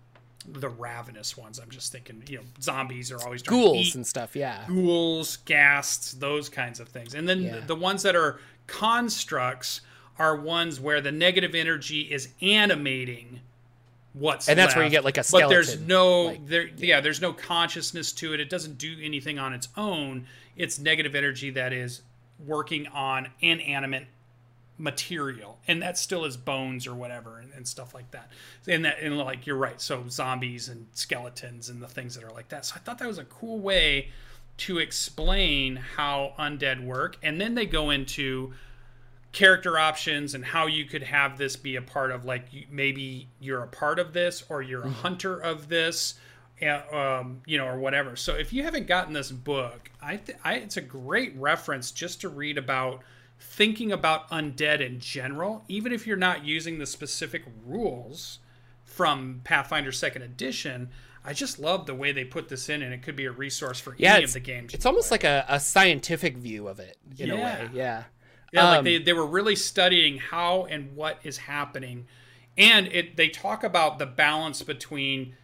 the 0.52 0.68
ravenous 0.68 1.36
ones. 1.36 1.58
I'm 1.58 1.70
just 1.70 1.92
thinking 1.92 2.22
you 2.28 2.38
know 2.38 2.44
zombies 2.60 3.10
are 3.12 3.22
always 3.22 3.42
Ghouls 3.42 3.94
and 3.94 4.06
stuff. 4.06 4.34
Yeah. 4.36 4.64
ghouls, 4.68 5.38
ghasts, 5.46 6.12
those 6.18 6.48
kinds 6.48 6.80
of 6.80 6.88
things. 6.88 7.14
And 7.14 7.28
then 7.28 7.42
Yeah. 7.42 7.60
the 7.66 7.74
ones 7.76 8.02
that 8.02 8.16
are 8.16 8.40
constructs 8.66 9.80
are 10.18 10.36
ones 10.36 10.78
where 10.80 11.00
the 11.00 11.12
negative 11.12 11.54
energy 11.54 12.00
is 12.02 12.28
animating 12.42 13.40
what's 14.12 14.48
And 14.48 14.58
that's 14.58 14.74
where 14.74 14.84
you 14.84 14.90
get, 14.90 15.04
like, 15.04 15.16
a 15.18 15.22
skeleton. 15.22 15.48
But 15.48 15.54
there's 15.54 15.80
no 15.80 16.22
like- 16.22 16.46
there 16.46 16.66
yeah, 16.76 17.00
there's 17.00 17.20
no 17.20 17.32
consciousness 17.32 18.12
to 18.12 18.34
it. 18.34 18.40
It 18.40 18.50
doesn't 18.50 18.76
do 18.78 18.98
anything 19.00 19.38
on 19.38 19.52
its 19.54 19.68
own. 19.76 20.26
It's 20.56 20.78
negative 20.78 21.14
energy 21.14 21.50
that 21.50 21.72
is 21.72 22.02
working 22.44 22.86
on 22.88 23.28
inanimate 23.40 24.06
material 24.80 25.58
and 25.68 25.82
that 25.82 25.98
still 25.98 26.24
is 26.24 26.36
bones 26.36 26.86
or 26.86 26.94
whatever 26.94 27.38
and, 27.38 27.52
and 27.52 27.68
stuff 27.68 27.94
like 27.94 28.10
that. 28.12 28.30
And 28.66 28.84
that 28.84 28.98
and 29.00 29.18
like 29.18 29.46
you're 29.46 29.56
right 29.56 29.80
so 29.80 30.04
zombies 30.08 30.68
and 30.68 30.86
skeletons 30.92 31.68
and 31.68 31.82
the 31.82 31.88
things 31.88 32.14
that 32.14 32.24
are 32.24 32.32
like 32.32 32.48
that. 32.48 32.64
So 32.64 32.74
i 32.76 32.78
thought 32.78 32.98
that 32.98 33.06
was 33.06 33.18
a 33.18 33.24
cool 33.24 33.58
way 33.58 34.08
to 34.58 34.78
explain 34.78 35.76
how 35.76 36.32
undead 36.38 36.84
work 36.84 37.18
and 37.22 37.40
then 37.40 37.54
they 37.54 37.66
go 37.66 37.90
into 37.90 38.52
character 39.32 39.78
options 39.78 40.34
and 40.34 40.44
how 40.44 40.66
you 40.66 40.84
could 40.84 41.02
have 41.02 41.38
this 41.38 41.56
be 41.56 41.76
a 41.76 41.82
part 41.82 42.10
of 42.10 42.24
like 42.24 42.46
maybe 42.70 43.28
you're 43.38 43.62
a 43.62 43.68
part 43.68 43.98
of 43.98 44.12
this 44.12 44.42
or 44.48 44.60
you're 44.62 44.82
a 44.82 44.90
hunter 44.90 45.38
of 45.38 45.68
this 45.68 46.14
uh, 46.62 46.82
um, 46.92 47.40
you 47.46 47.56
know 47.56 47.66
or 47.66 47.78
whatever. 47.78 48.16
So 48.16 48.34
if 48.34 48.52
you 48.52 48.62
haven't 48.62 48.86
gotten 48.86 49.12
this 49.12 49.30
book 49.30 49.90
I, 50.02 50.16
th- 50.16 50.38
I 50.42 50.54
it's 50.54 50.78
a 50.78 50.82
great 50.82 51.36
reference 51.36 51.90
just 51.90 52.22
to 52.22 52.28
read 52.30 52.56
about 52.56 53.02
thinking 53.40 53.90
about 53.90 54.28
undead 54.30 54.80
in 54.80 55.00
general 55.00 55.64
even 55.68 55.92
if 55.92 56.06
you're 56.06 56.16
not 56.16 56.44
using 56.44 56.78
the 56.78 56.86
specific 56.86 57.42
rules 57.66 58.38
from 58.84 59.40
pathfinder 59.44 59.92
second 59.92 60.22
edition 60.22 60.90
i 61.24 61.32
just 61.32 61.58
love 61.58 61.86
the 61.86 61.94
way 61.94 62.12
they 62.12 62.24
put 62.24 62.48
this 62.48 62.68
in 62.68 62.82
and 62.82 62.92
it 62.92 63.02
could 63.02 63.16
be 63.16 63.24
a 63.24 63.30
resource 63.32 63.80
for 63.80 63.94
Yeah, 63.96 64.16
any 64.16 64.24
of 64.24 64.32
the 64.32 64.40
games 64.40 64.74
it's 64.74 64.86
almost 64.86 65.10
like 65.10 65.24
a, 65.24 65.44
a 65.48 65.58
scientific 65.60 66.36
view 66.36 66.68
of 66.68 66.80
it 66.80 66.98
in 67.18 67.30
a 67.30 67.36
way. 67.36 67.68
Yeah. 67.72 68.04
Yeah, 68.52 68.64
like 68.64 68.78
Um, 68.78 68.84
they, 68.84 68.98
they 68.98 69.12
were 69.12 69.26
really 69.26 69.54
studying 69.56 70.18
how 70.18 70.64
and 70.64 70.96
what 70.96 71.20
is 71.22 71.38
happening. 71.38 72.06
And 72.58 72.88
it 72.88 73.16
they 73.16 73.28
talk 73.28 73.62
about 73.62 73.98
the 73.98 74.06
balance 74.06 74.62
between 74.62 75.36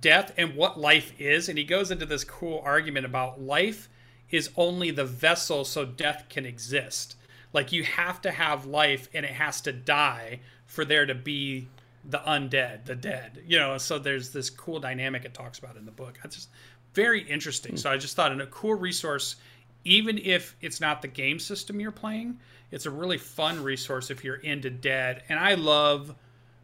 death 0.00 0.32
and 0.36 0.54
what 0.54 0.78
life 0.78 1.12
is. 1.18 1.48
And 1.48 1.58
he 1.58 1.64
goes 1.64 1.90
into 1.90 2.06
this 2.06 2.24
cool 2.24 2.60
argument 2.64 3.04
about 3.06 3.40
life 3.40 3.88
is 4.30 4.50
only 4.56 4.90
the 4.90 5.04
vessel 5.04 5.64
so 5.64 5.84
death 5.84 6.26
can 6.28 6.44
exist. 6.46 7.16
Like 7.52 7.72
you 7.72 7.84
have 7.84 8.20
to 8.22 8.30
have 8.30 8.66
life 8.66 9.08
and 9.14 9.24
it 9.24 9.32
has 9.32 9.60
to 9.62 9.72
die 9.72 10.40
for 10.66 10.84
there 10.84 11.06
to 11.06 11.14
be 11.14 11.68
the 12.04 12.18
undead, 12.18 12.84
the 12.84 12.96
dead. 12.96 13.42
You 13.46 13.58
know, 13.58 13.78
so 13.78 13.98
there's 13.98 14.30
this 14.30 14.50
cool 14.50 14.80
dynamic 14.80 15.24
it 15.24 15.34
talks 15.34 15.58
about 15.58 15.76
in 15.76 15.86
the 15.86 15.92
book. 15.92 16.18
It's 16.24 16.36
just 16.36 16.48
very 16.94 17.22
interesting. 17.22 17.76
So 17.76 17.90
I 17.90 17.96
just 17.96 18.16
thought 18.16 18.32
in 18.32 18.40
a 18.40 18.46
cool 18.46 18.74
resource, 18.74 19.36
even 19.84 20.18
if 20.18 20.56
it's 20.60 20.80
not 20.80 21.02
the 21.02 21.08
game 21.08 21.38
system 21.38 21.80
you're 21.80 21.92
playing, 21.92 22.38
it's 22.70 22.86
a 22.86 22.90
really 22.90 23.18
fun 23.18 23.62
resource 23.62 24.10
if 24.10 24.24
you're 24.24 24.36
into 24.36 24.70
dead. 24.70 25.22
And 25.28 25.38
I 25.38 25.54
love 25.54 26.14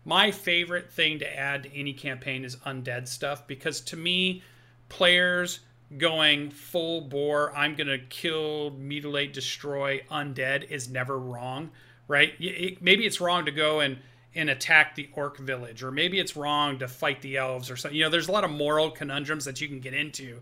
my 0.05 0.31
favorite 0.31 0.91
thing 0.91 1.19
to 1.19 1.39
add 1.39 1.65
to 1.65 1.75
any 1.77 1.93
campaign 1.93 2.45
is 2.45 2.57
undead 2.57 3.07
stuff 3.07 3.47
because 3.47 3.81
to 3.83 3.97
me, 3.97 4.43
players 4.89 5.61
going 5.97 6.51
full 6.51 7.01
bore, 7.03 7.55
I'm 7.57 7.74
gonna 7.74 7.99
kill, 7.99 8.70
mutilate, 8.70 9.32
destroy 9.32 10.03
undead 10.11 10.70
is 10.70 10.88
never 10.88 11.18
wrong, 11.18 11.70
right? 12.09 12.32
Y- 12.41 12.47
It, 12.47 12.82
maybe 12.82 13.07
it's 13.07 13.20
wrong 13.20 13.45
to 13.47 13.51
go 13.51 13.80
and 13.80 13.99
and 14.32 14.49
attack 14.49 14.95
the 14.95 15.09
orc 15.14 15.38
village, 15.38 15.82
or 15.82 15.91
maybe 15.91 16.20
it's 16.20 16.36
wrong 16.36 16.78
to 16.78 16.86
fight 16.86 17.20
the 17.20 17.36
elves, 17.36 17.68
or 17.68 17.76
something. 17.76 17.99
You 17.99 18.05
know, 18.05 18.11
there's 18.11 18.28
a 18.28 18.32
lot 18.32 18.45
of 18.45 18.51
moral 18.53 18.91
conundrums 18.93 19.45
that 19.47 19.61
you 19.61 19.66
can 19.66 19.80
get 19.80 19.93
into 19.93 20.38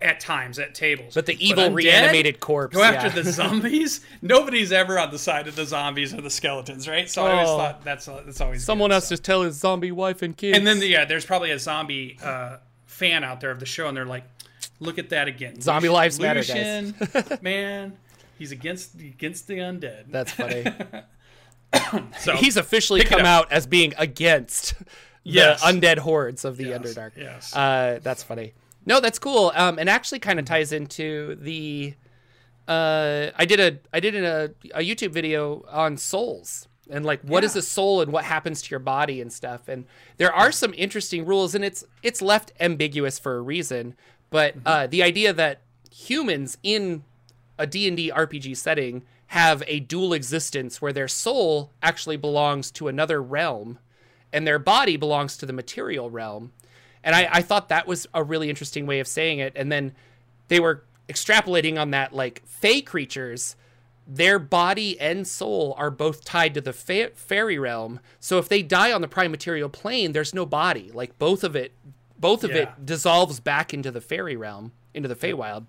at 0.00 0.18
times 0.18 0.58
at 0.58 0.74
tables. 0.74 1.14
But 1.14 1.26
the 1.26 1.36
evil 1.44 1.64
undead, 1.64 1.74
reanimated 1.74 2.40
corpse. 2.40 2.74
Go 2.76 2.82
after 2.82 3.06
yeah. 3.16 3.22
the 3.22 3.30
zombies. 3.32 4.00
Nobody's 4.20 4.72
ever 4.72 4.98
on 4.98 5.12
the 5.12 5.18
side 5.18 5.46
of 5.46 5.54
the 5.54 5.64
zombies 5.64 6.12
or 6.12 6.20
the 6.20 6.30
skeletons, 6.30 6.88
right? 6.88 7.08
So 7.08 7.24
I 7.24 7.32
always 7.32 7.48
Oh. 7.48 7.56
thought 7.58 7.84
that's 7.84 8.06
that's 8.06 8.40
always 8.40 8.64
Someone 8.64 8.90
good, 8.90 8.94
has 8.94 9.06
so. 9.08 9.14
to 9.14 9.22
tell 9.22 9.42
his 9.42 9.54
zombie 9.56 9.92
wife 9.92 10.22
and 10.22 10.36
kids. 10.36 10.58
And 10.58 10.66
then 10.66 10.80
the, 10.80 10.88
yeah, 10.88 11.04
there's 11.04 11.24
probably 11.24 11.52
a 11.52 11.58
zombie 11.60 12.16
uh, 12.20 12.56
fan 12.86 13.22
out 13.22 13.40
there 13.40 13.52
of 13.52 13.60
the 13.60 13.66
show, 13.66 13.86
and 13.86 13.96
they're 13.96 14.04
like, 14.04 14.24
"Look 14.80 14.98
at 14.98 15.10
that 15.10 15.28
again. 15.28 15.60
Zombie 15.60 15.88
Lucian- 15.88 15.94
lives 15.94 16.20
matter, 16.20 16.42
guys." 16.44 17.42
Man, 17.42 17.96
he's 18.38 18.52
against 18.52 18.94
against 18.94 19.46
the 19.46 19.58
undead. 19.58 20.04
That's 20.10 20.32
funny. 20.32 20.64
so 22.20 22.32
He's 22.36 22.56
officially 22.56 23.04
come 23.04 23.22
out 23.22 23.52
as 23.52 23.66
being 23.66 23.92
against 23.98 24.74
Yes. 25.24 25.60
the 25.60 25.66
undead 25.66 25.98
hordes 25.98 26.44
of 26.46 26.56
the 26.56 26.64
Yes, 26.68 26.80
Underdark. 26.80 27.10
yes. 27.16 27.54
Uh, 27.54 27.98
that's 28.02 28.22
funny. 28.22 28.54
No, 28.86 29.00
that's 29.00 29.18
cool. 29.18 29.52
Um, 29.54 29.78
and 29.78 29.90
actually 29.90 30.18
kind 30.20 30.38
of 30.38 30.44
ties 30.46 30.72
into 30.72 31.34
the. 31.36 31.94
Uh, 32.66 33.30
I 33.36 33.44
did 33.44 33.60
a 33.60 33.78
I 33.92 34.00
did 34.00 34.14
a, 34.14 34.50
a 34.74 34.80
YouTube 34.80 35.10
video 35.10 35.64
on 35.70 35.96
souls 35.96 36.68
and 36.90 37.04
like 37.04 37.20
what 37.22 37.44
is 37.44 37.54
Yeah. 37.54 37.58
a 37.60 37.62
soul 37.62 38.00
and 38.00 38.12
what 38.12 38.24
happens 38.24 38.62
to 38.62 38.70
your 38.70 38.80
body 38.80 39.20
and 39.20 39.30
stuff. 39.32 39.68
And 39.68 39.84
there 40.16 40.32
are 40.32 40.52
some 40.52 40.72
interesting 40.76 41.26
rules, 41.26 41.54
and 41.54 41.64
it's 41.64 41.84
it's 42.02 42.22
left 42.22 42.52
ambiguous 42.60 43.18
for 43.18 43.36
a 43.36 43.40
reason. 43.42 43.94
But 44.30 44.56
uh, 44.66 44.86
the 44.86 45.02
idea 45.02 45.32
that 45.32 45.62
humans 45.90 46.58
in 46.62 47.04
a 47.58 47.66
D&D 47.66 48.12
RPG 48.14 48.56
setting 48.56 49.04
have 49.28 49.62
a 49.66 49.80
dual 49.80 50.12
existence 50.12 50.80
where 50.80 50.92
their 50.92 51.08
soul 51.08 51.70
actually 51.82 52.16
belongs 52.16 52.70
to 52.72 52.88
another 52.88 53.22
realm 53.22 53.78
and 54.32 54.46
their 54.46 54.58
body 54.58 54.96
belongs 54.96 55.36
to 55.36 55.46
the 55.46 55.52
material 55.52 56.10
realm. 56.10 56.52
And 57.02 57.14
I, 57.14 57.28
I 57.30 57.42
thought 57.42 57.68
that 57.68 57.86
was 57.86 58.06
a 58.14 58.22
really 58.22 58.48
interesting 58.48 58.86
way 58.86 59.00
of 59.00 59.06
saying 59.06 59.38
it. 59.38 59.52
And 59.56 59.72
then 59.72 59.92
they 60.48 60.60
were 60.60 60.84
extrapolating 61.08 61.80
on 61.80 61.90
that 61.90 62.12
like 62.12 62.42
fey 62.46 62.82
creatures 62.82 63.56
their 64.10 64.38
body 64.38 64.98
and 64.98 65.26
soul 65.26 65.74
are 65.76 65.90
both 65.90 66.24
tied 66.24 66.54
to 66.54 66.60
the 66.60 66.72
fa- 66.72 67.10
fairy 67.14 67.58
realm 67.58 68.00
so 68.20 68.38
if 68.38 68.48
they 68.48 68.62
die 68.62 68.92
on 68.92 69.00
the 69.00 69.08
prime 69.08 69.30
material 69.30 69.68
plane 69.68 70.12
there's 70.12 70.34
no 70.34 70.44
body 70.44 70.90
like 70.92 71.18
both 71.18 71.42
of 71.42 71.56
it 71.56 71.72
both 72.18 72.44
of 72.44 72.50
Yeah. 72.50 72.56
it 72.62 72.86
dissolves 72.86 73.40
back 73.40 73.72
into 73.72 73.90
the 73.90 74.00
fairy 74.00 74.36
realm 74.36 74.72
into 74.94 75.08
the 75.08 75.14
Feywild. 75.16 75.66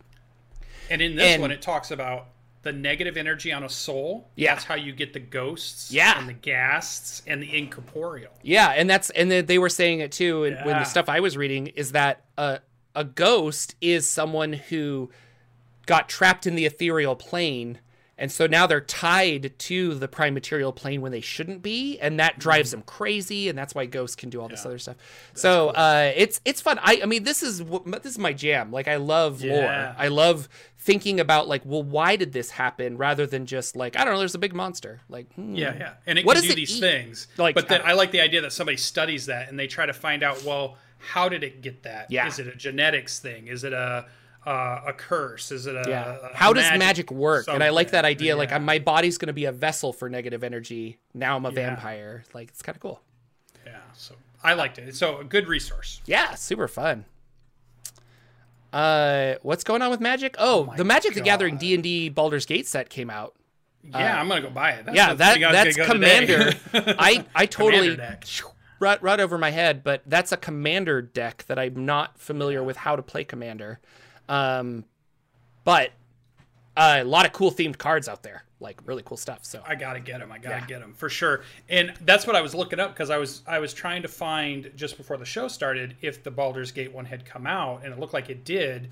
And 0.89 1.01
in 1.01 1.15
this 1.15 1.25
And- 1.25 1.41
one, 1.41 1.51
it 1.51 1.61
talks 1.61 1.91
about 1.91 2.27
the 2.61 2.71
negative 2.73 3.15
energy 3.15 3.53
on 3.53 3.63
a 3.63 3.69
soul. 3.69 4.29
Yeah. 4.35 4.53
That's 4.53 4.65
how 4.65 4.75
you 4.75 4.91
get 4.91 5.13
the 5.13 5.19
ghosts 5.19 5.91
Yeah. 5.91 6.19
and 6.19 6.27
the 6.27 6.33
ghasts 6.33 7.21
and 7.27 7.41
the 7.41 7.57
incorporeal. 7.57 8.31
Yeah, 8.41 8.69
and 8.75 8.89
that's 8.89 9.09
and 9.11 9.31
they 9.31 9.57
were 9.57 9.69
saying 9.69 9.99
it 10.01 10.11
too. 10.11 10.43
And 10.43 10.57
when 10.65 10.77
the 10.77 10.83
stuff 10.83 11.07
I 11.07 11.19
was 11.21 11.37
reading 11.37 11.67
is 11.67 11.91
that 11.93 12.25
a 12.37 12.59
a 12.95 13.03
ghost 13.05 13.75
is 13.79 14.09
someone 14.09 14.53
who 14.53 15.09
got 15.85 16.09
trapped 16.09 16.45
in 16.47 16.55
the 16.55 16.65
ethereal 16.65 17.15
plane, 17.15 17.79
and 18.19 18.31
so 18.31 18.45
now 18.45 18.67
they're 18.67 18.81
tied 18.81 19.57
to 19.57 19.95
the 19.95 20.07
prime 20.07 20.35
material 20.35 20.71
plane 20.71 21.01
when 21.01 21.11
they 21.11 21.21
shouldn't 21.21 21.63
be, 21.63 21.97
and 21.99 22.19
that 22.19 22.37
drives 22.37 22.69
them 22.71 22.83
crazy, 22.83 23.49
and 23.49 23.57
that's 23.57 23.73
why 23.73 23.85
ghosts 23.87 24.15
can 24.15 24.29
do 24.29 24.39
all 24.41 24.47
this 24.47 24.59
Mm-hmm. 24.59 24.67
Other 24.69 24.77
stuff. 24.79 24.95
so 25.33 25.69
uh, 25.69 26.11
it's 26.15 26.39
it's 26.45 26.61
fun. 26.61 26.77
I 26.81 26.99
I 27.01 27.05
mean 27.07 27.23
this 27.23 27.41
is 27.41 27.63
this 27.63 28.05
is 28.13 28.19
my 28.19 28.33
jam. 28.33 28.71
Like 28.71 28.87
I 28.87 28.97
love 28.97 29.41
Yeah. 29.41 29.53
lore. 29.53 29.95
I 29.97 30.09
love 30.09 30.47
thinking 30.77 31.19
about 31.19 31.47
like 31.47 31.61
well 31.65 31.83
why 31.83 32.15
did 32.15 32.31
this 32.33 32.51
happen 32.51 32.97
rather 32.97 33.25
than 33.25 33.45
just 33.45 33.75
like 33.75 33.97
I 33.97 34.03
don't 34.03 34.13
know 34.13 34.19
there's 34.19 34.35
a 34.35 34.39
big 34.39 34.53
monster 34.53 35.01
like 35.09 35.31
hmm. 35.33 35.55
Yeah, 35.55 35.75
yeah. 35.77 35.93
And 36.05 36.19
it 36.19 36.25
What 36.25 36.35
can 36.35 36.43
do 36.45 36.51
it 36.51 36.55
these 36.55 36.77
eat? 36.77 36.79
things. 36.81 37.27
Like, 37.37 37.55
but 37.55 37.67
then 37.67 37.81
uh, 37.81 37.85
I 37.85 37.93
like 37.93 38.11
the 38.11 38.21
idea 38.21 38.41
that 38.41 38.53
somebody 38.53 38.77
studies 38.77 39.25
that 39.27 39.49
and 39.49 39.57
they 39.59 39.67
try 39.67 39.85
to 39.85 39.93
find 39.93 40.23
out, 40.23 40.43
well, 40.43 40.77
how 40.97 41.29
did 41.29 41.43
it 41.43 41.61
get 41.61 41.83
that? 41.83 42.11
Yeah. 42.11 42.27
Is 42.27 42.39
it 42.39 42.47
a 42.47 42.55
genetics 42.55 43.19
thing? 43.19 43.47
Is 43.47 43.63
it 43.63 43.71
a 43.73 44.05
uh, 44.49 44.81
a 44.87 44.93
curse? 44.93 45.51
Is 45.51 45.67
it 45.67 45.75
a, 45.75 45.83
Yeah. 45.87 46.17
a 46.31 46.35
How 46.35 46.53
does 46.53 46.69
magic, 46.77 47.11
work? 47.11 47.47
And 47.47 47.63
I 47.63 47.69
like 47.69 47.91
that 47.91 48.05
idea. 48.05 48.35
Like 48.35 48.49
Yeah. 48.49 48.57
my 48.59 48.79
body's 48.79 49.17
going 49.17 49.27
to 49.27 49.33
be 49.33 49.45
a 49.45 49.51
vessel 49.51 49.93
for 49.93 50.09
negative 50.09 50.43
energy. 50.43 50.97
Now 51.13 51.35
I'm 51.37 51.45
a 51.45 51.49
Yeah. 51.49 51.55
vampire. 51.55 52.23
Like 52.33 52.49
it's 52.49 52.61
kind 52.61 52.75
of 52.75 52.81
cool. 52.81 53.01
Yeah, 53.65 53.77
so 53.93 54.15
I 54.43 54.53
liked 54.53 54.79
it. 54.79 54.95
So 54.95 55.19
a 55.19 55.23
good 55.23 55.47
resource. 55.47 56.01
Yeah, 56.05 56.33
super 56.35 56.67
fun. 56.67 57.05
Uh, 58.71 59.35
what's 59.41 59.63
going 59.63 59.81
on 59.81 59.89
with 59.89 59.99
Magic? 59.99 60.35
Oh, 60.37 60.71
the 60.77 60.83
Magic 60.83 61.13
the 61.15 61.21
Gathering 61.21 61.57
D 61.57 61.73
and 61.73 61.81
D 61.83 62.09
Baldur's 62.09 62.45
Gate 62.45 62.67
set 62.67 62.89
came 62.89 63.09
out. 63.09 63.35
Yeah, 63.83 64.19
I'm 64.19 64.27
gonna 64.27 64.41
go 64.41 64.49
buy 64.49 64.71
it. 64.71 64.85
That's 64.85 64.95
yeah, 64.95 65.13
that 65.13 65.33
thing 65.33 65.43
I 65.43 65.47
was 65.47 65.55
that's 65.55 65.77
go 65.77 65.85
commander. 65.85 66.51
I 66.99 67.25
I 67.33 67.45
totally 67.47 67.97
right, 68.79 69.01
right 69.01 69.19
over 69.19 69.37
my 69.37 69.49
head, 69.51 69.83
but 69.83 70.03
that's 70.05 70.31
a 70.31 70.37
commander 70.37 71.01
deck 71.01 71.45
that 71.47 71.57
I'm 71.57 71.85
not 71.85 72.19
familiar 72.19 72.63
with 72.63 72.77
how 72.77 72.95
to 72.95 73.01
play 73.01 73.23
commander. 73.23 73.79
Um, 74.29 74.85
but 75.65 75.91
uh, 76.77 76.99
a 77.01 77.03
lot 77.03 77.25
of 77.25 77.33
cool 77.33 77.51
themed 77.51 77.77
cards 77.77 78.07
out 78.07 78.23
there, 78.23 78.43
like 78.61 78.79
really 78.85 79.03
cool 79.03 79.17
stuff. 79.17 79.43
So 79.43 79.61
I 79.67 79.75
gotta 79.75 79.99
get 79.99 80.19
them. 80.19 80.31
I 80.31 80.37
gotta 80.37 80.57
Yeah. 80.59 80.65
get 80.65 80.79
them 80.79 80.93
for 80.93 81.09
sure. 81.09 81.41
And 81.67 81.93
that's 82.01 82.25
what 82.25 82.35
I 82.35 82.41
was 82.41 82.55
looking 82.55 82.79
up 82.79 82.93
because 82.93 83.09
I 83.09 83.17
was 83.17 83.41
I 83.47 83.59
was 83.59 83.73
trying 83.73 84.03
to 84.03 84.07
find 84.07 84.71
just 84.75 84.95
before 84.97 85.17
the 85.17 85.25
show 85.25 85.47
started 85.47 85.97
if 86.01 86.23
the 86.23 86.31
Baldur's 86.31 86.71
Gate 86.71 86.93
one 86.93 87.05
had 87.05 87.25
come 87.25 87.45
out, 87.47 87.83
and 87.83 87.91
it 87.93 87.99
looked 87.99 88.13
like 88.13 88.29
it 88.29 88.45
did. 88.45 88.89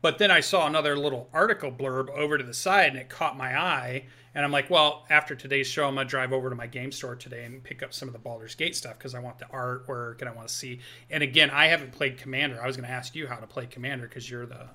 But 0.00 0.18
then 0.18 0.30
I 0.30 0.40
saw 0.40 0.66
another 0.66 0.96
little 0.96 1.28
article 1.32 1.72
blurb 1.72 2.08
over 2.10 2.38
to 2.38 2.44
the 2.44 2.54
side, 2.54 2.90
and 2.90 2.98
it 2.98 3.08
caught 3.08 3.36
my 3.36 3.58
eye. 3.58 4.04
And 4.34 4.44
I'm 4.44 4.52
like, 4.52 4.70
well, 4.70 5.04
after 5.10 5.34
today's 5.34 5.66
show, 5.66 5.88
I'm 5.88 5.96
gonna 5.96 6.08
drive 6.08 6.32
over 6.32 6.48
to 6.48 6.54
my 6.54 6.66
game 6.66 6.92
store 6.92 7.16
today 7.16 7.44
and 7.44 7.62
pick 7.62 7.82
up 7.82 7.92
some 7.92 8.08
of 8.08 8.12
the 8.12 8.20
Baldur's 8.20 8.54
Gate 8.54 8.76
stuff 8.76 8.96
because 8.96 9.14
I 9.14 9.18
want 9.18 9.38
the 9.38 9.46
artwork 9.46 10.20
and 10.20 10.28
I 10.28 10.32
want 10.32 10.46
to 10.46 10.54
see. 10.54 10.80
And 11.10 11.22
again, 11.22 11.50
I 11.50 11.66
haven't 11.66 11.92
played 11.92 12.18
Commander. 12.18 12.62
I 12.62 12.66
was 12.66 12.76
gonna 12.76 12.88
ask 12.88 13.16
you 13.16 13.26
how 13.26 13.36
to 13.36 13.46
play 13.46 13.66
Commander 13.66 14.06
because 14.06 14.30
you're 14.30 14.46
the 14.46 14.68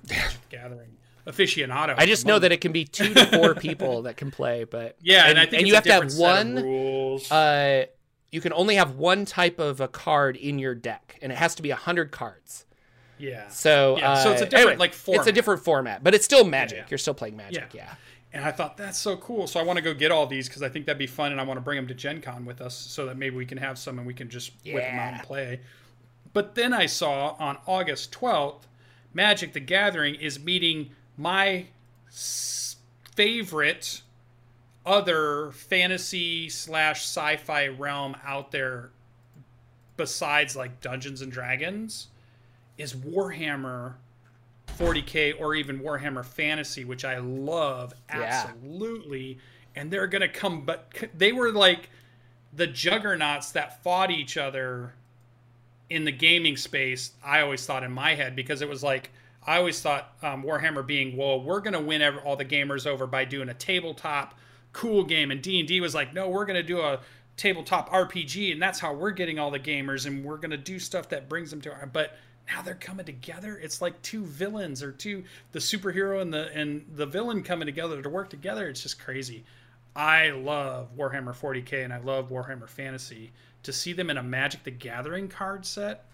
Gathering 0.50 0.96
aficionado. 1.26 1.94
I 1.96 2.06
just 2.06 2.26
know 2.26 2.38
that 2.38 2.52
it 2.52 2.60
can 2.60 2.72
be 2.72 2.84
two 2.84 3.14
to 3.14 3.26
four 3.26 3.54
people 3.54 4.02
that 4.02 4.16
can 4.16 4.30
play, 4.30 4.64
but 4.64 4.96
yeah, 5.02 5.22
and, 5.22 5.30
and, 5.30 5.38
I 5.38 5.46
think 5.46 5.60
and 5.60 5.68
you 5.68 5.74
have 5.74 5.84
to 5.84 5.92
have 5.92 6.02
different 6.02 6.12
set 6.12 6.46
of 6.46 6.54
one. 6.54 6.64
rules. 6.64 7.30
Uh, 7.30 7.86
you 8.30 8.40
can 8.40 8.52
only 8.52 8.74
have 8.74 8.96
one 8.96 9.24
type 9.24 9.58
of 9.58 9.80
a 9.80 9.88
card 9.88 10.36
in 10.36 10.58
your 10.58 10.74
deck, 10.74 11.18
and 11.22 11.32
it 11.32 11.36
has 11.36 11.54
to 11.54 11.62
be 11.62 11.70
hundred 11.70 12.10
cards. 12.10 12.66
Yeah. 13.24 13.48
So, 13.48 13.98
Yeah, 13.98 14.14
so 14.22 14.32
it's 14.32 14.42
a 14.42 14.46
uh, 14.46 14.48
different, 14.48 14.54
anyway, 14.54 14.76
like, 14.76 14.90
It's 14.92 15.00
a 15.00 15.04
format. 15.04 15.34
different 15.34 15.64
format, 15.64 16.04
but 16.04 16.14
it's 16.14 16.24
still 16.24 16.44
Magic. 16.44 16.78
yeah. 16.78 16.84
You're 16.90 16.98
still 16.98 17.14
playing 17.14 17.36
Magic. 17.36 17.74
Yeah. 17.74 17.82
Yeah. 17.84 17.94
And 18.32 18.44
I 18.44 18.50
thought 18.50 18.76
that's 18.76 18.98
so 18.98 19.16
cool. 19.16 19.46
So 19.46 19.60
I 19.60 19.62
want 19.62 19.76
to 19.76 19.82
go 19.82 19.94
get 19.94 20.10
all 20.10 20.26
these 20.26 20.48
because 20.48 20.62
I 20.62 20.68
think 20.68 20.86
that'd 20.86 20.98
be 20.98 21.06
fun, 21.06 21.30
and 21.30 21.40
I 21.40 21.44
want 21.44 21.56
to 21.56 21.60
bring 21.62 21.76
them 21.76 21.86
to 21.86 21.94
Gen 21.94 22.20
Con 22.20 22.44
with 22.44 22.60
us 22.60 22.74
so 22.76 23.06
that 23.06 23.16
maybe 23.16 23.36
we 23.36 23.46
can 23.46 23.58
have 23.58 23.78
some 23.78 23.98
and 23.98 24.06
we 24.06 24.12
can 24.14 24.28
just 24.28 24.50
whip 24.64 24.82
them 24.82 24.98
out 24.98 25.14
and 25.14 25.22
play. 25.22 25.60
But 26.32 26.56
then 26.56 26.72
I 26.72 26.86
saw 26.86 27.36
on 27.38 27.58
August 27.66 28.10
12th, 28.12 28.62
Magic 29.12 29.52
the 29.52 29.60
Gathering 29.60 30.16
is 30.16 30.40
meeting 30.40 30.90
my 31.16 31.66
favorite 33.14 34.02
other 34.84 35.52
fantasy 35.52 36.48
slash 36.48 37.02
sci-fi 37.02 37.68
realm 37.68 38.16
out 38.26 38.50
there 38.50 38.90
besides 39.96 40.56
like 40.56 40.80
Dungeons 40.80 41.22
and 41.22 41.30
Dragons 41.30 42.08
is 42.78 42.94
Warhammer 42.94 43.94
40k 44.78 45.40
or 45.40 45.54
even 45.54 45.80
Warhammer 45.80 46.24
Fantasy, 46.24 46.84
which 46.84 47.04
I 47.04 47.18
love 47.18 47.94
Yeah. 48.08 48.22
absolutely. 48.22 49.38
And 49.76 49.90
they're 49.90 50.06
gonna 50.06 50.28
come, 50.28 50.62
but 50.64 50.92
they 51.16 51.32
were 51.32 51.52
like 51.52 51.90
the 52.52 52.66
juggernauts 52.66 53.52
that 53.52 53.82
fought 53.82 54.10
each 54.10 54.36
other 54.36 54.94
in 55.90 56.04
the 56.04 56.12
gaming 56.12 56.56
space. 56.56 57.12
I 57.24 57.40
always 57.40 57.64
thought 57.66 57.82
in 57.82 57.92
my 57.92 58.14
head 58.14 58.34
because 58.36 58.62
it 58.62 58.68
was 58.68 58.82
like 58.82 59.10
I 59.46 59.58
always 59.58 59.80
thought 59.80 60.14
um, 60.22 60.42
Warhammer 60.42 60.86
being, 60.86 61.16
well, 61.16 61.40
we're 61.40 61.60
gonna 61.60 61.80
win 61.80 62.00
ev 62.00 62.16
all 62.24 62.36
the 62.36 62.44
gamers 62.44 62.86
over 62.86 63.06
by 63.06 63.24
doing 63.24 63.48
a 63.50 63.54
tabletop 63.54 64.34
cool 64.72 65.04
game, 65.04 65.30
and 65.30 65.40
D 65.42 65.58
and 65.60 65.68
D 65.68 65.80
was 65.80 65.94
like, 65.94 66.14
no, 66.14 66.28
we're 66.28 66.46
gonna 66.46 66.62
do 66.62 66.80
a 66.80 67.00
tabletop 67.36 67.90
RPG, 67.90 68.52
and 68.52 68.62
that's 68.62 68.80
how 68.80 68.92
we're 68.94 69.10
getting 69.10 69.38
all 69.38 69.50
the 69.50 69.60
gamers, 69.60 70.06
and 70.06 70.24
we're 70.24 70.38
gonna 70.38 70.56
do 70.56 70.78
stuff 70.78 71.08
that 71.10 71.28
brings 71.28 71.50
them 71.50 71.60
to 71.60 71.72
our. 71.72 71.86
But 71.86 72.16
now 72.48 72.62
they're 72.62 72.74
coming 72.74 73.06
together. 73.06 73.56
It's 73.56 73.80
like 73.80 74.00
two 74.02 74.24
villains 74.24 74.82
or 74.82 74.92
two 74.92 75.24
the 75.52 75.58
superhero 75.58 76.20
and 76.20 76.32
the 76.32 76.52
and 76.52 76.84
the 76.94 77.06
villain 77.06 77.42
coming 77.42 77.66
together 77.66 78.02
to 78.02 78.08
work 78.08 78.30
together. 78.30 78.68
It's 78.68 78.82
just 78.82 78.98
crazy. 78.98 79.44
I 79.96 80.30
love 80.30 80.96
Warhammer 80.96 81.34
40k 81.34 81.84
and 81.84 81.92
I 81.92 81.98
love 81.98 82.30
Warhammer 82.30 82.68
Fantasy. 82.68 83.32
To 83.62 83.72
see 83.72 83.92
them 83.92 84.10
in 84.10 84.18
a 84.18 84.22
Magic 84.22 84.64
the 84.64 84.70
Gathering 84.70 85.28
card 85.28 85.64
set 85.64 86.04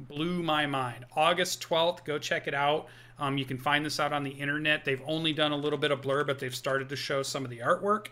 blew 0.00 0.42
my 0.42 0.66
mind. 0.66 1.06
August 1.16 1.62
12th, 1.62 2.04
go 2.04 2.18
check 2.18 2.46
it 2.46 2.54
out. 2.54 2.88
Um, 3.18 3.38
you 3.38 3.44
can 3.44 3.58
find 3.58 3.84
this 3.84 3.98
out 3.98 4.12
on 4.12 4.22
the 4.24 4.30
internet. 4.30 4.84
They've 4.84 5.02
only 5.06 5.32
done 5.32 5.52
a 5.52 5.56
little 5.56 5.78
bit 5.78 5.90
of 5.90 6.02
blur, 6.02 6.24
but 6.24 6.38
they've 6.38 6.54
started 6.54 6.88
to 6.90 6.96
show 6.96 7.22
some 7.22 7.44
of 7.44 7.50
the 7.50 7.58
artwork. 7.58 8.08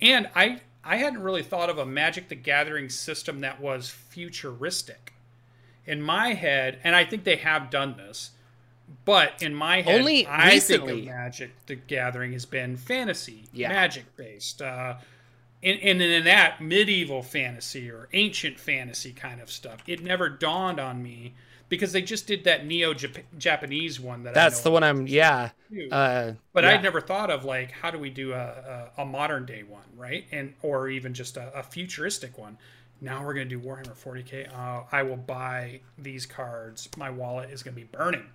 And 0.00 0.28
I 0.34 0.60
I 0.82 0.96
hadn't 0.96 1.22
really 1.22 1.42
thought 1.42 1.68
of 1.68 1.78
a 1.78 1.86
Magic 1.86 2.28
the 2.28 2.34
Gathering 2.34 2.88
system 2.88 3.40
that 3.40 3.60
was 3.60 3.88
futuristic. 3.88 5.12
In 5.90 6.00
my 6.02 6.34
head, 6.34 6.78
and 6.84 6.94
I 6.94 7.04
think 7.04 7.24
they 7.24 7.36
have 7.36 7.70
done 7.70 7.96
this, 7.96 8.30
but 9.04 9.42
in 9.42 9.54
my 9.54 9.82
head, 9.82 10.00
Only 10.00 10.26
I 10.26 10.50
recently. 10.52 10.94
think 11.00 11.08
of 11.10 11.14
Magic 11.16 11.50
the 11.66 11.74
Gathering 11.76 12.32
has 12.32 12.46
been 12.46 12.76
fantasy, 12.76 13.44
Yeah. 13.52 13.68
magic 13.70 14.16
based. 14.16 14.62
Uh, 14.62 14.94
and, 15.62 15.78
and 15.80 16.00
in 16.02 16.24
that 16.24 16.60
medieval 16.60 17.22
fantasy 17.22 17.90
or 17.90 18.08
ancient 18.12 18.58
fantasy 18.58 19.12
kind 19.12 19.40
of 19.40 19.50
stuff, 19.50 19.78
it 19.86 20.02
never 20.02 20.28
dawned 20.28 20.80
on 20.80 21.02
me 21.02 21.34
because 21.68 21.92
they 21.92 22.02
just 22.02 22.26
did 22.26 22.44
that 22.44 22.66
neo 22.66 22.94
Japanese 23.38 24.00
one 24.00 24.22
that 24.24 24.34
That's 24.34 24.60
the 24.62 24.70
one 24.70 24.82
I'm. 24.82 25.06
Yeah. 25.06 25.50
Uh, 25.90 26.32
But 26.52 26.64
yeah. 26.64 26.70
I'd 26.70 26.82
never 26.82 27.00
thought 27.00 27.30
of 27.30 27.44
like 27.44 27.70
how 27.72 27.90
do 27.90 27.98
we 27.98 28.10
do 28.10 28.32
a, 28.32 28.90
a, 28.98 29.02
a 29.02 29.04
modern 29.04 29.46
day 29.46 29.62
one, 29.62 29.84
right? 29.96 30.24
And 30.32 30.54
or 30.62 30.88
even 30.88 31.14
just 31.14 31.36
a, 31.36 31.52
a 31.58 31.62
futuristic 31.62 32.36
one. 32.38 32.58
Now 33.00 33.24
we're 33.24 33.34
gonna 33.34 33.46
do 33.46 33.58
Warhammer 33.58 33.96
40k. 33.96 34.54
Uh, 34.54 34.84
I 34.92 35.02
will 35.02 35.16
buy 35.16 35.80
these 35.98 36.26
cards. 36.26 36.88
My 36.96 37.10
wallet 37.10 37.50
is 37.50 37.62
gonna 37.62 37.76
be 37.76 37.84
burning 37.84 38.26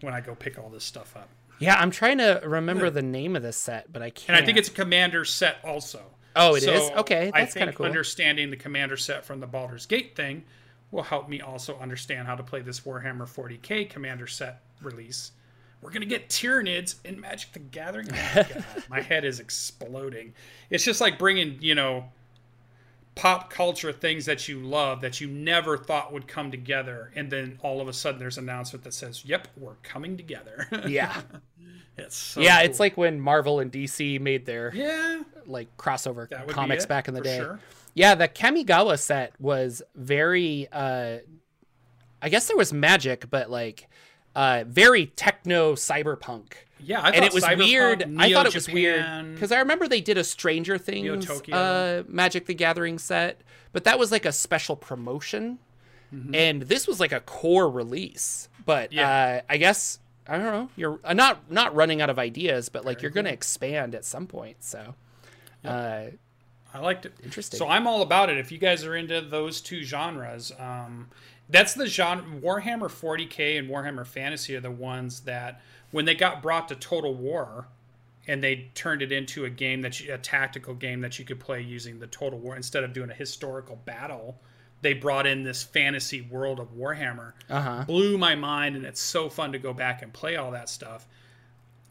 when 0.00 0.14
I 0.14 0.20
go 0.20 0.34
pick 0.34 0.58
all 0.58 0.68
this 0.68 0.84
stuff 0.84 1.16
up. 1.16 1.28
Yeah, 1.58 1.76
I'm 1.78 1.90
trying 1.90 2.18
to 2.18 2.40
remember 2.44 2.88
the 2.88 3.02
name 3.02 3.36
of 3.36 3.42
this 3.42 3.56
set, 3.56 3.92
but 3.92 4.02
I 4.02 4.10
can't. 4.10 4.30
And 4.30 4.36
I 4.36 4.44
think 4.44 4.56
it's 4.56 4.68
a 4.68 4.72
commander 4.72 5.24
set 5.24 5.58
also. 5.62 6.02
Oh, 6.34 6.54
it 6.54 6.62
it 6.62 6.70
is? 6.70 6.90
Okay, 6.90 7.30
that's 7.34 7.54
kinda 7.54 7.72
cool. 7.72 7.86
Understanding 7.86 8.50
the 8.50 8.56
commander 8.56 8.96
set 8.96 9.24
from 9.24 9.40
the 9.40 9.46
Baldur's 9.46 9.86
Gate 9.86 10.16
thing 10.16 10.44
will 10.90 11.02
help 11.02 11.28
me 11.28 11.40
also 11.40 11.78
understand 11.78 12.26
how 12.26 12.34
to 12.34 12.42
play 12.42 12.62
this 12.62 12.80
Warhammer 12.80 13.28
40k 13.28 13.88
commander 13.88 14.26
set 14.26 14.62
release. 14.80 15.32
We're 15.82 15.90
gonna 15.90 16.06
get 16.06 16.28
Tyranids 16.28 16.96
in 17.04 17.20
Magic 17.20 17.52
the 17.52 17.58
Gathering. 17.58 18.08
Oh 18.10 18.32
my, 18.34 18.42
God, 18.54 18.64
my 18.88 19.00
head 19.00 19.24
is 19.24 19.40
exploding. 19.40 20.34
It's 20.68 20.84
just 20.84 21.00
like 21.00 21.18
bringing 21.18 21.58
you 21.60 21.74
know 21.74 22.04
pop 23.20 23.50
culture 23.50 23.92
things 23.92 24.24
that 24.24 24.48
you 24.48 24.58
love 24.60 25.02
that 25.02 25.20
you 25.20 25.28
never 25.28 25.76
thought 25.76 26.10
would 26.10 26.26
come 26.26 26.50
together, 26.50 27.12
and 27.14 27.30
then 27.30 27.58
all 27.62 27.82
of 27.82 27.86
a 27.86 27.92
sudden 27.92 28.18
there's 28.18 28.38
an 28.38 28.44
announcement 28.44 28.82
that 28.82 28.94
says, 28.94 29.24
"Yep, 29.26 29.48
we're 29.58 29.74
coming 29.82 30.16
together." 30.16 30.66
Yeah. 30.88 31.20
it's 31.98 32.16
so 32.16 32.40
yeah, 32.40 32.60
cool. 32.60 32.70
it's 32.70 32.80
like 32.80 32.96
when 32.96 33.20
Marvel 33.20 33.60
and 33.60 33.70
DC 33.70 34.18
made 34.20 34.46
their 34.46 34.72
yeah, 34.74 35.22
like 35.46 35.76
crossover 35.76 36.28
that 36.30 36.40
would 36.40 36.48
be 36.48 36.54
comics 36.54 36.84
it, 36.84 36.88
back 36.88 37.08
in 37.08 37.14
the 37.14 37.20
day. 37.20 37.38
sure. 37.38 37.60
Yeah, 37.94 38.14
the 38.14 38.26
Kamigawa 38.26 38.98
set 38.98 39.34
was 39.38 39.82
very 39.94 40.66
uh 40.72 41.18
I 42.22 42.28
guess 42.30 42.48
there 42.48 42.56
was 42.56 42.72
magic, 42.72 43.28
but 43.28 43.50
like 43.50 43.86
uh 44.34 44.64
very 44.66 45.06
techno 45.06 45.74
cyberpunk. 45.74 46.52
Yeah, 46.84 47.00
I 47.00 47.10
and 47.10 47.24
it 47.24 47.32
was 47.32 47.44
Cyberpunk, 47.44 47.58
weird. 47.58 48.14
I 48.18 48.32
thought 48.32 48.46
it 48.46 48.54
was 48.54 48.68
weird 48.68 49.34
because 49.34 49.52
I 49.52 49.58
remember 49.60 49.88
they 49.88 50.00
did 50.00 50.18
a 50.18 50.24
Stranger 50.24 50.78
Things 50.78 51.28
uh, 51.52 52.02
Magic 52.08 52.46
the 52.46 52.54
Gathering 52.54 52.98
set, 52.98 53.40
but 53.72 53.84
that 53.84 53.98
was 53.98 54.10
like 54.12 54.24
a 54.24 54.32
special 54.32 54.76
promotion, 54.76 55.58
and 56.34 56.62
this 56.62 56.86
was 56.88 56.98
like 57.00 57.12
a 57.12 57.20
core 57.20 57.70
release. 57.70 58.48
But 58.66 58.90
Mm-hmm. 58.90 58.98
Yeah. 58.98 59.10
uh, 59.10 59.40
I 59.48 59.56
guess 59.56 59.98
I 60.26 60.36
don't 60.36 60.46
know. 60.46 60.68
You're 60.76 61.00
uh, 61.04 61.12
not 61.14 61.50
not 61.50 61.74
running 61.74 62.00
out 62.00 62.10
of 62.10 62.18
ideas, 62.18 62.68
but 62.68 62.84
like 62.84 63.02
you're 63.02 63.10
going 63.10 63.26
to 63.26 63.32
expand 63.32 63.94
at 63.94 64.04
some 64.04 64.26
point. 64.26 64.58
So, 64.62 64.94
uh, 65.64 66.04
I 66.72 66.78
liked 66.78 67.06
it. 67.06 67.14
Interesting. 67.22 67.58
So 67.58 67.68
I'm 67.68 67.86
all 67.86 68.02
about 68.02 68.30
it. 68.30 68.38
If 68.38 68.52
you 68.52 68.58
guys 68.58 68.84
are 68.84 68.94
into 68.94 69.20
those 69.20 69.60
two 69.60 69.82
genres, 69.82 70.52
um, 70.58 71.08
that's 71.48 71.74
the 71.74 71.86
genre. 71.86 72.24
Warhammer 72.40 72.88
40k 72.88 73.58
and 73.58 73.68
Warhammer 73.68 74.06
Fantasy 74.06 74.54
are 74.56 74.60
the 74.60 74.70
ones 74.70 75.20
that, 75.20 75.60
when 75.90 76.04
they 76.04 76.14
got 76.14 76.42
brought 76.42 76.68
to 76.68 76.76
Total 76.76 77.12
War, 77.12 77.66
and 78.26 78.42
they 78.42 78.70
turned 78.74 79.02
it 79.02 79.10
into 79.10 79.44
a 79.44 79.50
game 79.50 79.82
that 79.82 80.00
you, 80.00 80.14
a 80.14 80.18
tactical 80.18 80.74
game 80.74 81.00
that 81.00 81.18
you 81.18 81.24
could 81.24 81.40
play 81.40 81.60
using 81.60 81.98
the 81.98 82.06
Total 82.06 82.38
War 82.38 82.54
instead 82.54 82.84
of 82.84 82.92
doing 82.92 83.10
a 83.10 83.14
historical 83.14 83.76
battle. 83.84 84.38
They 84.82 84.94
brought 84.94 85.26
in 85.26 85.42
this 85.42 85.62
fantasy 85.62 86.22
world 86.22 86.60
of 86.60 86.72
Warhammer. 86.74 87.32
uh-huh. 87.50 87.84
Blew 87.86 88.16
my 88.16 88.34
mind, 88.34 88.76
and 88.76 88.86
it's 88.86 89.00
so 89.00 89.28
fun 89.28 89.52
to 89.52 89.58
go 89.58 89.74
back 89.74 90.02
and 90.02 90.12
play 90.12 90.36
all 90.36 90.52
that 90.52 90.68
stuff 90.68 91.06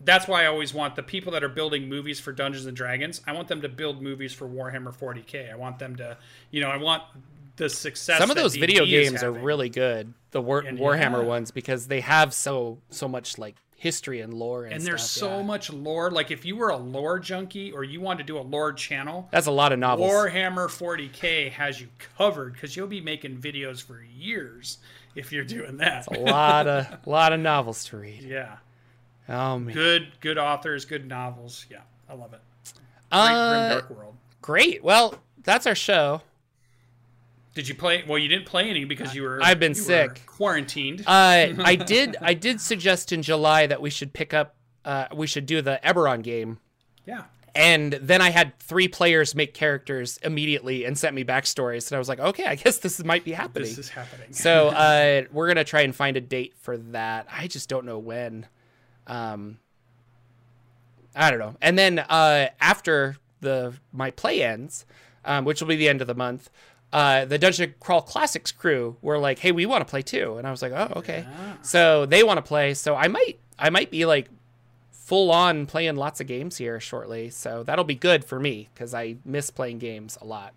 that's 0.01 0.27
why 0.27 0.43
I 0.43 0.47
always 0.47 0.73
want 0.73 0.95
the 0.95 1.03
people 1.03 1.31
that 1.33 1.43
are 1.43 1.49
building 1.49 1.89
movies 1.89 2.19
for 2.19 2.31
Dungeons 2.31 2.65
and 2.65 2.75
Dragons. 2.75 3.21
I 3.27 3.33
want 3.33 3.47
them 3.47 3.61
to 3.61 3.69
build 3.69 4.01
movies 4.01 4.33
for 4.33 4.47
Warhammer 4.47 4.93
40k. 4.95 5.51
I 5.51 5.55
want 5.55 5.79
them 5.79 5.95
to, 5.97 6.17
you 6.51 6.61
know, 6.61 6.69
I 6.69 6.77
want 6.77 7.03
the 7.57 7.69
success. 7.69 8.17
Some 8.19 8.29
of 8.31 8.37
those 8.37 8.53
D&D 8.53 8.65
video 8.65 8.85
games 8.85 9.21
are 9.23 9.31
really 9.31 9.69
good. 9.69 10.13
The 10.31 10.41
War- 10.41 10.61
And 10.61 10.77
Warhammer 10.79 11.21
yeah. 11.21 11.27
ones 11.27 11.51
because 11.51 11.87
they 11.87 11.99
have 12.01 12.33
so 12.33 12.77
so 12.89 13.07
much 13.07 13.37
like 13.37 13.55
history 13.75 14.19
and 14.19 14.33
lore 14.33 14.65
and, 14.65 14.73
and 14.73 14.83
there's 14.83 15.03
stuff, 15.03 15.29
so 15.29 15.37
yeah. 15.37 15.43
much 15.43 15.71
lore. 15.71 16.11
Like 16.11 16.31
if 16.31 16.45
you 16.45 16.55
were 16.55 16.69
a 16.69 16.77
lore 16.77 17.17
junkie 17.19 17.71
or 17.71 17.83
you 17.83 17.99
wanted 18.01 18.19
to 18.19 18.23
do 18.33 18.37
a 18.37 18.41
lore 18.41 18.73
channel, 18.73 19.27
That's 19.31 19.47
a 19.47 19.51
lot 19.51 19.71
of 19.71 19.79
novels. 19.79 20.09
Warhammer 20.11 20.67
40k 20.67 21.51
has 21.51 21.79
you 21.81 21.87
covered 22.17 22.53
because 22.53 22.75
you'll 22.75 22.87
be 22.87 23.01
making 23.01 23.37
videos 23.37 23.81
for 23.81 24.01
years 24.01 24.77
if 25.15 25.31
you're 25.31 25.45
doing 25.45 25.77
that. 25.77 26.07
a 26.07 26.19
lot 26.19 26.67
of 26.67 26.87
lot 27.07 27.33
of 27.33 27.39
novels 27.39 27.83
to 27.85 27.97
read. 27.97 28.21
yeah, 28.23 28.57
Oh 29.29 29.59
man. 29.59 29.73
good, 29.73 30.07
good 30.21 30.37
authors, 30.37 30.85
good 30.85 31.07
novels. 31.07 31.65
Yeah, 31.69 31.81
I 32.09 32.13
love 32.13 32.33
it. 32.33 32.41
Uh, 33.11 33.69
Dark 33.69 33.89
World. 33.89 34.15
great. 34.41 34.83
Well, 34.83 35.15
that's 35.43 35.67
our 35.67 35.75
show. 35.75 36.21
Did 37.55 37.67
you 37.67 37.75
play? 37.75 38.03
Well, 38.07 38.17
you 38.17 38.27
didn't 38.27 38.45
play 38.45 38.69
any 38.69 38.85
because 38.85 39.13
you 39.13 39.23
were. 39.23 39.39
I've 39.41 39.59
been 39.59 39.75
sick. 39.75 40.23
quarantined. 40.25 41.01
Uh, 41.01 41.03
I 41.59 41.75
did. 41.75 42.15
I 42.21 42.33
did 42.33 42.61
suggest 42.61 43.11
in 43.11 43.21
July 43.21 43.67
that 43.67 43.81
we 43.81 43.89
should 43.89 44.13
pick 44.13 44.33
up. 44.33 44.55
Uh, 44.85 45.07
we 45.13 45.27
should 45.27 45.45
do 45.45 45.61
the 45.61 45.79
Eberron 45.83 46.23
game. 46.23 46.59
yeah. 47.05 47.23
And 47.55 47.93
then 47.93 48.21
I 48.21 48.29
had 48.29 48.57
three 48.59 48.87
players 48.87 49.33
make 49.33 49.55
characters 49.55 50.19
immediately 50.23 50.85
and 50.85 50.97
sent 50.97 51.15
me 51.15 51.25
backstories, 51.25 51.89
and 51.89 51.95
I 51.95 51.99
was 51.99 52.07
like, 52.07 52.19
okay, 52.19 52.45
I 52.45 52.55
guess 52.55 52.77
this 52.77 53.03
might 53.03 53.25
be 53.25 53.31
happening. 53.33 53.67
This 53.67 53.77
is 53.79 53.89
happening. 53.89 54.31
so 54.31 54.67
uh, 54.69 55.23
we're 55.31 55.47
gonna 55.47 55.63
try 55.63 55.81
and 55.81 55.93
find 55.93 56.15
a 56.15 56.21
date 56.21 56.53
for 56.61 56.77
that. 56.77 57.27
I 57.29 57.47
just 57.47 57.67
don't 57.67 57.85
know 57.85 57.97
when. 57.97 58.45
Um, 59.09 59.57
I 61.15 61.29
don't 61.29 61.39
know. 61.39 61.55
And 61.61 61.77
then 61.77 61.99
uh, 61.99 62.49
after 62.61 63.17
the 63.41 63.73
my 63.91 64.11
play 64.11 64.41
ends, 64.43 64.85
um, 65.25 65.43
which 65.43 65.59
will 65.59 65.67
be 65.67 65.75
the 65.75 65.89
end 65.89 65.99
of 66.01 66.07
the 66.07 66.15
month, 66.15 66.49
uh, 66.93 67.25
the 67.25 67.37
Dungeon 67.37 67.73
Crawl 67.79 68.01
Classics 68.01 68.51
crew 68.51 68.95
were 69.01 69.17
like, 69.17 69.39
"Hey, 69.39 69.51
we 69.51 69.65
want 69.65 69.85
to 69.85 69.89
play 69.89 70.01
too," 70.01 70.37
and 70.37 70.47
I 70.47 70.51
was 70.51 70.61
like, 70.61 70.71
"Oh, 70.71 70.93
okay." 70.97 71.25
So 71.61 72.05
they 72.05 72.23
want 72.23 72.37
to 72.37 72.41
play. 72.41 72.73
So 72.73 72.95
I 72.95 73.07
might 73.07 73.39
I 73.57 73.69
might 73.69 73.91
be 73.91 74.05
like 74.05 74.29
full 74.91 75.31
on 75.31 75.65
playing 75.65 75.95
lots 75.95 76.21
of 76.21 76.27
games 76.27 76.57
here 76.57 76.79
shortly. 76.79 77.31
So 77.31 77.63
that'll 77.63 77.83
be 77.83 77.95
good 77.95 78.23
for 78.23 78.39
me 78.39 78.69
because 78.73 78.93
I 78.93 79.15
miss 79.25 79.49
playing 79.49 79.79
games 79.79 80.17
a 80.21 80.25
lot. 80.25 80.53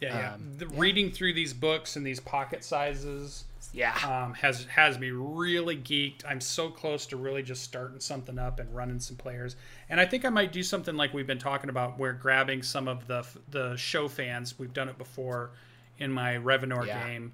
yeah, 0.00 0.16
yeah. 0.16 0.34
um, 0.34 0.52
the, 0.58 0.66
Reading 0.68 1.10
through 1.10 1.34
these 1.34 1.52
books 1.52 1.96
and 1.96 2.06
these 2.06 2.20
pocket 2.20 2.62
sizes 2.64 3.44
Yeah. 3.72 3.94
um, 4.04 4.34
has 4.34 4.64
has 4.64 4.98
me 4.98 5.10
really 5.10 5.76
geeked. 5.76 6.22
I'm 6.28 6.40
so 6.40 6.70
close 6.70 7.06
to 7.06 7.16
really 7.16 7.42
just 7.42 7.62
starting 7.62 8.00
something 8.00 8.38
up 8.38 8.58
and 8.60 8.74
running 8.74 8.98
some 9.00 9.16
players. 9.16 9.56
And 9.88 10.00
I 10.00 10.06
think 10.06 10.24
I 10.24 10.28
might 10.30 10.52
do 10.52 10.62
something 10.62 10.96
like 10.96 11.14
we've 11.14 11.26
been 11.26 11.38
talking 11.38 11.70
about, 11.70 11.98
where 11.98 12.12
grabbing 12.12 12.62
some 12.62 12.88
of 12.88 13.06
the 13.06 13.24
the 13.50 13.76
show 13.76 14.08
fans. 14.08 14.58
We've 14.58 14.72
done 14.72 14.88
it 14.88 14.98
before 14.98 15.50
in 15.98 16.10
my 16.12 16.34
Revenor 16.34 16.86
Yeah. 16.86 17.06
game. 17.06 17.32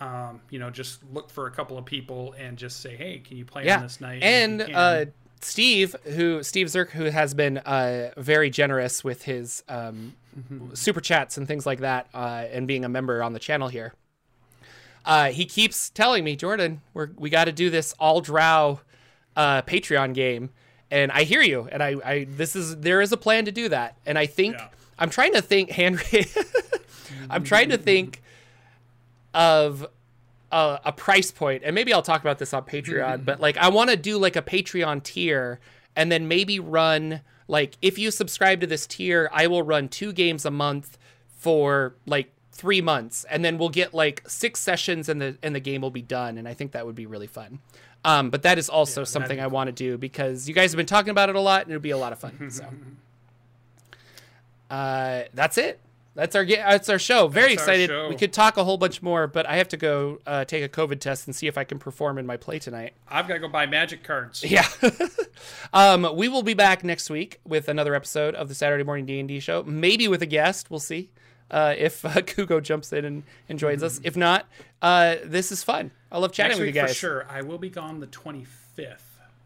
Um, 0.00 0.40
you 0.50 0.58
know, 0.58 0.70
just 0.70 1.00
look 1.12 1.30
for 1.30 1.46
a 1.46 1.50
couple 1.50 1.78
of 1.78 1.84
people 1.84 2.34
and 2.38 2.56
just 2.56 2.80
say, 2.80 2.96
"Hey, 2.96 3.18
can 3.18 3.36
you 3.36 3.44
play 3.44 3.64
yeah. 3.66 3.76
on 3.76 3.82
this 3.82 4.00
night?" 4.00 4.22
And 4.22 4.60
can. 4.60 4.74
uh, 4.74 5.04
Steve, 5.40 5.94
who 6.04 6.42
Steve 6.42 6.68
Zirk, 6.68 6.90
who 6.90 7.04
has 7.04 7.34
been 7.34 7.58
uh, 7.58 8.10
very 8.16 8.48
generous 8.50 9.04
with 9.04 9.22
his 9.22 9.62
um, 9.68 10.14
super 10.72 11.00
chats 11.00 11.36
and 11.36 11.46
things 11.46 11.66
like 11.66 11.80
that, 11.80 12.08
uh, 12.14 12.44
and 12.50 12.66
being 12.66 12.84
a 12.84 12.88
member 12.88 13.22
on 13.22 13.34
the 13.34 13.38
channel 13.38 13.68
here. 13.68 13.92
Uh, 15.04 15.30
he 15.30 15.44
keeps 15.44 15.90
telling 15.90 16.24
me, 16.24 16.34
Jordan, 16.36 16.80
we're, 16.94 17.10
we 17.16 17.28
got 17.30 17.44
to 17.44 17.52
do 17.52 17.68
this 17.70 17.94
all 17.98 18.20
drow 18.20 18.80
uh, 19.36 19.62
Patreon 19.62 20.14
game, 20.14 20.50
and 20.90 21.12
I 21.12 21.24
hear 21.24 21.42
you. 21.42 21.68
And 21.70 21.82
I, 21.82 21.96
I, 22.04 22.26
this 22.28 22.56
is 22.56 22.76
there 22.78 23.00
is 23.00 23.12
a 23.12 23.16
plan 23.16 23.44
to 23.44 23.52
do 23.52 23.68
that, 23.68 23.96
and 24.06 24.18
I 24.18 24.26
think 24.26 24.54
Yeah. 24.54 24.68
I'm 24.98 25.10
trying 25.10 25.32
to 25.34 25.42
think, 25.42 25.70
Henry. 25.70 26.26
I'm 27.30 27.44
trying 27.44 27.68
to 27.70 27.78
think 27.78 28.22
of 29.32 29.86
a, 30.52 30.80
a 30.84 30.92
price 30.92 31.30
point, 31.30 31.62
and 31.64 31.74
maybe 31.74 31.92
I'll 31.92 32.02
talk 32.02 32.20
about 32.20 32.38
this 32.38 32.54
on 32.54 32.62
Patreon. 32.62 33.24
but 33.24 33.40
like, 33.40 33.56
I 33.56 33.68
want 33.68 33.90
to 33.90 33.96
do 33.96 34.18
like 34.18 34.36
a 34.36 34.42
Patreon 34.42 35.02
tier, 35.02 35.58
and 35.96 36.10
then 36.10 36.28
maybe 36.28 36.58
run 36.60 37.20
like 37.46 37.76
if 37.82 37.98
you 37.98 38.10
subscribe 38.10 38.60
to 38.60 38.66
this 38.66 38.86
tier, 38.86 39.28
I 39.32 39.46
will 39.48 39.62
run 39.62 39.88
two 39.88 40.12
games 40.12 40.44
a 40.46 40.50
month 40.50 40.96
for 41.28 41.94
like 42.06 42.32
three 42.54 42.80
months, 42.80 43.24
and 43.28 43.44
then 43.44 43.58
we'll 43.58 43.68
get 43.68 43.92
like 43.92 44.22
six 44.28 44.60
sessions, 44.60 45.08
and 45.08 45.20
the 45.20 45.36
and 45.42 45.54
the 45.54 45.60
game 45.60 45.82
will 45.82 45.90
be 45.90 46.02
done. 46.02 46.38
And 46.38 46.48
I 46.48 46.54
think 46.54 46.72
that 46.72 46.86
would 46.86 46.94
be 46.94 47.06
really 47.06 47.26
fun. 47.26 47.58
Um, 48.04 48.30
but 48.30 48.42
that 48.42 48.58
is 48.58 48.68
also 48.68 49.04
something 49.04 49.40
I 49.40 49.46
want 49.46 49.68
to 49.68 49.72
do 49.72 49.96
because 49.96 50.46
you 50.48 50.54
guys 50.54 50.72
have 50.72 50.76
been 50.76 50.86
talking 50.86 51.10
about 51.10 51.28
it 51.28 51.36
a 51.36 51.40
lot, 51.40 51.62
and 51.62 51.70
it'll 51.70 51.82
be 51.82 51.90
a 51.90 51.98
lot 51.98 52.12
of 52.12 52.18
fun. 52.18 52.50
So, 52.50 52.66
uh, 54.70 55.22
that's 55.32 55.58
it. 55.58 55.80
That's 56.14 56.36
our 56.36 56.44
that's 56.44 56.88
our 56.88 56.98
show. 56.98 57.26
Very 57.26 57.56
That's 57.56 57.62
excited. 57.62 57.90
show. 57.90 58.08
We 58.08 58.14
could 58.14 58.32
talk 58.32 58.56
a 58.56 58.62
whole 58.62 58.76
bunch 58.76 59.02
more, 59.02 59.26
but 59.26 59.48
I 59.48 59.56
have 59.56 59.68
to 59.68 59.76
go 59.76 60.20
uh, 60.26 60.44
take 60.44 60.62
a 60.62 60.68
COVID 60.68 61.00
test 61.00 61.26
and 61.26 61.34
see 61.34 61.48
if 61.48 61.58
I 61.58 61.64
can 61.64 61.80
perform 61.80 62.18
in 62.18 62.26
my 62.26 62.36
play 62.36 62.60
tonight. 62.60 62.94
I've 63.08 63.26
got 63.26 63.34
to 63.34 63.40
go 63.40 63.48
buy 63.48 63.66
magic 63.66 64.04
cards. 64.04 64.44
Yeah. 64.54 64.68
um, 65.72 66.14
we 66.14 66.28
will 66.28 66.44
be 66.44 66.54
back 66.54 66.84
next 66.84 67.10
week 67.10 67.40
with 67.44 67.68
another 67.68 67.96
episode 67.96 68.36
of 68.36 68.48
the 68.48 68.54
Saturday 68.54 68.84
Morning 68.84 69.06
D 69.06 69.18
and 69.18 69.26
D 69.26 69.40
Show. 69.40 69.64
Maybe 69.64 70.06
with 70.06 70.22
a 70.22 70.26
guest. 70.26 70.70
We'll 70.70 70.78
see 70.78 71.10
uh, 71.50 71.74
if 71.76 72.04
uh, 72.04 72.08
Kugo 72.14 72.62
jumps 72.62 72.92
in 72.92 73.04
and, 73.04 73.22
and 73.48 73.58
joins 73.58 73.82
us. 73.82 74.00
If 74.02 74.16
not, 74.16 74.46
uh, 74.82 75.16
this 75.24 75.52
is 75.52 75.62
fun. 75.62 75.90
I 76.10 76.18
love 76.18 76.32
chatting 76.32 76.50
Next 76.50 76.58
with 76.60 76.66
week 76.66 76.74
you 76.74 76.80
guys. 76.82 76.90
for 76.90 76.94
sure. 76.96 77.26
I 77.28 77.42
will 77.42 77.58
be 77.58 77.70
gone 77.70 78.00
the 78.00 78.06
25th. 78.06 78.98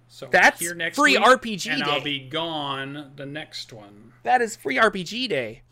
So 0.08 0.28
That's 0.30 0.58
here 0.58 0.74
next 0.74 0.96
free 0.96 1.18
week, 1.18 1.26
RPG 1.26 1.70
and 1.70 1.82
I'll 1.84 2.00
be 2.00 2.18
gone 2.18 3.12
the 3.16 3.26
next 3.26 3.72
one. 3.72 4.12
That 4.22 4.40
is 4.40 4.56
free 4.56 4.76
RPG 4.76 5.28
day. 5.28 5.62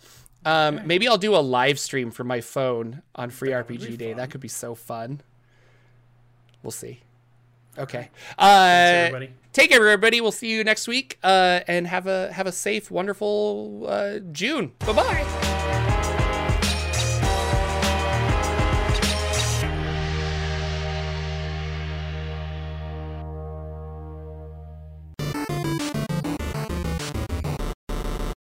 Um, 0.45 0.83
Maybe 0.85 1.09
I'll 1.09 1.19
do 1.19 1.35
a 1.35 1.39
live 1.39 1.79
stream 1.79 2.11
from 2.11 2.27
my 2.29 2.41
phone 2.41 3.03
on 3.15 3.31
free 3.31 3.51
RPG 3.51 3.97
day. 3.99 4.13
That 4.13 4.31
could 4.31 4.41
be 4.43 4.49
so 4.49 4.75
fun. 4.75 5.23
We'll 6.63 6.71
see. 6.71 7.01
Okay. 7.79 8.11
Uh, 8.39 8.83
everybody. 8.95 9.33
Take 9.53 9.71
care, 9.71 9.87
everybody. 9.89 10.21
We'll 10.21 10.33
see 10.33 10.51
you 10.51 10.65
next 10.65 10.87
week. 10.87 11.19
Uh, 11.23 11.61
and 11.67 11.87
have 11.87 12.07
a 12.07 12.33
have 12.33 12.47
a 12.47 12.53
safe, 12.53 12.91
wonderful 12.91 13.87
uh, 13.89 14.19
June. 14.33 14.73
Bye 14.81 14.93
bye. 14.93 15.73